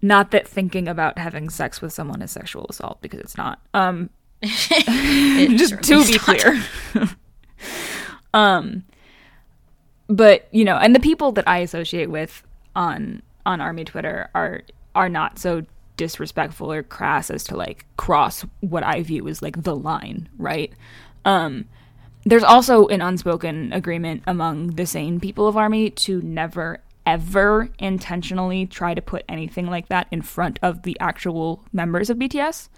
not 0.00 0.30
that 0.32 0.46
thinking 0.46 0.86
about 0.86 1.18
having 1.18 1.48
sex 1.48 1.80
with 1.80 1.92
someone 1.92 2.22
is 2.22 2.30
sexual 2.30 2.66
assault 2.68 3.00
because 3.00 3.20
it's 3.20 3.36
not. 3.36 3.60
Um 3.72 4.10
it 4.42 5.56
just 5.58 5.82
to 5.82 6.04
be 6.04 6.18
clear. 6.18 6.62
um, 8.34 8.84
but 10.08 10.48
you 10.50 10.64
know, 10.64 10.76
and 10.76 10.94
the 10.94 11.00
people 11.00 11.32
that 11.32 11.48
I 11.48 11.58
associate 11.58 12.10
with 12.10 12.42
on 12.76 13.22
on 13.46 13.60
Army 13.60 13.84
Twitter 13.84 14.28
are 14.34 14.62
are 14.94 15.08
not 15.08 15.38
so 15.38 15.64
disrespectful 15.96 16.72
or 16.72 16.82
crass 16.82 17.30
as 17.30 17.44
to 17.44 17.56
like 17.56 17.86
cross 17.96 18.44
what 18.60 18.82
I 18.82 19.02
view 19.02 19.28
as 19.28 19.42
like 19.42 19.62
the 19.62 19.76
line, 19.76 20.28
right? 20.38 20.72
Um, 21.24 21.66
there's 22.24 22.42
also 22.44 22.86
an 22.88 23.00
unspoken 23.02 23.72
agreement 23.72 24.22
among 24.26 24.68
the 24.76 24.86
sane 24.86 25.20
people 25.20 25.46
of 25.46 25.56
Army 25.56 25.90
to 25.90 26.20
never 26.22 26.80
ever 27.06 27.68
intentionally 27.78 28.64
try 28.66 28.94
to 28.94 29.02
put 29.02 29.22
anything 29.28 29.66
like 29.66 29.88
that 29.88 30.06
in 30.10 30.22
front 30.22 30.58
of 30.62 30.82
the 30.84 30.96
actual 31.00 31.62
members 31.70 32.08
of 32.08 32.16
BTS 32.16 32.70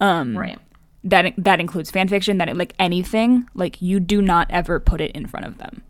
Um, 0.00 0.36
Right. 0.36 0.58
that 1.02 1.32
that 1.38 1.60
includes 1.60 1.90
fan 1.90 2.08
fiction 2.08 2.36
that 2.38 2.54
like 2.58 2.74
anything 2.78 3.48
like 3.54 3.80
you 3.80 4.00
do 4.00 4.20
not 4.20 4.46
ever 4.50 4.78
put 4.78 5.00
it 5.00 5.12
in 5.12 5.26
front 5.26 5.46
of 5.46 5.56
them 5.58 5.82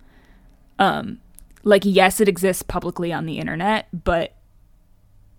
um 0.78 1.18
like 1.64 1.82
yes 1.84 2.20
it 2.20 2.28
exists 2.28 2.62
publicly 2.62 3.12
on 3.12 3.26
the 3.26 3.38
internet 3.38 3.88
but 4.04 4.34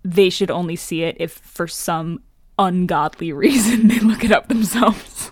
they 0.06 0.30
should 0.30 0.52
only 0.52 0.76
see 0.78 1.02
it 1.04 1.18
if 1.20 1.32
for 1.34 1.68
some 1.68 2.22
ungodly 2.60 3.34
reason 3.44 3.88
they 3.89 4.00
look 4.00 4.24
it 4.24 4.32
up 4.32 4.48
themselves 4.48 5.32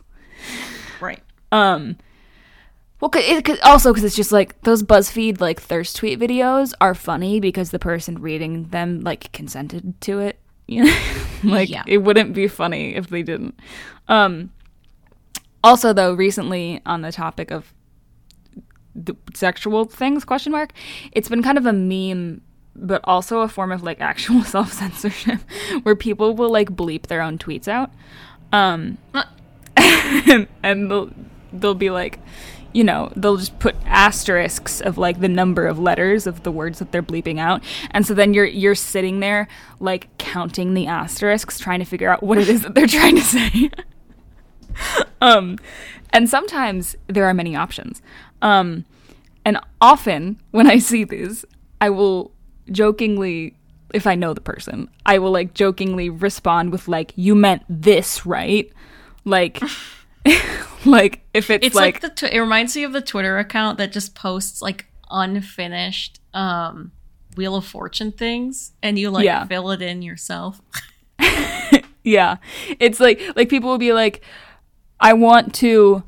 Right. 1.00 1.22
um 1.52 1.96
well, 3.00 3.10
cause 3.10 3.24
it, 3.26 3.44
cause 3.44 3.60
also 3.64 3.92
because 3.92 4.06
it's 4.06 4.16
just 4.16 4.32
like 4.32 4.62
those 4.62 4.82
BuzzFeed 4.82 5.42
like 5.42 5.62
thirst 5.62 5.98
tweet 5.98 6.18
videos 6.20 6.72
are 6.80 6.96
funny 6.96 7.42
because 7.42 7.72
the 7.72 7.80
person 7.80 8.22
reading 8.22 8.70
them 8.70 9.02
like 9.02 9.30
consented 9.34 10.00
to 10.02 10.20
it. 10.20 10.40
You 10.68 10.86
know, 10.86 10.96
like 11.44 11.70
Yeah. 11.70 11.84
it 11.86 11.98
wouldn't 11.98 12.34
be 12.34 12.48
funny 12.48 12.96
if 12.96 13.08
they 13.10 13.22
didn't. 13.22 13.60
Um, 14.08 14.52
also, 15.62 15.92
though, 15.92 16.14
recently 16.14 16.82
on 16.86 17.02
the 17.02 17.12
topic 17.12 17.52
of 17.52 17.74
the 18.96 19.16
sexual 19.34 19.84
things 19.84 20.24
question 20.24 20.54
mark, 20.54 20.72
it's 21.12 21.28
been 21.28 21.44
kind 21.44 21.58
of 21.58 21.66
a 21.66 21.74
meme, 21.74 22.42
but 22.76 23.02
also 23.04 23.42
a 23.42 23.48
form 23.48 23.72
of 23.72 23.84
like 23.84 24.02
actual 24.02 24.44
self 24.44 24.74
censorship 24.74 25.40
where 25.84 25.96
people 25.96 26.36
will 26.36 26.50
like 26.50 26.72
bleep 26.72 27.08
their 27.08 27.22
own 27.22 27.38
tweets 27.38 27.68
out. 27.68 27.92
Um, 28.52 28.98
and, 29.76 30.48
and 30.64 30.92
they'll 30.92 31.12
they'll 31.52 31.76
be 31.76 31.90
like 31.90 32.20
you 32.74 32.84
know 32.84 33.12
they'll 33.16 33.38
just 33.38 33.58
put 33.60 33.76
asterisks 33.86 34.82
of 34.82 34.98
like 34.98 35.20
the 35.20 35.30
number 35.30 35.68
of 35.68 35.78
letters 35.80 36.26
of 36.26 36.44
the 36.44 36.52
words 36.52 36.80
that 36.80 36.92
they're 36.92 37.04
bleeping 37.04 37.40
out. 37.40 37.64
And 37.92 38.06
so 38.06 38.14
then 38.14 38.34
you're 38.34 38.46
you're 38.46 38.76
sitting 38.76 39.20
there 39.20 39.48
like 39.80 40.16
counting 40.18 40.74
the 40.74 40.88
asterisks 40.88 41.60
trying 41.60 41.80
to 41.80 41.86
figure 41.86 42.10
out 42.10 42.24
what 42.24 42.38
it 42.38 42.50
is 42.50 42.62
that 42.62 42.76
they're 42.76 42.88
trying 42.88 43.16
to 43.16 43.22
say. 43.22 43.70
Um 45.22 45.58
and 46.12 46.30
sometimes 46.30 46.96
there 47.08 47.26
are 47.26 47.34
many 47.34 47.56
options. 47.56 48.02
Um 48.42 48.86
and 49.46 49.60
often 49.82 50.40
when 50.52 50.68
i 50.68 50.78
see 50.78 51.04
these 51.04 51.44
i 51.82 51.90
will 51.90 52.32
jokingly 52.72 53.56
if 53.94 54.08
i 54.08 54.16
know 54.16 54.34
the 54.34 54.42
person 54.42 54.90
i 55.06 55.18
will 55.20 55.32
like 55.32 55.54
jokingly 55.54 56.10
respond 56.10 56.72
with 56.72 56.88
like 56.88 57.12
you 57.16 57.36
meant 57.36 57.62
this 57.70 58.26
right 58.26 58.72
like 59.26 59.62
like 60.86 61.20
if 61.34 61.50
it's, 61.50 61.66
It's 61.68 61.76
like, 61.76 62.00
the 62.00 62.08
tw- 62.10 62.32
it 62.32 62.40
reminds 62.40 62.78
me 62.78 62.84
of 62.86 62.94
the 62.94 63.02
Twitter 63.02 63.38
account 63.40 63.78
that 63.78 63.92
just 63.92 64.16
posts 64.16 64.62
like 64.62 64.86
unfinished 65.12 66.22
um 66.34 66.92
Wheel 67.36 67.58
of 67.58 67.66
Fortune 67.66 68.14
things 68.14 68.72
and 68.82 68.98
you 68.98 69.10
like 69.10 69.26
Yeah. 69.26 69.46
fill 69.46 69.72
it 69.72 69.82
in 69.82 70.02
yourself. 70.02 70.62
yeah 72.06 72.38
it's 72.80 73.00
like 73.02 73.22
like 73.36 73.50
people 73.50 73.70
will 73.70 73.78
be 73.78 73.92
like 73.94 74.22
i 75.00 75.12
want 75.12 75.54
to 75.56 76.04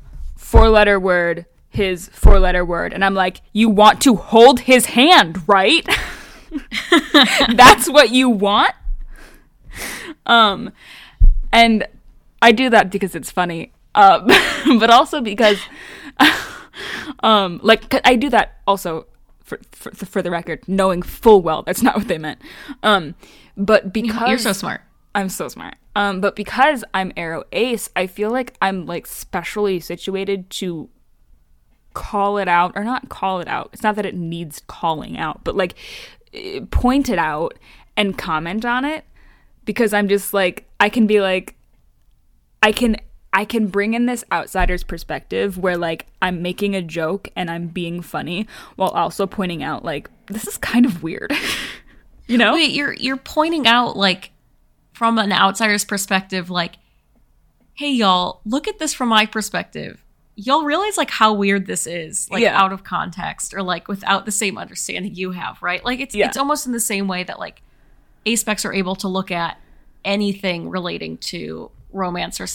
four 0.46 0.68
letter 0.68 0.98
word, 1.00 1.44
his 1.68 2.08
four 2.10 2.38
letter 2.38 2.64
word. 2.64 2.92
And 2.92 3.04
I'm 3.04 3.14
like, 3.14 3.40
you 3.52 3.68
want 3.68 4.00
to 4.02 4.14
hold 4.14 4.60
his 4.60 4.86
hand, 4.86 5.46
right? 5.48 5.84
That's 7.54 7.88
what 7.88 8.10
you 8.10 8.28
want? 8.28 8.74
Um, 10.24 10.72
and 11.52 11.86
I 12.42 12.52
do 12.52 12.70
that 12.70 12.90
because 12.90 13.14
it's 13.14 13.30
funny, 13.30 13.72
uh, 13.94 14.20
but 14.78 14.90
also 14.90 15.20
because, 15.20 15.58
um, 17.20 17.60
like 17.62 17.94
I 18.06 18.16
do 18.16 18.28
that 18.30 18.60
also 18.66 19.06
for, 19.42 19.60
for 19.72 19.90
for 19.92 20.22
the 20.22 20.30
record, 20.30 20.66
knowing 20.66 21.02
full 21.02 21.42
well 21.42 21.62
that's 21.62 21.82
not 21.82 21.96
what 21.96 22.08
they 22.08 22.18
meant. 22.18 22.40
Um, 22.82 23.14
but 23.56 23.92
because 23.92 24.28
You're 24.28 24.38
so 24.38 24.52
smart. 24.52 24.82
I'm 25.14 25.30
so 25.30 25.48
smart. 25.48 25.76
Um, 25.94 26.20
but 26.20 26.36
because 26.36 26.84
I'm 26.92 27.10
aro 27.12 27.44
ace, 27.52 27.88
I 27.96 28.06
feel 28.06 28.30
like 28.30 28.54
I'm 28.60 28.84
like 28.84 29.06
specially 29.06 29.80
situated 29.80 30.50
to 30.50 30.90
call 31.94 32.36
it 32.36 32.48
out 32.48 32.72
or 32.76 32.84
not 32.84 33.08
call 33.08 33.40
it 33.40 33.48
out. 33.48 33.70
It's 33.72 33.82
not 33.82 33.96
that 33.96 34.04
it 34.04 34.14
needs 34.14 34.60
calling 34.66 35.16
out, 35.16 35.42
but 35.42 35.56
like 35.56 35.74
point 36.70 37.08
it 37.08 37.18
out 37.18 37.54
and 37.96 38.16
comment 38.16 38.64
on 38.64 38.84
it 38.84 39.04
because 39.64 39.92
I'm 39.92 40.08
just 40.08 40.32
like 40.34 40.64
I 40.80 40.88
can 40.88 41.06
be 41.06 41.20
like 41.20 41.54
I 42.62 42.72
can 42.72 42.96
I 43.32 43.44
can 43.44 43.66
bring 43.66 43.92
in 43.92 44.06
this 44.06 44.24
outsider's 44.32 44.82
perspective 44.82 45.58
where 45.58 45.76
like 45.76 46.06
I'm 46.22 46.40
making 46.40 46.74
a 46.74 46.80
joke 46.80 47.28
and 47.36 47.50
I'm 47.50 47.66
being 47.66 48.00
funny 48.00 48.46
while 48.76 48.88
also 48.90 49.26
pointing 49.26 49.62
out 49.62 49.84
like 49.84 50.08
this 50.28 50.46
is 50.46 50.56
kind 50.56 50.86
of 50.86 51.02
weird. 51.02 51.32
you 52.26 52.38
know? 52.38 52.54
Wait, 52.54 52.72
you're 52.72 52.94
you're 52.94 53.18
pointing 53.18 53.66
out 53.66 53.96
like 53.96 54.30
from 54.92 55.18
an 55.18 55.32
outsider's 55.32 55.84
perspective, 55.84 56.48
like, 56.48 56.76
hey 57.74 57.90
y'all, 57.90 58.40
look 58.46 58.66
at 58.66 58.78
this 58.78 58.94
from 58.94 59.10
my 59.10 59.26
perspective. 59.26 60.02
Y'all 60.38 60.64
realize 60.64 60.96
like 60.98 61.10
how 61.10 61.32
weird 61.32 61.66
this 61.66 61.86
is, 61.86 62.30
like 62.30 62.42
Yeah. 62.42 62.60
out 62.60 62.72
of 62.72 62.84
context 62.84 63.54
or 63.54 63.62
like 63.62 63.88
without 63.88 64.26
the 64.26 64.30
same 64.32 64.58
understanding 64.58 65.14
you 65.14 65.30
have, 65.32 65.62
right? 65.62 65.82
Like 65.84 65.98
it's 66.00 66.14
Yeah. 66.14 66.26
it's 66.28 66.36
almost 66.36 66.66
in 66.66 66.72
the 66.72 66.80
same 66.80 67.08
way 67.08 67.24
that 67.24 67.38
like 67.38 67.62
aspecs 68.26 68.64
are 68.64 68.72
able 68.74 68.96
to 68.96 69.08
look 69.08 69.30
at 69.30 69.58
anything 70.04 70.68
relating 70.68 71.16
to 71.18 71.70
romance 71.92 72.40
or 72.40 72.46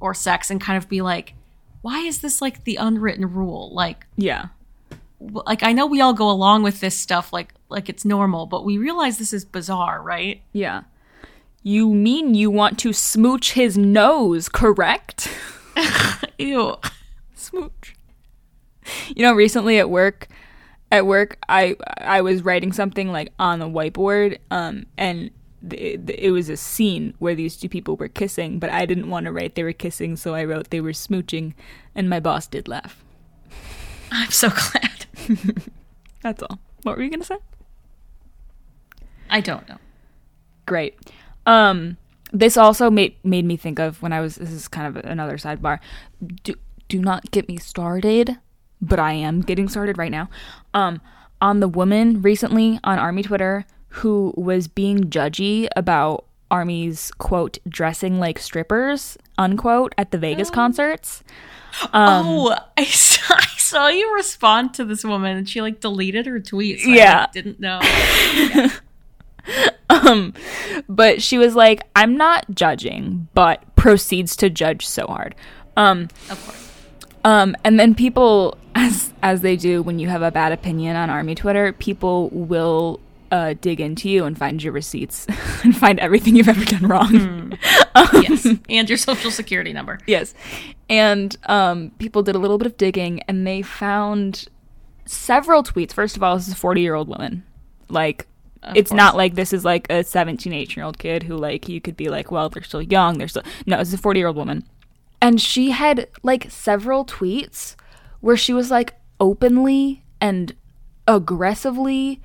or 0.00 0.14
sex 0.14 0.50
and 0.50 0.60
kind 0.60 0.76
of 0.76 0.88
be 0.88 1.00
like, 1.00 1.34
why 1.82 2.00
is 2.00 2.20
this 2.20 2.42
like 2.42 2.64
the 2.64 2.76
unwritten 2.76 3.32
rule? 3.32 3.70
Like 3.72 4.06
Yeah. 4.16 4.46
like 5.20 5.62
I 5.62 5.72
know 5.72 5.86
we 5.86 6.00
all 6.00 6.12
go 6.14 6.28
along 6.30 6.64
with 6.64 6.80
this 6.80 6.98
stuff 6.98 7.32
like 7.32 7.54
like 7.68 7.88
it's 7.88 8.04
normal, 8.04 8.46
but 8.46 8.64
we 8.64 8.78
realize 8.78 9.18
this 9.18 9.32
is 9.32 9.44
bizarre, 9.44 10.02
right? 10.02 10.42
Yeah. 10.52 10.82
You 11.62 11.92
mean 11.94 12.34
you 12.34 12.50
want 12.50 12.78
to 12.80 12.92
smooch 12.92 13.52
his 13.52 13.76
nose, 13.78 14.48
correct? 14.48 15.28
Ew. 16.38 16.76
Smooch. 17.48 17.94
You 19.14 19.22
know, 19.22 19.34
recently 19.34 19.78
at 19.78 19.90
work, 19.90 20.28
at 20.90 21.06
work, 21.06 21.38
I 21.48 21.76
I 21.98 22.20
was 22.20 22.42
writing 22.42 22.72
something 22.72 23.12
like 23.12 23.32
on 23.38 23.58
the 23.58 23.68
whiteboard, 23.68 24.38
um, 24.50 24.86
and 24.96 25.30
th- 25.68 26.06
th- 26.06 26.18
it 26.18 26.30
was 26.30 26.48
a 26.48 26.56
scene 26.56 27.14
where 27.18 27.34
these 27.34 27.56
two 27.56 27.68
people 27.68 27.96
were 27.96 28.08
kissing, 28.08 28.58
but 28.58 28.70
I 28.70 28.86
didn't 28.86 29.10
want 29.10 29.26
to 29.26 29.32
write 29.32 29.54
they 29.54 29.62
were 29.64 29.72
kissing, 29.72 30.16
so 30.16 30.34
I 30.34 30.44
wrote 30.44 30.70
they 30.70 30.80
were 30.80 30.92
smooching, 30.92 31.54
and 31.94 32.08
my 32.08 32.20
boss 32.20 32.46
did 32.46 32.68
laugh. 32.68 33.04
I'm 34.10 34.30
so 34.30 34.48
glad. 34.48 35.06
That's 36.22 36.42
all. 36.42 36.58
What 36.82 36.96
were 36.96 37.02
you 37.02 37.10
gonna 37.10 37.24
say? 37.24 37.38
I 39.28 39.40
don't 39.40 39.68
know. 39.68 39.78
Great. 40.64 40.98
Um, 41.44 41.96
this 42.32 42.56
also 42.56 42.90
made 42.90 43.16
made 43.24 43.44
me 43.44 43.56
think 43.56 43.78
of 43.78 44.02
when 44.02 44.12
I 44.12 44.20
was. 44.20 44.36
This 44.36 44.50
is 44.50 44.68
kind 44.68 44.96
of 44.96 45.04
another 45.04 45.36
sidebar. 45.36 45.80
Do 46.42 46.54
do 46.88 47.00
not 47.00 47.30
get 47.30 47.48
me 47.48 47.56
started, 47.56 48.38
but 48.80 48.98
I 48.98 49.12
am 49.12 49.40
getting 49.42 49.68
started 49.68 49.98
right 49.98 50.10
now. 50.10 50.28
Um, 50.74 51.00
on 51.40 51.60
the 51.60 51.68
woman 51.68 52.20
recently 52.22 52.80
on 52.82 52.98
Army 52.98 53.22
Twitter 53.22 53.64
who 53.90 54.34
was 54.36 54.68
being 54.68 55.04
judgy 55.04 55.68
about 55.76 56.24
Army's 56.50 57.10
quote 57.18 57.58
dressing 57.68 58.18
like 58.18 58.38
strippers 58.38 59.16
unquote 59.36 59.94
at 59.98 60.10
the 60.10 60.18
Vegas 60.18 60.50
concerts. 60.50 61.22
oh, 61.92 62.56
I 62.76 62.84
saw, 62.84 63.34
I 63.38 63.46
saw 63.58 63.88
you 63.88 64.14
respond 64.14 64.74
to 64.74 64.84
this 64.84 65.04
woman 65.04 65.36
and 65.36 65.48
she 65.48 65.60
like 65.60 65.80
deleted 65.80 66.26
her 66.26 66.40
tweet. 66.40 66.80
So 66.80 66.90
I, 66.90 66.94
Yeah. 66.94 67.20
like, 67.20 67.32
didn't 67.32 67.60
know. 67.60 67.80
Um, 69.88 70.34
but 70.88 71.22
she 71.22 71.38
was 71.38 71.54
like, 71.56 71.80
"I'm 71.96 72.18
not 72.18 72.44
judging," 72.54 73.28
but 73.32 73.64
proceeds 73.76 74.36
to 74.36 74.50
judge 74.50 74.86
so 74.86 75.06
hard. 75.06 75.34
Um, 75.76 76.08
Of 76.30 76.44
course. 76.44 76.67
Um, 77.24 77.56
and 77.64 77.78
then 77.78 77.94
people, 77.94 78.56
as 78.74 79.12
as 79.22 79.40
they 79.40 79.56
do 79.56 79.82
when 79.82 79.98
you 79.98 80.08
have 80.08 80.22
a 80.22 80.30
bad 80.30 80.52
opinion 80.52 80.96
on 80.96 81.10
Army 81.10 81.34
Twitter, 81.34 81.72
people 81.72 82.28
will 82.30 83.00
uh, 83.30 83.54
dig 83.60 83.80
into 83.80 84.08
you 84.08 84.24
and 84.24 84.38
find 84.38 84.62
your 84.62 84.72
receipts 84.72 85.26
and 85.64 85.76
find 85.76 85.98
everything 86.00 86.36
you've 86.36 86.48
ever 86.48 86.64
done 86.64 86.86
wrong. 86.86 87.58
Yes. 88.12 88.46
and 88.68 88.88
your 88.88 88.96
social 88.96 89.30
security 89.30 89.72
number. 89.72 89.98
yes, 90.06 90.32
and 90.88 91.36
um, 91.46 91.90
people 91.98 92.22
did 92.22 92.36
a 92.36 92.38
little 92.38 92.56
bit 92.58 92.66
of 92.66 92.76
digging 92.76 93.20
and 93.22 93.46
they 93.46 93.60
found 93.60 94.46
several 95.04 95.62
tweets. 95.64 95.92
First 95.92 96.16
of 96.16 96.22
all, 96.22 96.36
this 96.36 96.46
is 96.46 96.52
a 96.54 96.56
forty 96.56 96.80
year 96.80 96.94
old 96.94 97.08
woman. 97.08 97.42
Like, 97.88 98.26
it's 98.74 98.90
course. 98.90 98.96
not 98.96 99.16
like 99.16 99.34
this 99.34 99.52
is 99.52 99.64
like 99.64 99.90
a 99.90 100.04
17, 100.04 100.52
18 100.52 100.76
year 100.76 100.84
old 100.86 100.98
kid 100.98 101.24
who 101.24 101.36
like 101.36 101.68
you 101.68 101.80
could 101.80 101.96
be 101.96 102.08
like, 102.08 102.30
well, 102.30 102.48
they're 102.48 102.62
still 102.62 102.82
young. 102.82 103.18
They're 103.18 103.28
still 103.28 103.42
no. 103.66 103.80
It's 103.80 103.92
a 103.92 103.98
forty 103.98 104.20
year 104.20 104.28
old 104.28 104.36
woman 104.36 104.64
and 105.20 105.40
she 105.40 105.70
had 105.70 106.08
like 106.22 106.50
several 106.50 107.04
tweets 107.04 107.74
where 108.20 108.36
she 108.36 108.52
was 108.52 108.70
like 108.70 108.94
openly 109.20 110.04
and 110.20 110.54
aggressively 111.06 112.20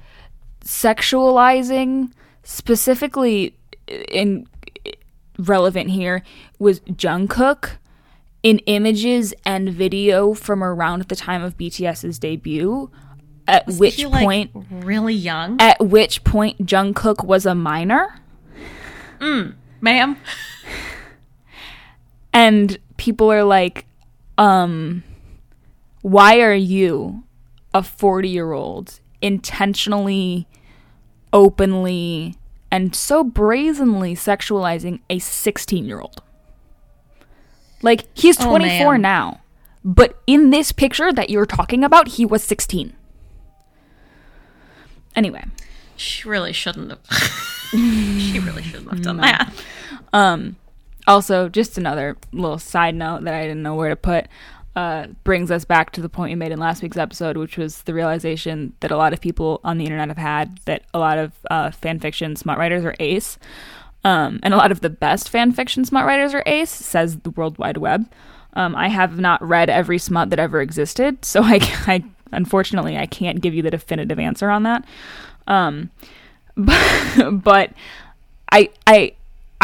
sexualizing 0.63 2.11
specifically 2.43 3.55
in 3.87 4.47
relevant 5.37 5.89
here 5.89 6.23
was 6.59 6.79
Jungkook 6.81 7.77
in 8.43 8.59
images 8.59 9.33
and 9.45 9.69
video 9.69 10.33
from 10.33 10.63
around 10.63 11.03
the 11.03 11.15
time 11.15 11.41
of 11.41 11.57
BTS's 11.57 12.19
debut 12.19 12.91
at 13.47 13.67
which 13.67 13.95
She, 13.95 14.05
like, 14.05 14.23
point 14.23 14.51
really 14.69 15.13
young, 15.13 15.57
at 15.59 15.79
which 15.81 16.23
point 16.23 16.65
Jungkook 16.65 17.25
was 17.25 17.45
a 17.45 17.55
minor 17.55 18.19
mm 19.19 19.53
ma'am. 19.81 20.17
And 22.33 22.77
people 22.97 23.31
are 23.31 23.43
like 23.43 23.85
um 24.37 25.03
why 26.01 26.39
are 26.41 26.53
you 26.53 27.23
a 27.73 27.81
40 27.83 28.29
year 28.29 28.51
old 28.51 28.99
intentionally 29.21 30.47
openly 31.31 32.35
and 32.71 32.95
so 32.95 33.23
brazenly 33.23 34.15
sexualizing 34.15 34.99
a 35.09 35.19
16 35.19 35.85
year 35.85 35.99
old 35.99 36.21
like 37.81 38.05
he's 38.13 38.39
Oh, 38.41 38.49
24 38.49 38.93
man. 38.93 39.01
now 39.01 39.41
but 39.85 40.21
in 40.27 40.49
this 40.49 40.71
picture 40.71 41.11
that 41.11 41.29
you're 41.29 41.45
talking 41.45 41.83
about 41.83 42.09
he 42.09 42.25
was 42.25 42.43
16 42.43 42.93
anyway 45.15 45.43
She 45.95 46.27
really 46.27 46.53
shouldn't 46.53 46.89
have. 46.89 46.99
she 47.71 48.39
really 48.39 48.63
shouldn't 48.63 48.89
have 48.89 49.01
done 49.03 49.17
that. 49.17 49.53
Um, 50.11 50.55
also, 51.07 51.49
just 51.49 51.77
another 51.77 52.17
little 52.31 52.59
side 52.59 52.95
note 52.95 53.23
that 53.23 53.33
I 53.33 53.43
didn't 53.43 53.63
know 53.63 53.75
where 53.75 53.89
to 53.89 53.95
put 53.95 54.27
uh, 54.75 55.07
brings 55.23 55.51
us 55.51 55.65
back 55.65 55.91
to 55.91 56.01
the 56.01 56.09
point 56.09 56.31
we 56.31 56.35
made 56.35 56.51
in 56.51 56.59
last 56.59 56.81
week's 56.81 56.97
episode, 56.97 57.37
which 57.37 57.57
was 57.57 57.83
the 57.83 57.93
realization 57.93 58.73
that 58.79 58.91
a 58.91 58.97
lot 58.97 59.13
of 59.13 59.21
people 59.21 59.59
on 59.63 59.77
the 59.77 59.85
internet 59.85 60.07
have 60.07 60.17
had 60.17 60.57
that 60.65 60.83
a 60.93 60.99
lot 60.99 61.17
of 61.17 61.31
uh, 61.51 61.71
fan 61.71 61.99
fiction 61.99 62.35
smut 62.35 62.57
writers 62.57 62.83
are 62.83 62.95
ace. 62.99 63.37
Um, 64.03 64.39
and 64.43 64.53
a 64.53 64.57
lot 64.57 64.71
of 64.71 64.81
the 64.81 64.89
best 64.89 65.29
fan 65.29 65.51
fiction 65.51 65.85
smut 65.85 66.05
writers 66.05 66.33
are 66.33 66.43
ace, 66.45 66.71
says 66.71 67.19
the 67.19 67.29
World 67.29 67.57
Wide 67.57 67.77
Web. 67.77 68.11
Um, 68.53 68.75
I 68.75 68.89
have 68.89 69.19
not 69.19 69.41
read 69.41 69.69
every 69.69 69.97
smut 69.97 70.29
that 70.31 70.39
ever 70.39 70.61
existed, 70.61 71.23
so 71.23 71.41
I, 71.43 71.59
I 71.87 72.03
unfortunately 72.31 72.97
I 72.97 73.05
can't 73.05 73.41
give 73.41 73.53
you 73.53 73.61
the 73.61 73.71
definitive 73.71 74.19
answer 74.19 74.49
on 74.49 74.63
that. 74.63 74.85
Um, 75.47 75.91
but, 76.55 77.31
but 77.43 77.73
I 78.51 78.69
I 78.87 79.13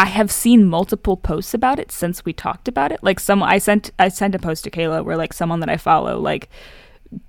I 0.00 0.06
have 0.06 0.32
seen 0.32 0.64
multiple 0.64 1.18
posts 1.18 1.52
about 1.52 1.78
it 1.78 1.92
since 1.92 2.24
we 2.24 2.32
talked 2.32 2.68
about 2.68 2.90
it. 2.90 3.02
Like 3.02 3.20
some 3.20 3.42
I 3.42 3.58
sent 3.58 3.90
I 3.98 4.08
sent 4.08 4.34
a 4.34 4.38
post 4.38 4.64
to 4.64 4.70
Kayla 4.70 5.04
where 5.04 5.14
like 5.14 5.34
someone 5.34 5.60
that 5.60 5.68
I 5.68 5.76
follow 5.76 6.18
like 6.18 6.48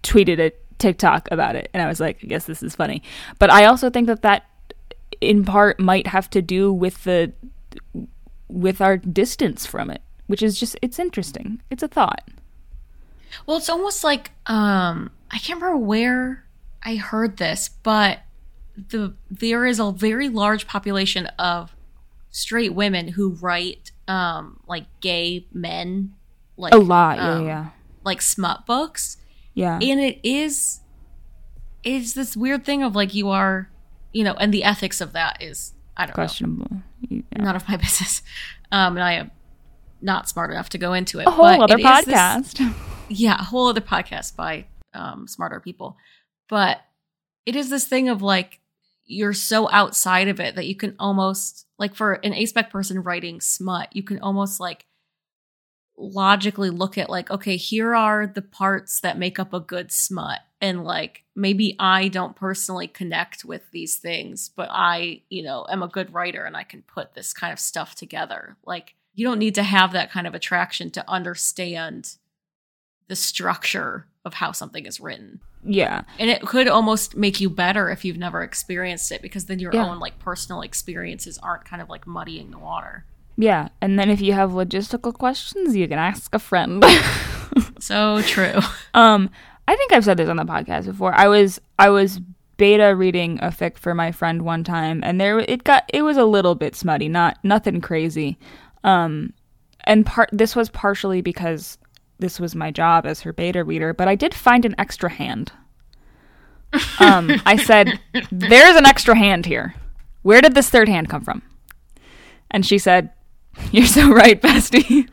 tweeted 0.03 0.39
a 0.39 0.53
TikTok 0.77 1.27
about 1.31 1.57
it 1.57 1.69
and 1.73 1.83
I 1.83 1.87
was 1.87 1.99
like, 1.99 2.19
I 2.23 2.27
guess 2.27 2.45
this 2.45 2.63
is 2.63 2.73
funny. 2.73 3.03
But 3.39 3.51
I 3.51 3.65
also 3.65 3.89
think 3.89 4.07
that 4.07 4.21
that 4.21 4.45
in 5.19 5.43
part 5.43 5.81
might 5.81 6.07
have 6.07 6.29
to 6.29 6.41
do 6.41 6.71
with 6.71 7.03
the 7.03 7.33
with 8.47 8.79
our 8.79 8.95
distance 8.95 9.65
from 9.65 9.89
it, 9.91 10.01
which 10.27 10.41
is 10.41 10.57
just 10.57 10.77
it's 10.81 10.97
interesting. 10.97 11.61
It's 11.69 11.83
a 11.83 11.89
thought. 11.89 12.29
Well, 13.45 13.57
it's 13.57 13.69
almost 13.69 14.05
like 14.05 14.31
um 14.45 15.11
I 15.29 15.39
can't 15.39 15.61
remember 15.61 15.85
where 15.85 16.45
I 16.83 16.95
heard 16.95 17.35
this, 17.35 17.67
but 17.83 18.19
the 18.77 19.13
there 19.29 19.65
is 19.65 19.77
a 19.77 19.91
very 19.91 20.29
large 20.29 20.67
population 20.67 21.25
of 21.37 21.75
straight 22.31 22.73
women 22.73 23.09
who 23.09 23.29
write 23.33 23.91
um 24.07 24.59
like 24.67 24.85
gay 25.01 25.45
men 25.53 26.13
like 26.57 26.73
A 26.73 26.77
lot, 26.77 27.17
yeah, 27.17 27.31
um, 27.33 27.45
yeah. 27.45 27.69
like 28.03 28.21
smut 28.21 28.65
books. 28.65 29.17
Yeah. 29.53 29.75
And 29.81 29.99
it 29.99 30.19
is 30.23 30.79
it's 31.83 32.13
this 32.13 32.37
weird 32.37 32.63
thing 32.65 32.83
of 32.83 32.95
like 32.95 33.13
you 33.13 33.29
are, 33.29 33.69
you 34.13 34.23
know, 34.23 34.33
and 34.33 34.53
the 34.53 34.63
ethics 34.63 35.01
of 35.01 35.13
that 35.13 35.41
is 35.41 35.73
I 35.97 36.01
don't 36.05 36.09
know. 36.09 36.13
questionable. 36.15 36.81
You- 37.01 37.23
yeah. 37.31 37.43
None 37.43 37.55
of 37.55 37.67
my 37.67 37.77
business. 37.85 38.21
Um 38.71 38.95
and 38.97 39.03
I 39.03 39.13
am 39.13 39.31
not 40.01 40.27
smart 40.29 40.51
enough 40.51 40.69
to 40.69 40.77
go 40.77 40.93
into 40.93 41.19
it. 41.19 41.27
A 41.27 41.31
whole 41.31 41.45
but 41.45 41.61
other 41.71 41.77
it 41.77 41.85
is 41.85 42.05
this- 42.05 42.15
podcast. 42.15 42.75
yeah, 43.09 43.35
a 43.39 43.43
whole 43.43 43.67
other 43.67 43.81
podcast 43.81 44.35
by 44.35 44.65
um, 44.93 45.27
smarter 45.27 45.59
people. 45.59 45.95
But 46.49 46.81
it 47.45 47.55
is 47.55 47.69
this 47.69 47.85
thing 47.87 48.09
of 48.09 48.21
like 48.21 48.59
you're 49.05 49.33
so 49.33 49.69
outside 49.71 50.27
of 50.27 50.39
it 50.39 50.55
that 50.55 50.65
you 50.67 50.75
can 50.75 50.95
almost 50.99 51.65
like 51.81 51.95
for 51.95 52.13
an 52.13 52.31
aspec 52.33 52.69
person 52.69 53.01
writing 53.01 53.41
smut, 53.41 53.89
you 53.95 54.03
can 54.03 54.19
almost 54.19 54.59
like 54.59 54.85
logically 55.97 56.69
look 56.69 56.95
at 56.95 57.09
like 57.09 57.31
okay, 57.31 57.57
here 57.57 57.95
are 57.95 58.27
the 58.27 58.43
parts 58.43 59.01
that 59.01 59.17
make 59.17 59.39
up 59.39 59.51
a 59.51 59.59
good 59.59 59.91
smut 59.91 60.39
and 60.61 60.83
like 60.83 61.23
maybe 61.35 61.75
I 61.79 62.07
don't 62.07 62.35
personally 62.35 62.87
connect 62.87 63.43
with 63.43 63.63
these 63.71 63.95
things, 63.95 64.51
but 64.55 64.69
I, 64.71 65.23
you 65.29 65.41
know, 65.41 65.65
am 65.69 65.81
a 65.81 65.87
good 65.87 66.13
writer 66.13 66.45
and 66.45 66.55
I 66.55 66.63
can 66.63 66.83
put 66.83 67.15
this 67.15 67.33
kind 67.33 67.51
of 67.51 67.59
stuff 67.59 67.95
together. 67.95 68.57
Like 68.63 68.93
you 69.15 69.25
don't 69.25 69.39
need 69.39 69.55
to 69.55 69.63
have 69.63 69.91
that 69.93 70.11
kind 70.11 70.27
of 70.27 70.35
attraction 70.35 70.91
to 70.91 71.09
understand 71.09 72.15
the 73.07 73.15
structure 73.15 74.05
of 74.23 74.35
how 74.35 74.51
something 74.51 74.85
is 74.85 74.99
written. 74.99 75.39
Yeah. 75.63 76.01
And 76.19 76.29
it 76.29 76.41
could 76.41 76.67
almost 76.67 77.15
make 77.15 77.39
you 77.39 77.49
better 77.49 77.89
if 77.89 78.03
you've 78.05 78.17
never 78.17 78.41
experienced 78.41 79.11
it 79.11 79.21
because 79.21 79.45
then 79.45 79.59
your 79.59 79.73
Yeah. 79.73 79.87
own 79.89 79.99
like 79.99 80.17
personal 80.19 80.61
experiences 80.61 81.37
aren't 81.43 81.65
kind 81.65 81.81
of 81.81 81.89
like 81.89 82.07
muddying 82.07 82.51
the 82.51 82.57
water. 82.57 83.05
Yeah. 83.37 83.69
And 83.81 83.97
then 83.97 84.09
if 84.09 84.21
you 84.21 84.33
have 84.33 84.51
logistical 84.51 85.13
questions, 85.13 85.75
you 85.75 85.87
can 85.87 85.99
ask 85.99 86.33
a 86.35 86.39
friend. 86.39 86.83
So 87.79 88.21
true. 88.21 88.59
um, 88.93 89.29
I 89.67 89.75
think 89.75 89.91
I've 89.91 90.05
said 90.05 90.17
this 90.17 90.29
on 90.29 90.37
the 90.37 90.43
podcast 90.45 90.85
before. 90.85 91.13
I 91.13 91.27
was 91.27 91.59
I 91.79 91.89
was 91.89 92.19
beta 92.57 92.95
reading 92.95 93.39
a 93.41 93.47
fic 93.47 93.77
for 93.77 93.95
my 93.95 94.11
friend 94.11 94.43
one 94.43 94.63
time 94.63 95.01
and 95.03 95.19
there 95.19 95.39
it 95.39 95.63
got 95.63 95.83
it 95.91 96.03
was 96.03 96.15
a 96.17 96.25
little 96.25 96.53
bit 96.55 96.75
smutty, 96.75 97.09
not 97.09 97.37
nothing 97.43 97.81
crazy. 97.81 98.37
Um 98.83 99.33
and 99.85 100.05
part 100.05 100.29
this 100.31 100.55
was 100.55 100.69
partially 100.69 101.21
because 101.21 101.77
this 102.21 102.39
was 102.39 102.55
my 102.55 102.71
job 102.71 103.05
as 103.05 103.21
her 103.21 103.33
beta 103.33 103.63
reader, 103.63 103.93
but 103.93 104.07
I 104.07 104.15
did 104.15 104.33
find 104.33 104.63
an 104.65 104.75
extra 104.77 105.09
hand. 105.09 105.51
Um, 106.99 107.31
I 107.45 107.57
said, 107.57 107.99
"There's 108.31 108.75
an 108.77 108.85
extra 108.85 109.15
hand 109.15 109.45
here. 109.45 109.75
Where 110.21 110.39
did 110.41 110.55
this 110.55 110.69
third 110.69 110.87
hand 110.87 111.09
come 111.09 111.23
from?" 111.23 111.41
And 112.49 112.65
she 112.65 112.77
said, 112.77 113.11
"You're 113.71 113.85
so 113.85 114.11
right, 114.11 114.41
bestie." 114.41 115.09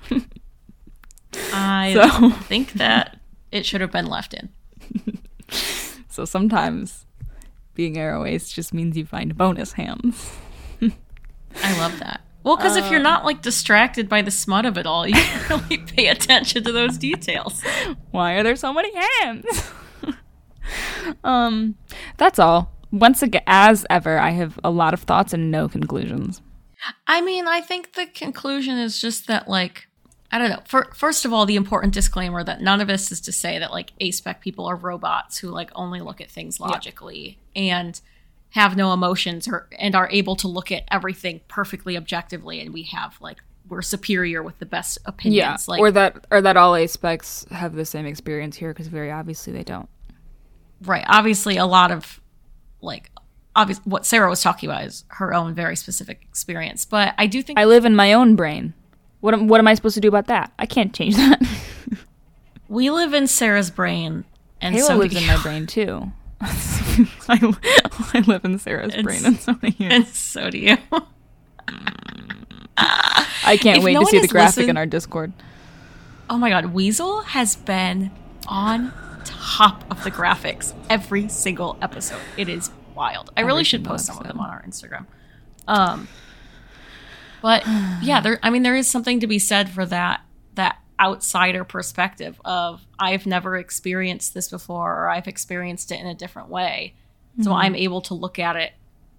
I 1.52 1.92
So- 1.94 2.30
think 2.30 2.74
that 2.74 3.18
it 3.50 3.66
should 3.66 3.80
have 3.80 3.92
been 3.92 4.06
left 4.06 4.34
in. 4.34 4.48
so 6.09 6.24
sometimes 6.24 7.06
being 7.74 7.94
aro 7.94 8.28
ace 8.28 8.50
just 8.52 8.72
means 8.74 8.96
you 8.96 9.04
find 9.06 9.36
bonus 9.36 9.72
hands. 9.72 10.36
I 11.62 11.78
love 11.78 11.98
that. 12.00 12.20
Well, 12.45 12.57
because 12.57 12.76
if 12.76 12.91
you're 12.91 13.01
not 13.01 13.24
like 13.24 13.43
distracted 13.43 14.09
by 14.09 14.22
the 14.22 14.30
smut 14.30 14.64
of 14.64 14.78
it 14.78 14.86
all, 14.86 15.07
you 15.07 15.14
can 15.14 15.61
really 15.70 15.78
pay 15.78 16.09
attention 16.09 16.64
to 16.64 16.72
those 16.72 16.97
details. 16.97 17.62
Why 18.11 18.34
are 18.34 18.43
there 18.43 18.57
so 18.57 18.72
many 18.72 18.95
hands? 18.95 19.72
um, 21.24 21.76
that's 22.16 22.39
all. 22.39 22.72
Once 22.91 23.22
again, 23.22 23.43
as 23.47 23.84
ever, 23.91 24.18
I 24.18 24.30
have 24.30 24.59
a 24.64 24.70
lot 24.70 24.95
of 24.95 25.03
thoughts 25.03 25.32
and 25.32 25.51
no 25.51 25.68
conclusions. 25.68 26.41
I 27.07 27.20
mean, 27.20 27.47
I 27.47 27.61
think 27.61 27.95
the 27.95 28.07
conclusion 28.07 28.78
is 28.78 29.01
just 29.01 29.26
that, 29.26 29.49
like, 29.49 29.89
I 30.30 30.39
don't 30.39 30.51
know. 30.51 30.62
For, 30.66 30.91
first 30.95 31.24
of 31.24 31.32
all, 31.32 31.45
the 31.45 31.57
important 31.57 31.93
disclaimer 31.93 32.45
that 32.45 32.61
none 32.61 32.80
of 32.80 32.89
this 32.89 33.11
is 33.11 33.20
to 33.22 33.32
say 33.32 33.59
that, 33.59 33.72
like, 33.72 33.93
aspec 34.01 34.41
people 34.41 34.66
are 34.66 34.76
robots 34.76 35.39
who, 35.39 35.49
like, 35.49 35.70
only 35.74 36.01
look 36.01 36.20
at 36.20 36.30
things 36.30 36.61
logically 36.61 37.39
and 37.57 38.01
have 38.51 38.76
no 38.76 38.92
emotions 38.92 39.46
or 39.46 39.68
and 39.78 39.94
are 39.94 40.09
able 40.11 40.36
to 40.36 40.49
look 40.49 40.72
at 40.72 40.84
everything 40.90 41.40
perfectly 41.49 41.96
objectively 41.96 42.61
and 42.61 42.72
we 42.72 42.84
have, 42.84 43.16
like, 43.20 43.38
we're 43.68 43.82
superior 43.82 44.42
with 44.42 44.59
the 44.59 44.66
best 44.66 44.99
opinions. 45.05 45.68
like, 45.68 45.80
or 45.80 45.90
that 45.90 46.26
or 46.30 46.40
that 46.40 46.57
all 46.57 46.72
aspecs 46.72 47.49
have 47.51 47.74
the 47.74 47.84
same 47.84 48.07
experience 48.07 48.57
here 48.57 48.72
because 48.72 48.86
very 48.88 49.11
obviously 49.11 49.53
they 49.53 49.64
don't. 49.64 49.88
right. 50.82 51.05
Obviously, 51.07 51.57
a 51.57 51.66
lot 51.66 51.90
of, 51.90 52.20
like, 52.80 53.11
obvious 53.55 53.78
what 53.84 54.07
Sarah 54.07 54.30
was 54.30 54.40
talking 54.40 54.70
about 54.70 54.84
is 54.84 55.05
her 55.09 55.34
own 55.34 55.55
very 55.55 55.76
specific 55.76 56.22
experience. 56.22 56.84
But 56.84 57.14
I 57.18 57.26
do 57.26 57.42
think 57.42 57.59
I 57.59 57.64
live 57.64 57.84
in 57.84 57.94
my 57.94 58.12
own 58.12 58.36
brain. 58.36 58.72
What 59.20 59.34
am, 59.34 59.49
what 59.49 59.59
am 59.59 59.66
I 59.66 59.74
supposed 59.74 59.94
to 59.94 60.01
do 60.01 60.09
about 60.09 60.26
that? 60.28 60.53
I 60.59 60.66
can't 60.66 60.94
change 60.94 61.16
that. 61.16 61.42
we 62.68 62.90
live 62.90 63.12
in 63.12 63.26
Sarah's 63.26 63.70
brain. 63.70 64.24
And 64.61 64.74
Halo 64.74 64.88
so 64.88 64.96
lives 64.96 65.16
in 65.16 65.26
my 65.26 65.40
brain 65.42 65.66
too. 65.66 66.11
I, 67.28 67.55
I 68.14 68.20
live 68.26 68.45
in 68.45 68.59
Sarah's 68.59 68.95
brain, 69.03 69.24
and 69.24 69.39
so 69.39 69.55
do 69.55 69.68
you. 69.76 69.86
and 69.89 70.07
so 70.07 70.51
do 70.51 70.59
you. 70.59 70.76
I 72.78 73.57
can't 73.61 73.78
If 73.78 73.84
wait 73.84 73.95
no 73.95 74.01
to 74.01 74.07
see 74.07 74.20
the 74.20 74.28
graphic 74.28 74.68
in 74.68 74.76
our 74.76 74.86
Discord. 74.86 75.32
Oh 76.30 76.39
my 76.39 76.51
god, 76.51 76.66
Weasel 76.66 77.22
has 77.22 77.57
been 77.57 78.11
on 78.47 78.93
top 79.24 79.84
of 79.91 80.05
the 80.05 80.11
graphics 80.11 80.74
every 80.89 81.28
single 81.28 81.76
episode. 81.82 82.20
It 82.36 82.49
is 82.49 82.70
wild. 82.95 83.30
I 83.36 83.41
really 83.43 83.64
should 83.64 83.84
post 83.84 84.07
some 84.07 84.18
of 84.18 84.26
them 84.26 84.39
on 84.39 84.51
our 84.51 84.62
Instagram. 84.62 85.07
Um 85.66 86.09
but 87.43 87.64
yeah, 88.03 88.20
there 88.20 88.39
I 88.43 88.51
mean 88.51 88.62
there 88.62 88.76
is 88.76 88.89
something 88.89 89.20
to 89.20 89.26
be 89.26 89.39
said 89.39 89.70
for 89.70 89.84
that 89.86 90.22
that 90.55 90.78
outsider 91.01 91.64
perspective 91.64 92.40
of 92.44 92.84
I've 92.99 93.26
never 93.26 93.57
experienced 93.57 94.34
this 94.34 94.49
before 94.51 95.05
or 95.05 95.09
I've 95.09 95.28
experienced 95.28 95.92
it 95.92 96.01
in 96.01 96.07
a 96.07 96.14
different 96.14 96.49
way. 96.49 96.94
So 97.40 97.51
mm-hmm. 97.51 97.61
I'm 97.61 97.74
able 97.76 98.01
to 98.03 98.14
look 98.14 98.38
at 98.38 98.57
it 98.57 98.72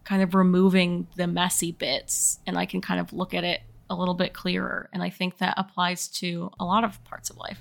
kind 0.03 0.21
of 0.21 0.35
removing 0.35 1.07
the 1.15 1.27
messy 1.27 1.71
bits 1.71 2.39
and 2.45 2.57
I 2.57 2.65
can 2.65 2.81
kind 2.81 2.99
of 2.99 3.13
look 3.13 3.33
at 3.33 3.43
it 3.43 3.61
a 3.89 3.95
little 3.95 4.13
bit 4.15 4.33
clearer 4.33 4.89
and 4.91 5.01
I 5.03 5.09
think 5.09 5.37
that 5.37 5.53
applies 5.57 6.07
to 6.19 6.51
a 6.59 6.65
lot 6.65 6.83
of 6.83 7.03
parts 7.05 7.29
of 7.29 7.37
life. 7.37 7.59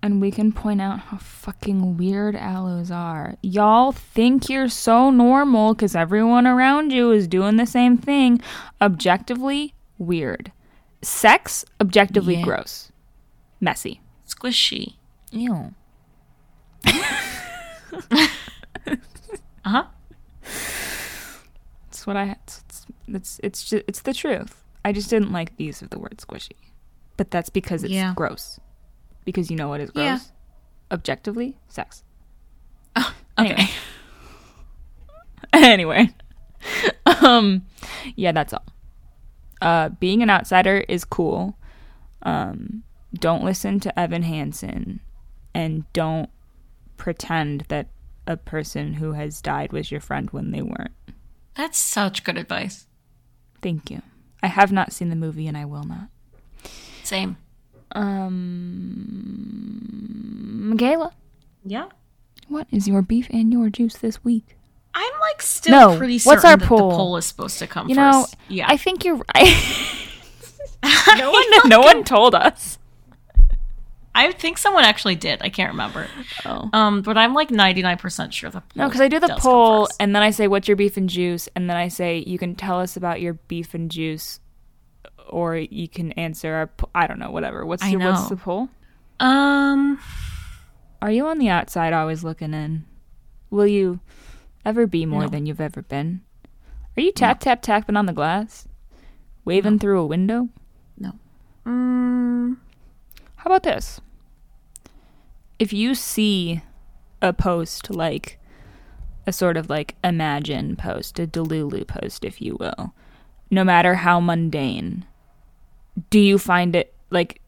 and 0.00 0.20
we 0.20 0.30
can 0.30 0.52
point 0.52 0.80
out 0.80 1.00
how 1.00 1.16
fucking 1.18 1.96
weird 1.96 2.36
allos 2.36 2.90
are. 2.94 3.34
Y'all 3.42 3.90
think 3.90 4.48
you're 4.48 4.68
so 4.68 5.10
normal 5.10 5.74
because 5.74 5.96
everyone 5.96 6.46
around 6.46 6.92
you 6.92 7.10
is 7.10 7.26
doing 7.26 7.56
the 7.56 7.66
same 7.66 7.98
thing. 7.98 8.40
Objectively, 8.80 9.74
weird. 9.98 10.52
Sex, 11.02 11.64
objectively 11.80 12.36
Yeah. 12.36 12.42
gross. 12.44 12.87
Messy. 13.60 14.00
Squishy. 14.26 14.94
Ew. 15.32 15.74
Uh-huh. 19.64 19.84
It's 21.88 22.06
what 22.06 22.16
I. 22.16 22.36
It's 22.42 22.62
it's 22.66 22.86
it's, 23.08 23.40
it's, 23.42 23.62
just, 23.70 23.84
it's 23.86 24.00
the 24.00 24.14
truth. 24.14 24.64
I 24.82 24.92
just 24.92 25.10
didn't 25.10 25.30
like 25.30 25.54
the 25.58 25.64
use 25.64 25.82
of 25.82 25.90
the 25.90 25.98
word 25.98 26.16
squishy, 26.18 26.56
but 27.18 27.30
that's 27.30 27.50
because 27.50 27.84
it's 27.84 27.92
Yeah. 27.92 28.14
gross. 28.16 28.58
Because 29.26 29.50
you 29.50 29.56
know 29.58 29.68
what 29.68 29.80
is 29.80 29.90
gross? 29.90 30.04
Yeah. 30.04 30.18
Objectively, 30.90 31.56
sex. 31.68 32.02
Okay. 33.38 33.68
anyway 35.52 36.12
um 37.22 37.64
yeah 38.16 38.32
that's 38.32 38.52
all 38.52 38.64
uh 39.62 39.88
being 39.90 40.22
an 40.24 40.28
outsider 40.30 40.78
is 40.88 41.04
cool 41.04 41.56
um 42.22 42.82
don't 43.14 43.44
listen 43.44 43.80
to 43.80 43.98
evan 43.98 44.22
hansen 44.22 45.00
and 45.54 45.90
don't 45.92 46.28
pretend 46.96 47.62
that 47.68 47.88
a 48.26 48.36
person 48.36 48.94
who 48.94 49.12
has 49.12 49.40
died 49.40 49.72
was 49.72 49.90
your 49.90 50.00
friend 50.00 50.30
when 50.30 50.50
they 50.50 50.62
weren't 50.62 50.92
That's 51.54 51.78
such 51.78 52.24
good 52.24 52.36
advice. 52.36 52.86
thank 53.62 53.90
you 53.90 54.02
i 54.42 54.48
have 54.48 54.72
not 54.72 54.92
seen 54.92 55.08
the 55.08 55.16
movie 55.16 55.46
and 55.46 55.56
i 55.56 55.64
will 55.64 55.84
not 55.84 56.08
Same. 57.02 57.36
um 57.92 60.70
michaela 60.70 61.12
Yeah. 61.64 61.86
what 62.48 62.66
is 62.70 62.86
your 62.88 63.02
beef 63.02 63.28
and 63.30 63.52
your 63.52 63.70
juice 63.70 63.96
this 63.96 64.22
week 64.24 64.54
I'm 64.94 65.20
like 65.20 65.42
still 65.42 65.92
No, 65.92 65.98
pretty 65.98 66.18
what's 66.20 66.44
our 66.44 66.56
that 66.56 66.66
poll? 66.66 66.90
the 66.90 66.96
poll 66.96 67.16
is 67.16 67.26
supposed 67.26 67.58
to 67.60 67.66
come 67.66 67.88
you 67.88 67.94
first. 67.94 67.98
know 67.98 68.26
yeah. 68.48 68.66
i 68.68 68.76
think 68.76 69.04
you're 69.04 69.20
right 69.34 69.54
no 71.18 71.30
one 71.32 71.68
no 71.68 71.80
one 71.80 72.04
told 72.04 72.34
us 72.34 72.78
I 74.26 74.32
think 74.32 74.58
someone 74.58 74.84
actually 74.84 75.14
did. 75.14 75.40
I 75.42 75.48
can't 75.48 75.70
remember. 75.70 76.06
oh 76.44 76.68
Um, 76.72 77.02
but 77.02 77.16
I'm 77.16 77.34
like 77.34 77.50
99% 77.50 78.32
sure 78.32 78.50
the 78.50 78.60
poll 78.60 78.70
No, 78.74 78.88
because 78.88 79.00
I 79.00 79.08
do 79.08 79.20
the 79.20 79.36
poll 79.38 79.88
and 80.00 80.14
then 80.14 80.22
I 80.22 80.30
say, 80.30 80.48
"What's 80.48 80.66
your 80.68 80.76
beef 80.76 80.96
and 80.96 81.08
juice?" 81.08 81.48
and 81.54 81.68
then 81.70 81.76
I 81.76 81.88
say, 81.88 82.18
"You 82.26 82.38
can 82.38 82.54
tell 82.54 82.80
us 82.80 82.96
about 82.96 83.20
your 83.20 83.34
beef 83.34 83.74
and 83.74 83.90
juice," 83.90 84.40
or 85.28 85.56
you 85.56 85.88
can 85.88 86.12
answer 86.12 86.52
our. 86.54 86.66
po- 86.68 86.90
I 86.94 87.06
don't 87.06 87.18
know, 87.18 87.30
whatever. 87.30 87.64
What's 87.64 87.88
your, 87.88 88.00
what's 88.00 88.28
the 88.28 88.36
poll? 88.36 88.68
Um, 89.20 89.98
Are 91.02 91.10
you 91.10 91.26
on 91.26 91.38
the 91.38 91.48
outside, 91.48 91.92
always 91.92 92.24
looking 92.24 92.54
in? 92.54 92.84
Will 93.50 93.66
you 93.66 94.00
ever 94.64 94.86
be 94.86 95.06
more 95.06 95.22
No. 95.22 95.28
than 95.28 95.46
you've 95.46 95.60
ever 95.60 95.82
been? 95.82 96.22
Are 96.96 97.00
you 97.00 97.12
tap 97.12 97.38
tap 97.40 97.62
tapping 97.62 97.96
on 97.96 98.06
the 98.06 98.12
glass, 98.12 98.66
waving 99.44 99.78
through 99.78 100.00
a 100.00 100.06
window? 100.06 100.48
no. 100.98 101.12
Mm, 101.66 102.56
How 103.36 103.46
about 103.50 103.62
this? 103.62 104.00
If 105.58 105.72
you 105.72 105.94
see 105.94 106.62
a 107.20 107.32
post 107.32 107.90
like 107.90 108.38
a 109.26 109.32
sort 109.32 109.56
of 109.56 109.68
like 109.68 109.96
imagine 110.02 110.76
post, 110.76 111.18
a 111.18 111.26
Delulu 111.26 111.86
post, 111.86 112.24
if 112.24 112.40
you 112.40 112.56
will, 112.58 112.94
no 113.50 113.64
matter 113.64 113.94
how 113.96 114.20
mundane, 114.20 115.04
do 116.10 116.18
you 116.18 116.38
find 116.38 116.74
it 116.76 116.94
like 117.10 117.40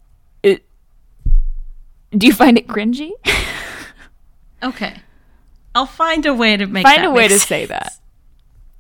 it? 0.43 0.65
Do 2.11 2.27
you 2.27 2.33
find 2.33 2.59
it 2.59 2.67
cringy? 2.67 3.13
Okay. 4.63 4.95
I'll 5.75 5.87
find 5.87 6.27
a 6.27 6.35
way 6.35 6.57
to 6.57 6.67
make 6.67 6.83
find 6.83 7.05
a 7.05 7.11
way 7.11 7.29
to 7.29 7.39
sense. 7.39 7.43
say 7.49 7.67
that. 7.67 7.93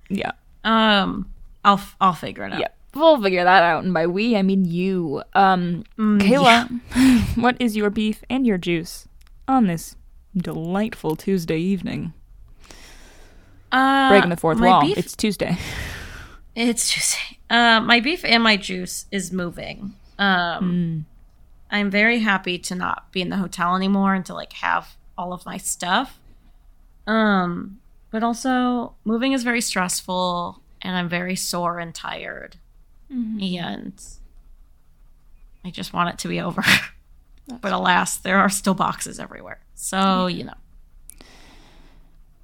Yeah. 0.08 0.32
Um, 0.64 1.30
I'll 1.64 1.78
f- 1.78 1.96
I'll 2.00 2.12
figure 2.12 2.44
it 2.44 2.52
out. 2.52 2.60
Yeah. 2.60 2.68
We'll 2.94 3.22
figure 3.22 3.44
that 3.44 3.62
out. 3.62 3.84
And 3.84 3.94
by 3.94 4.06
we, 4.06 4.36
I 4.36 4.42
mean 4.42 4.64
you. 4.64 5.22
Um, 5.34 5.84
Kayla, 5.96 6.80
what 7.36 7.56
is 7.60 7.76
your 7.76 7.88
beef 7.90 8.22
and 8.28 8.46
your 8.46 8.58
juice 8.58 9.06
on 9.50 9.66
this 9.66 9.96
delightful 10.36 11.16
Tuesday 11.16 11.58
evening? 11.58 12.12
Uh, 13.72 14.08
Breaking 14.10 14.30
the 14.30 14.36
fourth 14.36 14.60
wall. 14.60 14.80
beef- 14.82 14.98
It's 14.98 15.14
Tuesday. 15.16 15.56
It's 16.56 16.92
just 16.92 17.16
uh, 17.48 17.80
my 17.80 18.00
beef 18.00 18.24
and 18.24 18.42
my 18.42 18.56
juice 18.56 19.06
is 19.12 19.32
moving. 19.32 19.94
Um, 20.18 21.06
I'm 21.70 21.90
very 21.90 22.18
happy 22.18 22.58
to 22.58 22.74
not 22.74 23.12
be 23.12 23.20
in 23.22 23.28
the 23.30 23.36
hotel 23.36 23.76
anymore 23.76 24.14
and 24.14 24.26
to 24.26 24.34
like 24.34 24.52
have 24.54 24.96
all 25.16 25.32
of 25.32 25.46
my 25.46 25.56
stuff. 25.56 26.18
Um, 27.06 27.78
but 28.10 28.22
also 28.24 28.94
moving 29.04 29.32
is 29.32 29.42
very 29.44 29.60
stressful, 29.60 30.60
and 30.82 30.96
I'm 30.96 31.08
very 31.08 31.36
sore 31.36 31.78
and 31.78 31.94
tired, 31.94 32.56
and 33.08 33.94
I 35.64 35.70
just 35.70 35.92
want 35.92 36.10
it 36.10 36.18
to 36.20 36.28
be 36.28 36.40
over. 36.40 36.62
but 37.50 37.72
alas, 37.72 38.16
there 38.18 38.38
are 38.38 38.48
still 38.48 38.74
boxes 38.74 39.18
everywhere. 39.20 39.60
So 39.74 40.26
you 40.26 40.44
know, 40.44 40.54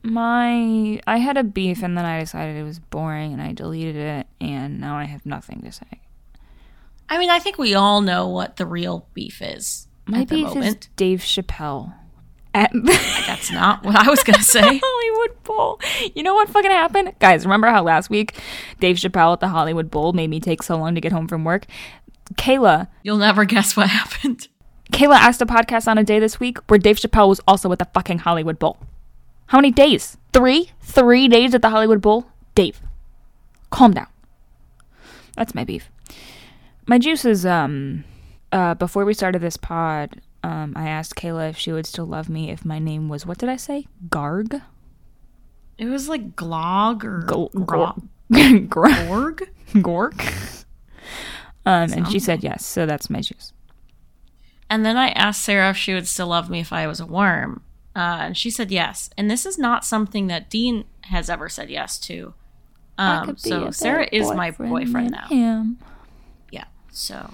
My, 0.02 1.00
I 1.06 1.18
had 1.18 1.36
a 1.36 1.42
beef 1.44 1.82
and 1.82 1.96
then 1.98 2.04
I 2.04 2.20
decided 2.20 2.56
it 2.56 2.62
was 2.62 2.78
boring 2.78 3.32
and 3.32 3.42
I 3.42 3.52
deleted 3.52 3.96
it 3.96 4.26
and 4.40 4.80
now 4.80 4.96
I 4.96 5.04
have 5.04 5.26
nothing 5.26 5.62
to 5.62 5.72
say. 5.72 6.00
I 7.08 7.18
mean, 7.18 7.30
I 7.30 7.38
think 7.38 7.58
we 7.58 7.74
all 7.74 8.00
know 8.00 8.28
what 8.28 8.56
the 8.56 8.66
real 8.66 9.06
beef 9.14 9.40
is. 9.42 9.88
My 10.06 10.20
at 10.20 10.28
the 10.28 10.44
beef 10.44 10.56
is. 10.56 10.76
Dave 10.96 11.20
Chappelle. 11.20 11.92
At 12.54 12.70
That's 13.26 13.50
not 13.52 13.84
what 13.84 13.96
I 13.96 14.08
was 14.08 14.22
gonna 14.22 14.42
say. 14.42 14.60
Hollywood 14.82 15.42
Bowl. 15.44 15.80
You 16.14 16.22
know 16.22 16.34
what 16.34 16.48
fucking 16.48 16.70
happened? 16.70 17.12
Guys, 17.18 17.44
remember 17.44 17.66
how 17.68 17.82
last 17.82 18.08
week 18.08 18.34
Dave 18.80 18.96
Chappelle 18.96 19.34
at 19.34 19.40
the 19.40 19.48
Hollywood 19.48 19.90
Bowl 19.90 20.12
made 20.12 20.30
me 20.30 20.40
take 20.40 20.62
so 20.62 20.76
long 20.76 20.94
to 20.94 21.00
get 21.00 21.12
home 21.12 21.28
from 21.28 21.44
work? 21.44 21.66
Kayla, 22.34 22.88
You'll 23.02 23.18
never 23.18 23.44
guess 23.44 23.76
what 23.76 23.88
happened. 23.88 24.48
Kayla 24.92 25.16
asked 25.16 25.42
a 25.42 25.46
podcast 25.46 25.88
on 25.88 25.98
a 25.98 26.04
day 26.04 26.18
this 26.18 26.38
week 26.40 26.58
where 26.68 26.78
Dave 26.78 26.96
Chappelle 26.96 27.28
was 27.28 27.40
also 27.46 27.70
at 27.72 27.78
the 27.78 27.86
fucking 27.86 28.18
Hollywood 28.20 28.58
Bowl. 28.58 28.78
How 29.46 29.58
many 29.58 29.70
days? 29.70 30.16
Three? 30.32 30.70
Three 30.80 31.28
days 31.28 31.54
at 31.54 31.62
the 31.62 31.70
Hollywood 31.70 32.00
Bowl? 32.00 32.26
Dave, 32.54 32.80
calm 33.70 33.92
down. 33.92 34.06
That's 35.36 35.54
my 35.54 35.64
beef. 35.64 35.90
My 36.86 36.98
juice 36.98 37.24
is, 37.24 37.44
um, 37.44 38.04
uh, 38.52 38.74
before 38.74 39.04
we 39.04 39.12
started 39.12 39.40
this 39.42 39.56
pod, 39.56 40.20
um, 40.42 40.72
I 40.76 40.88
asked 40.88 41.16
Kayla 41.16 41.50
if 41.50 41.58
she 41.58 41.72
would 41.72 41.86
still 41.86 42.06
love 42.06 42.28
me 42.28 42.50
if 42.50 42.64
my 42.64 42.78
name 42.78 43.08
was, 43.08 43.26
what 43.26 43.38
did 43.38 43.48
I 43.48 43.56
say? 43.56 43.86
Garg? 44.08 44.62
It 45.78 45.86
was 45.86 46.08
like 46.08 46.34
glog 46.36 47.04
or 47.04 47.20
Go- 47.22 47.50
gro- 47.52 47.96
Gor- 48.32 48.88
gorg. 49.06 49.50
Gork? 49.74 50.62
Um, 51.68 51.92
and 51.92 52.06
she 52.06 52.20
said 52.20 52.44
yes, 52.44 52.64
so 52.64 52.86
that's 52.86 53.10
my 53.10 53.20
juice. 53.20 53.52
And 54.68 54.84
then 54.84 54.96
I 54.96 55.08
asked 55.10 55.42
Sarah 55.44 55.70
if 55.70 55.76
she 55.76 55.94
would 55.94 56.08
still 56.08 56.28
love 56.28 56.50
me 56.50 56.60
if 56.60 56.72
I 56.72 56.86
was 56.86 57.00
a 57.00 57.06
worm. 57.06 57.62
Uh, 57.94 58.18
and 58.20 58.36
she 58.36 58.50
said 58.50 58.70
yes. 58.70 59.08
And 59.16 59.30
this 59.30 59.46
is 59.46 59.58
not 59.58 59.84
something 59.84 60.26
that 60.26 60.50
Dean 60.50 60.84
has 61.02 61.30
ever 61.30 61.48
said 61.48 61.70
yes 61.70 61.98
to. 62.00 62.34
Um, 62.98 63.36
so 63.36 63.70
Sarah 63.70 64.08
is 64.10 64.30
my 64.32 64.50
boyfriend 64.50 65.12
now. 65.12 65.28
Him. 65.28 65.78
Yeah. 66.50 66.64
So 66.90 67.32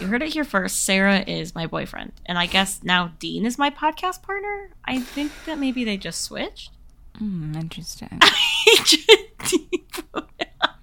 you 0.00 0.06
heard 0.06 0.22
it 0.22 0.30
here 0.30 0.44
first. 0.44 0.84
Sarah 0.84 1.24
is 1.26 1.54
my 1.54 1.66
boyfriend. 1.66 2.12
And 2.26 2.38
I 2.38 2.46
guess 2.46 2.82
now 2.82 3.12
Dean 3.18 3.44
is 3.46 3.58
my 3.58 3.70
podcast 3.70 4.22
partner. 4.22 4.70
I 4.84 5.00
think 5.00 5.32
that 5.46 5.58
maybe 5.58 5.84
they 5.84 5.96
just 5.96 6.22
switched. 6.22 6.70
Hmm, 7.16 7.54
interesting. 7.54 8.20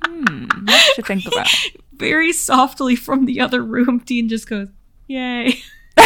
Hmm, 0.07 0.45
much 0.63 0.95
to 0.95 1.01
think 1.01 1.25
about. 1.25 1.47
very 1.93 2.31
softly 2.31 2.95
from 2.95 3.25
the 3.25 3.41
other 3.41 3.61
room, 3.63 4.01
Dean 4.05 4.29
just 4.29 4.47
goes, 4.47 4.69
Yay. 5.07 5.61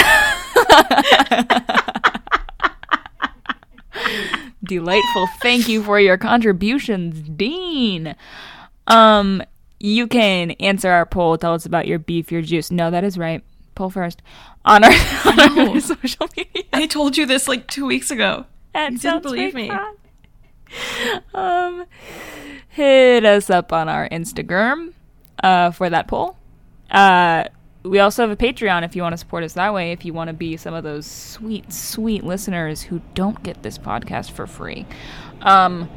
Delightful. 4.63 5.27
Thank 5.41 5.67
you 5.67 5.83
for 5.83 5.99
your 5.99 6.17
contributions, 6.17 7.21
Dean. 7.21 8.15
Um, 8.87 9.41
you 9.79 10.07
can 10.07 10.51
answer 10.51 10.89
our 10.89 11.05
poll. 11.05 11.37
Tell 11.37 11.53
us 11.53 11.65
about 11.65 11.87
your 11.87 11.99
beef, 11.99 12.31
your 12.31 12.41
juice. 12.41 12.69
No, 12.71 12.91
that 12.91 13.03
is 13.03 13.17
right. 13.17 13.43
Poll 13.75 13.89
first 13.89 14.21
on 14.65 14.83
our, 14.83 14.91
on 15.25 15.39
our 15.59 15.79
social 15.79 16.27
media. 16.35 16.63
I 16.73 16.85
told 16.87 17.17
you 17.17 17.25
this 17.25 17.47
like 17.47 17.67
two 17.67 17.85
weeks 17.85 18.11
ago. 18.11 18.45
That 18.73 18.91
You 18.91 18.97
didn't 18.99 19.23
believe 19.23 19.53
me. 19.53 19.69
fun. 19.69 19.95
Um, 21.33 21.85
hit 22.67 23.25
us 23.25 23.49
up 23.49 23.73
on 23.73 23.89
our 23.89 24.07
Instagram 24.09 24.93
uh, 25.41 25.71
for 25.71 25.89
that 25.89 26.07
poll. 26.07 26.37
Uh, 26.91 27.45
we 27.89 27.99
also 27.99 28.21
have 28.21 28.31
a 28.31 28.35
Patreon 28.35 28.83
if 28.83 28.95
you 28.95 29.01
want 29.01 29.13
to 29.13 29.17
support 29.17 29.43
us 29.43 29.53
that 29.53 29.73
way. 29.73 29.91
If 29.91 30.05
you 30.05 30.13
want 30.13 30.27
to 30.27 30.33
be 30.33 30.57
some 30.57 30.73
of 30.73 30.83
those 30.83 31.05
sweet, 31.05 31.73
sweet 31.73 32.23
listeners 32.23 32.83
who 32.83 33.01
don't 33.15 33.41
get 33.43 33.63
this 33.63 33.77
podcast 33.77 34.31
for 34.31 34.45
free. 34.45 34.85
Um, 35.41 35.89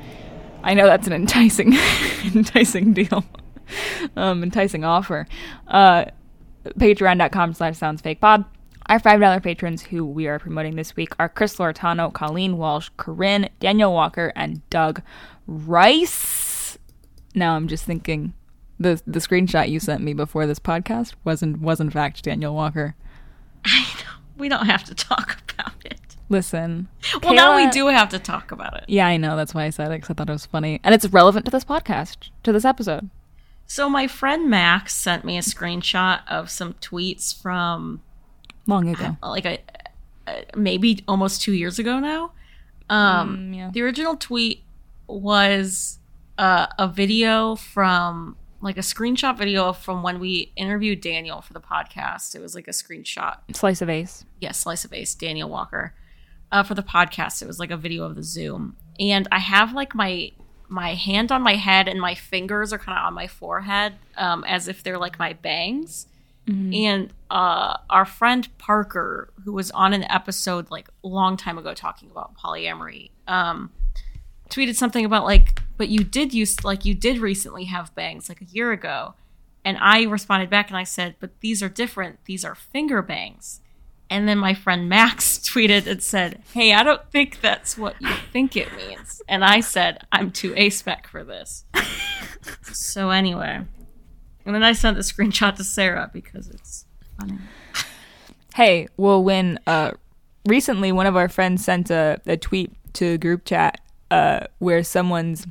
I 0.62 0.74
know 0.74 0.86
that's 0.86 1.06
an 1.06 1.12
enticing, 1.12 1.74
enticing 2.34 2.94
deal, 2.94 3.24
um, 4.16 4.42
enticing 4.42 4.84
offer. 4.84 5.26
Uh, 5.68 6.06
patreon.com 6.64 7.54
slash 7.54 7.76
sounds 7.76 8.00
fake 8.00 8.20
pod. 8.20 8.44
Our 8.86 8.98
$5 8.98 9.42
patrons 9.42 9.82
who 9.82 10.04
we 10.04 10.26
are 10.26 10.38
promoting 10.38 10.76
this 10.76 10.96
week 10.96 11.14
are 11.18 11.28
Chris 11.28 11.56
Loretano, 11.56 12.12
Colleen 12.12 12.56
Walsh, 12.58 12.90
Corinne, 12.96 13.48
Daniel 13.60 13.92
Walker, 13.92 14.32
and 14.34 14.68
Doug 14.70 15.02
Rice. 15.46 16.78
Now 17.34 17.54
I'm 17.54 17.68
just 17.68 17.84
thinking 17.84 18.34
the 18.82 19.02
the 19.06 19.18
screenshot 19.20 19.68
you 19.68 19.80
sent 19.80 20.02
me 20.02 20.12
before 20.12 20.46
this 20.46 20.58
podcast 20.58 21.14
wasn't 21.24 21.60
was 21.60 21.80
in 21.80 21.90
fact 21.90 22.22
Daniel 22.22 22.54
Walker. 22.54 22.94
I 23.64 23.80
know. 23.98 24.18
We 24.36 24.48
don't 24.48 24.66
have 24.66 24.84
to 24.84 24.94
talk 24.94 25.42
about 25.54 25.74
it. 25.84 26.00
Listen. 26.28 26.88
Well, 27.22 27.34
now 27.34 27.56
we 27.56 27.68
do 27.70 27.88
have 27.88 28.08
to 28.08 28.18
talk 28.18 28.52
about 28.52 28.76
it. 28.78 28.84
Yeah, 28.88 29.06
I 29.06 29.18
know. 29.18 29.36
That's 29.36 29.54
why 29.54 29.64
I 29.64 29.70
said 29.70 29.88
it 29.88 29.96
because 29.96 30.10
I 30.10 30.14
thought 30.14 30.30
it 30.30 30.32
was 30.32 30.46
funny. 30.46 30.80
And 30.82 30.94
it's 30.94 31.06
relevant 31.08 31.44
to 31.44 31.50
this 31.50 31.64
podcast, 31.64 32.30
to 32.42 32.52
this 32.52 32.64
episode. 32.64 33.10
So, 33.66 33.88
my 33.88 34.06
friend 34.06 34.48
Max 34.48 34.94
sent 34.94 35.24
me 35.24 35.36
a 35.36 35.42
screenshot 35.42 36.20
of 36.28 36.50
some 36.50 36.72
tweets 36.74 37.38
from 37.40 38.00
Long 38.66 38.88
ago. 38.88 39.16
like 39.22 39.44
a, 39.44 39.58
a 40.26 40.44
maybe 40.56 41.04
almost 41.06 41.42
two 41.42 41.52
years 41.52 41.78
ago 41.78 42.00
now. 42.00 42.32
Um, 42.88 43.36
Mm, 43.36 43.56
yeah. 43.56 43.70
The 43.72 43.82
original 43.82 44.16
tweet 44.16 44.62
was 45.06 45.98
uh, 46.38 46.66
a 46.78 46.88
video 46.88 47.54
from 47.56 48.36
like 48.62 48.78
a 48.78 48.80
screenshot 48.80 49.36
video 49.36 49.72
from 49.72 50.02
when 50.02 50.18
we 50.20 50.52
interviewed 50.56 51.00
Daniel 51.00 51.42
for 51.42 51.52
the 51.52 51.60
podcast. 51.60 52.34
It 52.34 52.40
was 52.40 52.54
like 52.54 52.68
a 52.68 52.72
screenshot. 52.72 53.38
Slice 53.52 53.82
of 53.82 53.90
ace. 53.90 54.24
Yes, 54.40 54.60
Slice 54.60 54.84
of 54.84 54.92
Ace, 54.92 55.14
Daniel 55.14 55.48
Walker. 55.48 55.94
Uh, 56.50 56.62
for 56.62 56.74
the 56.74 56.82
podcast, 56.82 57.42
it 57.42 57.46
was 57.46 57.58
like 57.58 57.70
a 57.70 57.76
video 57.76 58.04
of 58.04 58.14
the 58.14 58.22
Zoom, 58.22 58.76
and 59.00 59.26
I 59.32 59.38
have 59.38 59.72
like 59.72 59.94
my 59.94 60.32
my 60.68 60.94
hand 60.94 61.30
on 61.30 61.42
my 61.42 61.56
head 61.56 61.86
and 61.86 62.00
my 62.00 62.14
fingers 62.14 62.72
are 62.72 62.78
kind 62.78 62.98
of 62.98 63.04
on 63.04 63.14
my 63.14 63.26
forehead, 63.26 63.94
um, 64.16 64.42
as 64.44 64.68
if 64.68 64.82
they're 64.82 64.98
like 64.98 65.18
my 65.18 65.34
bangs. 65.34 66.06
And 66.74 67.12
uh, 67.30 67.76
our 67.88 68.04
friend 68.04 68.48
Parker, 68.58 69.32
who 69.44 69.52
was 69.52 69.70
on 69.70 69.92
an 69.92 70.02
episode 70.04 70.70
like 70.70 70.88
a 71.04 71.08
long 71.08 71.36
time 71.36 71.56
ago 71.56 71.72
talking 71.72 72.10
about 72.10 72.36
polyamory, 72.36 73.10
um, 73.28 73.70
tweeted 74.50 74.74
something 74.74 75.04
about 75.04 75.24
like, 75.24 75.60
but 75.82 75.88
you 75.88 76.04
did 76.04 76.32
use 76.32 76.62
like 76.62 76.84
you 76.84 76.94
did 76.94 77.18
recently 77.18 77.64
have 77.64 77.92
bangs 77.96 78.28
like 78.28 78.40
a 78.40 78.44
year 78.44 78.70
ago, 78.70 79.14
and 79.64 79.76
I 79.80 80.04
responded 80.04 80.48
back 80.48 80.68
and 80.68 80.76
I 80.76 80.84
said, 80.84 81.16
but 81.18 81.40
these 81.40 81.60
are 81.60 81.68
different. 81.68 82.20
These 82.24 82.44
are 82.44 82.54
finger 82.54 83.02
bangs. 83.02 83.58
And 84.08 84.28
then 84.28 84.38
my 84.38 84.54
friend 84.54 84.88
Max 84.88 85.38
tweeted 85.42 85.88
and 85.88 86.00
said, 86.00 86.40
Hey, 86.54 86.72
I 86.72 86.84
don't 86.84 87.04
think 87.10 87.40
that's 87.40 87.76
what 87.76 88.00
you 88.00 88.14
think 88.32 88.56
it 88.56 88.68
means. 88.76 89.22
And 89.26 89.44
I 89.44 89.58
said, 89.58 90.06
I'm 90.12 90.30
too 90.30 90.52
aspec 90.54 91.08
for 91.08 91.24
this. 91.24 91.64
so, 92.72 93.10
anyway. 93.10 93.62
And 94.46 94.54
then 94.54 94.62
I 94.62 94.72
sent 94.72 94.96
the 94.96 95.02
screenshot 95.02 95.56
to 95.56 95.64
Sarah 95.64 96.12
because 96.12 96.48
it's 96.48 96.86
funny. 97.18 97.38
Hey, 98.54 98.86
well, 98.96 99.20
when 99.24 99.58
uh, 99.66 99.94
recently 100.46 100.92
one 100.92 101.06
of 101.08 101.16
our 101.16 101.28
friends 101.28 101.64
sent 101.64 101.90
a, 101.90 102.20
a 102.24 102.36
tweet 102.36 102.70
to 102.92 103.18
group 103.18 103.44
chat 103.44 103.80
uh, 104.12 104.46
where 104.58 104.84
someone's 104.84 105.46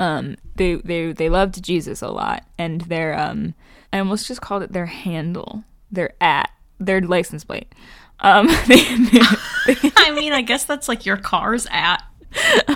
um 0.00 0.36
they 0.56 0.74
they 0.74 1.12
they 1.12 1.28
loved 1.28 1.62
Jesus 1.62 2.02
a 2.02 2.08
lot 2.08 2.44
and 2.58 2.80
their 2.82 3.16
um 3.16 3.54
I 3.92 3.98
almost 4.00 4.26
just 4.26 4.40
called 4.40 4.64
it 4.64 4.72
their 4.72 4.86
handle 4.86 5.62
their 5.92 6.14
at 6.20 6.50
their 6.80 7.00
license 7.00 7.44
plate 7.44 7.72
Um, 8.20 8.46
I 8.50 10.12
mean, 10.14 10.32
I 10.32 10.42
guess 10.42 10.64
that's 10.64 10.88
like 10.88 11.06
your 11.06 11.16
car's 11.16 11.66
at 11.70 12.02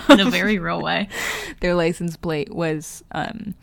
in 0.09 0.19
a 0.19 0.29
very 0.29 0.57
real 0.59 0.81
way. 0.81 1.07
their 1.59 1.75
license 1.75 2.17
plate 2.17 2.53
was 2.53 3.03
um, 3.11 3.53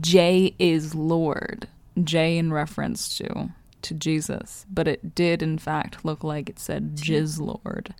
J 0.00 0.54
is 0.58 0.94
Lord. 0.94 1.68
J 2.02 2.38
in 2.38 2.52
reference 2.52 3.16
to 3.18 3.50
to 3.82 3.94
Jesus, 3.94 4.66
but 4.70 4.88
it 4.88 5.14
did 5.14 5.42
in 5.42 5.58
fact 5.58 6.04
look 6.04 6.22
like 6.24 6.48
it 6.48 6.58
said 6.58 6.96
Jiz 6.96 7.38
Lord. 7.40 7.94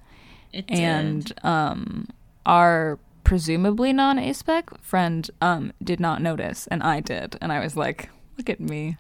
It 0.53 0.67
did. 0.69 0.79
And 0.79 1.33
um, 1.45 2.09
our 2.45 2.99
presumably 3.27 3.93
non 3.93 4.18
aspec 4.18 4.81
friend 4.81 5.29
um, 5.43 5.72
did 5.83 5.99
not 5.99 6.22
notice, 6.22 6.66
and 6.68 6.83
I 6.83 7.01
did, 7.01 7.37
and 7.43 7.53
I 7.53 7.59
was 7.61 7.77
like, 7.77 8.09
"Look 8.39 8.49
at 8.49 8.61
me." 8.61 8.97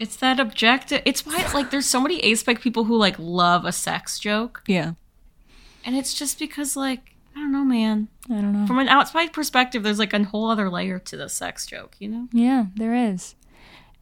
it's 0.00 0.16
that 0.16 0.40
objective. 0.40 1.02
It's 1.04 1.24
why 1.26 1.44
like 1.52 1.70
there's 1.70 1.86
so 1.86 2.00
many 2.00 2.20
aspec 2.22 2.60
people 2.60 2.84
who 2.84 2.96
like 2.96 3.16
love 3.18 3.64
a 3.64 3.72
sex 3.72 4.18
joke, 4.20 4.62
Yeah, 4.66 4.92
and 5.84 5.96
it's 5.96 6.14
just 6.14 6.38
because 6.38 6.76
like 6.76 7.14
I 7.34 7.40
don't 7.40 7.52
know, 7.52 7.64
man. 7.64 8.06
I 8.30 8.34
don't 8.34 8.52
know. 8.52 8.66
From 8.66 8.78
an 8.78 8.88
outside 8.88 9.32
perspective, 9.32 9.82
there's 9.82 9.98
like 9.98 10.12
a 10.12 10.22
whole 10.22 10.48
other 10.48 10.70
layer 10.70 11.00
to 11.00 11.16
the 11.16 11.28
sex 11.28 11.66
joke, 11.66 11.96
you 11.98 12.08
know? 12.08 12.28
Yeah, 12.32 12.66
there 12.76 12.94
is. 12.94 13.34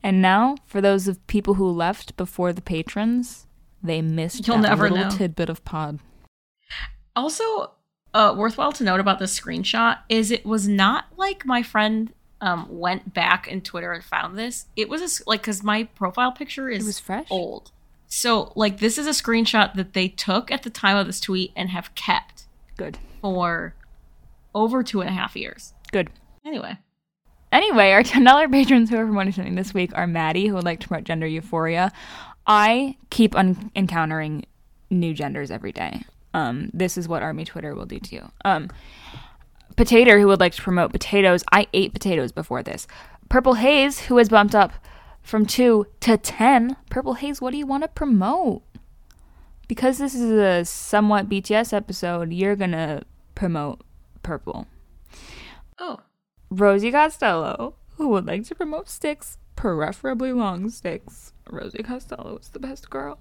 And 0.03 0.21
now, 0.21 0.57
for 0.67 0.83
those 0.83 1.09
of 1.09 1.27
people 1.27 1.55
who 1.55 1.71
left 1.71 2.15
before 2.19 2.53
the 2.53 2.61
patrons, 2.61 3.47
they 3.83 4.03
missed 4.03 4.47
You'll 4.47 4.59
that 4.59 4.69
never 4.69 4.91
little 4.91 5.07
know. 5.09 5.17
tidbit 5.17 5.49
of 5.49 5.65
pod. 5.65 6.01
Also, 7.17 7.73
uh, 8.15 8.35
worthwhile 8.37 8.73
to 8.73 8.85
note 8.85 9.01
about 9.01 9.19
this 9.19 9.39
screenshot 9.39 9.99
is 10.09 10.31
it 10.31 10.45
was 10.45 10.69
not 10.69 11.07
like 11.17 11.45
my 11.47 11.63
friend 11.63 12.13
um, 12.41 12.67
went 12.69 13.15
back 13.15 13.47
in 13.49 13.61
Twitter 13.61 13.93
and 13.93 14.05
found 14.05 14.37
this. 14.39 14.67
It 14.77 14.89
was 14.89 15.21
a 15.21 15.25
like 15.29 15.43
because 15.43 15.63
my 15.63 15.85
profile 15.85 16.33
picture 16.33 16.69
is 16.69 16.85
was 16.85 16.99
fresh? 17.01 17.27
old. 17.31 17.71
So 18.07 18.53
like 18.55 18.79
this 18.79 18.99
is 18.99 19.07
a 19.07 19.11
screenshot 19.11 19.75
that 19.75 19.93
they 19.95 20.09
took 20.09 20.51
at 20.51 20.63
the 20.65 20.71
time 20.71 20.97
of 20.97 21.07
this 21.07 21.21
tweet 21.21 21.53
and 21.57 21.71
have 21.71 21.95
kept 21.95 22.45
Good. 22.77 22.99
for 23.21 23.75
over 24.55 24.83
two 24.83 25.01
and 25.01 25.09
a 25.09 25.13
half 25.13 25.35
years. 25.37 25.73
Good. 25.93 26.11
Anyway, 26.45 26.77
Anyway, 27.53 27.91
our 27.93 28.03
$10 28.03 28.51
patrons 28.51 28.89
who 28.91 28.97
are 28.97 29.05
promoting 29.05 29.33
something 29.33 29.55
this 29.57 29.75
week 29.75 29.91
are 29.95 30.07
Maddie, 30.07 30.47
who 30.49 30.55
would 30.55 30.65
like 30.65 30.81
to 30.81 30.89
promote 30.89 31.05
gender 31.05 31.27
euphoria. 31.27 31.93
I 32.47 32.97
keep 33.11 33.37
un- 33.37 33.71
encountering 33.77 34.47
new 34.91 35.13
genders 35.15 35.51
every 35.51 35.71
day. 35.73 36.03
Um, 36.35 36.71
this 36.73 36.97
is 36.97 37.09
what 37.09 37.23
Army 37.23 37.45
Twitter 37.45 37.75
will 37.75 37.87
do 37.87 37.99
to 37.99 38.15
you. 38.15 38.33
Um, 38.45 38.71
Potato, 39.77 40.19
who 40.19 40.27
would 40.27 40.41
like 40.41 40.55
to 40.55 40.63
promote 40.63 40.93
potatoes. 40.93 41.45
I 41.51 41.67
ate 41.73 41.93
potatoes 41.93 42.33
before 42.33 42.63
this. 42.63 42.87
Purple 43.29 43.55
Haze, 43.55 44.01
who 44.01 44.19
has 44.19 44.29
bumped 44.29 44.55
up 44.55 44.73
from 45.23 45.47
2 45.47 45.87
to 46.01 46.17
10. 46.19 46.77
Purple 46.91 47.15
Haze, 47.15 47.41
what 47.41 47.53
do 47.53 47.57
you 47.57 47.67
want 47.67 47.83
to 47.83 47.89
promote? 47.89 48.63
Because 49.69 49.99
this 49.99 50.15
is 50.15 50.31
a 50.31 50.65
somewhat 50.65 51.29
BTS 51.29 51.73
episode, 51.73 52.33
you're 52.33 52.57
going 52.57 52.73
to 52.73 53.03
promote 53.35 53.83
Purple. 54.23 54.67
oh, 55.79 56.01
Rosie 56.51 56.93
Costello, 56.93 57.75
who 57.97 58.09
would 58.09 58.27
like 58.27 58.45
to 58.45 58.55
promote 58.55 58.89
sticks, 58.89 59.39
preferably 59.57 60.33
long 60.33 60.69
sticks. 60.69 61.32
Rosie 61.51 61.83
Costello 61.83 62.39
is 62.41 62.49
the 62.49 62.59
best 62.59 62.89
girl. 62.89 63.19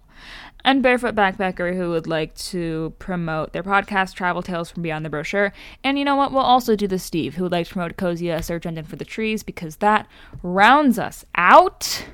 And 0.63 0.83
Barefoot 0.83 1.15
Backpacker, 1.15 1.75
who 1.75 1.89
would 1.89 2.07
like 2.07 2.35
to 2.35 2.93
promote 2.99 3.51
their 3.53 3.63
podcast, 3.63 4.13
Travel 4.13 4.41
Tales 4.41 4.69
from 4.69 4.83
Beyond 4.83 5.03
the 5.05 5.09
Brochure. 5.09 5.51
And 5.83 5.97
you 5.97 6.05
know 6.05 6.15
what? 6.15 6.31
We'll 6.31 6.41
also 6.41 6.75
do 6.75 6.87
the 6.87 6.99
Steve, 6.99 7.35
who 7.35 7.43
would 7.43 7.51
like 7.51 7.67
to 7.67 7.73
promote 7.73 7.95
Ecosia, 7.97 8.35
a 8.35 8.43
search 8.43 8.65
engine 8.65 8.85
for 8.85 8.95
the 8.95 9.05
trees, 9.05 9.43
because 9.43 9.77
that 9.77 10.07
rounds 10.43 10.99
us 10.99 11.25
out. 11.35 12.05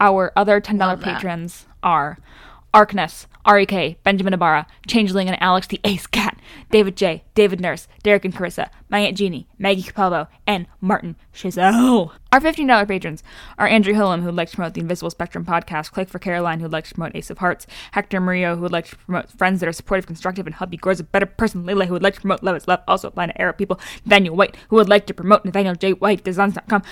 Our 0.00 0.32
other 0.36 0.60
$10 0.60 0.78
Love 0.78 1.00
that. 1.00 1.16
patrons 1.16 1.66
are 1.82 2.18
Arkness, 2.74 3.26
REK, 3.48 4.02
Benjamin 4.02 4.34
Ibarra, 4.34 4.66
Changeling 4.86 5.26
and 5.28 5.40
Alex 5.42 5.66
the 5.66 5.80
Ace 5.84 6.06
Cat, 6.06 6.38
David 6.70 6.96
J, 6.96 7.24
David 7.34 7.60
Nurse, 7.60 7.88
Derek 8.02 8.26
and 8.26 8.34
Carissa, 8.34 8.68
my 8.90 8.98
Aunt 8.98 9.16
Jeannie, 9.16 9.48
Maggie 9.58 9.82
Capalbo, 9.82 10.28
and 10.46 10.66
Martin 10.82 11.16
Chazelle. 11.34 12.12
Our 12.30 12.40
$15 12.40 12.86
patrons 12.86 13.22
are 13.56 13.66
Andrew 13.66 13.94
Hillam, 13.94 14.20
who 14.20 14.26
would 14.26 14.34
like 14.34 14.50
to 14.50 14.56
promote 14.56 14.74
the 14.74 14.82
Invisible 14.82 15.10
Spectrum 15.10 15.46
podcast, 15.46 15.92
Click 15.92 16.10
for 16.10 16.18
Caroline, 16.18 16.58
who 16.60 16.64
would 16.64 16.72
like 16.72 16.86
to 16.88 16.94
promote 16.94 17.16
Ace 17.16 17.30
of 17.30 17.38
Hearts, 17.38 17.66
Hector 17.92 18.20
Murillo, 18.20 18.54
who 18.54 18.62
would 18.62 18.72
like 18.72 18.88
to 18.88 18.96
promote 18.96 19.30
friends 19.30 19.60
that 19.60 19.68
are 19.68 19.72
supportive, 19.72 20.06
constructive, 20.06 20.46
and 20.46 20.54
help 20.54 20.72
you 20.72 20.78
grow 20.78 20.92
as 20.92 21.00
a 21.00 21.04
better 21.04 21.26
person, 21.26 21.64
Leila, 21.64 21.86
who 21.86 21.94
would 21.94 22.02
like 22.02 22.14
to 22.16 22.20
promote 22.20 22.42
Love 22.42 22.56
is 22.56 22.68
Love, 22.68 22.80
also 22.86 23.08
applying 23.08 23.30
to 23.30 23.40
Arab 23.40 23.56
people, 23.56 23.80
Nathaniel 24.04 24.36
White, 24.36 24.56
who 24.68 24.76
would 24.76 24.90
like 24.90 25.06
to 25.06 25.14
promote 25.14 25.46
Nathaniel 25.46 25.74
J. 25.74 25.92
White, 25.94 26.22
Designs.com, 26.22 26.82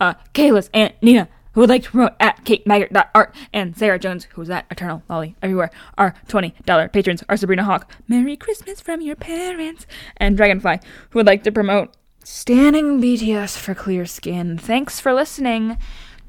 uh, 0.00 0.14
Kayla's 0.32 0.70
Aunt 0.74 0.94
Nina, 1.02 1.28
who 1.54 1.60
would 1.60 1.70
like 1.70 1.84
to 1.84 1.90
promote 1.90 2.14
at 2.20 2.44
KateMaggart.art, 2.44 3.34
and 3.52 3.76
Sarah 3.76 3.98
Jones, 3.98 4.26
who's 4.32 4.50
at 4.50 4.66
Eternal 4.70 5.02
Lolly 5.08 5.36
everywhere. 5.42 5.70
Our 5.96 6.14
$20 6.28 6.92
patrons 6.92 7.24
are 7.28 7.36
Sabrina 7.36 7.64
Hawk, 7.64 7.90
Merry 8.08 8.36
Christmas 8.36 8.80
from 8.80 9.00
your 9.00 9.16
parents, 9.16 9.86
and 10.16 10.36
Dragonfly, 10.36 10.80
who 11.10 11.18
would 11.18 11.26
like 11.26 11.42
to 11.44 11.52
promote 11.52 11.96
Stanning 12.24 13.00
BTS 13.00 13.56
for 13.56 13.74
Clear 13.74 14.06
Skin. 14.06 14.58
Thanks 14.58 14.98
for 14.98 15.12
listening. 15.12 15.78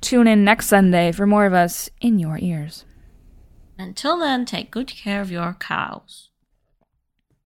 Tune 0.01 0.28
in 0.28 0.43
next 0.43 0.67
Sunday 0.67 1.11
for 1.11 1.26
more 1.26 1.45
of 1.45 1.53
us 1.53 1.89
in 2.01 2.19
your 2.19 2.38
ears. 2.38 2.86
until 3.78 4.19
then, 4.19 4.45
take 4.45 4.71
good 4.71 4.88
care 4.88 5.21
of 5.21 5.32
your 5.32 5.53
cows. 5.53 6.30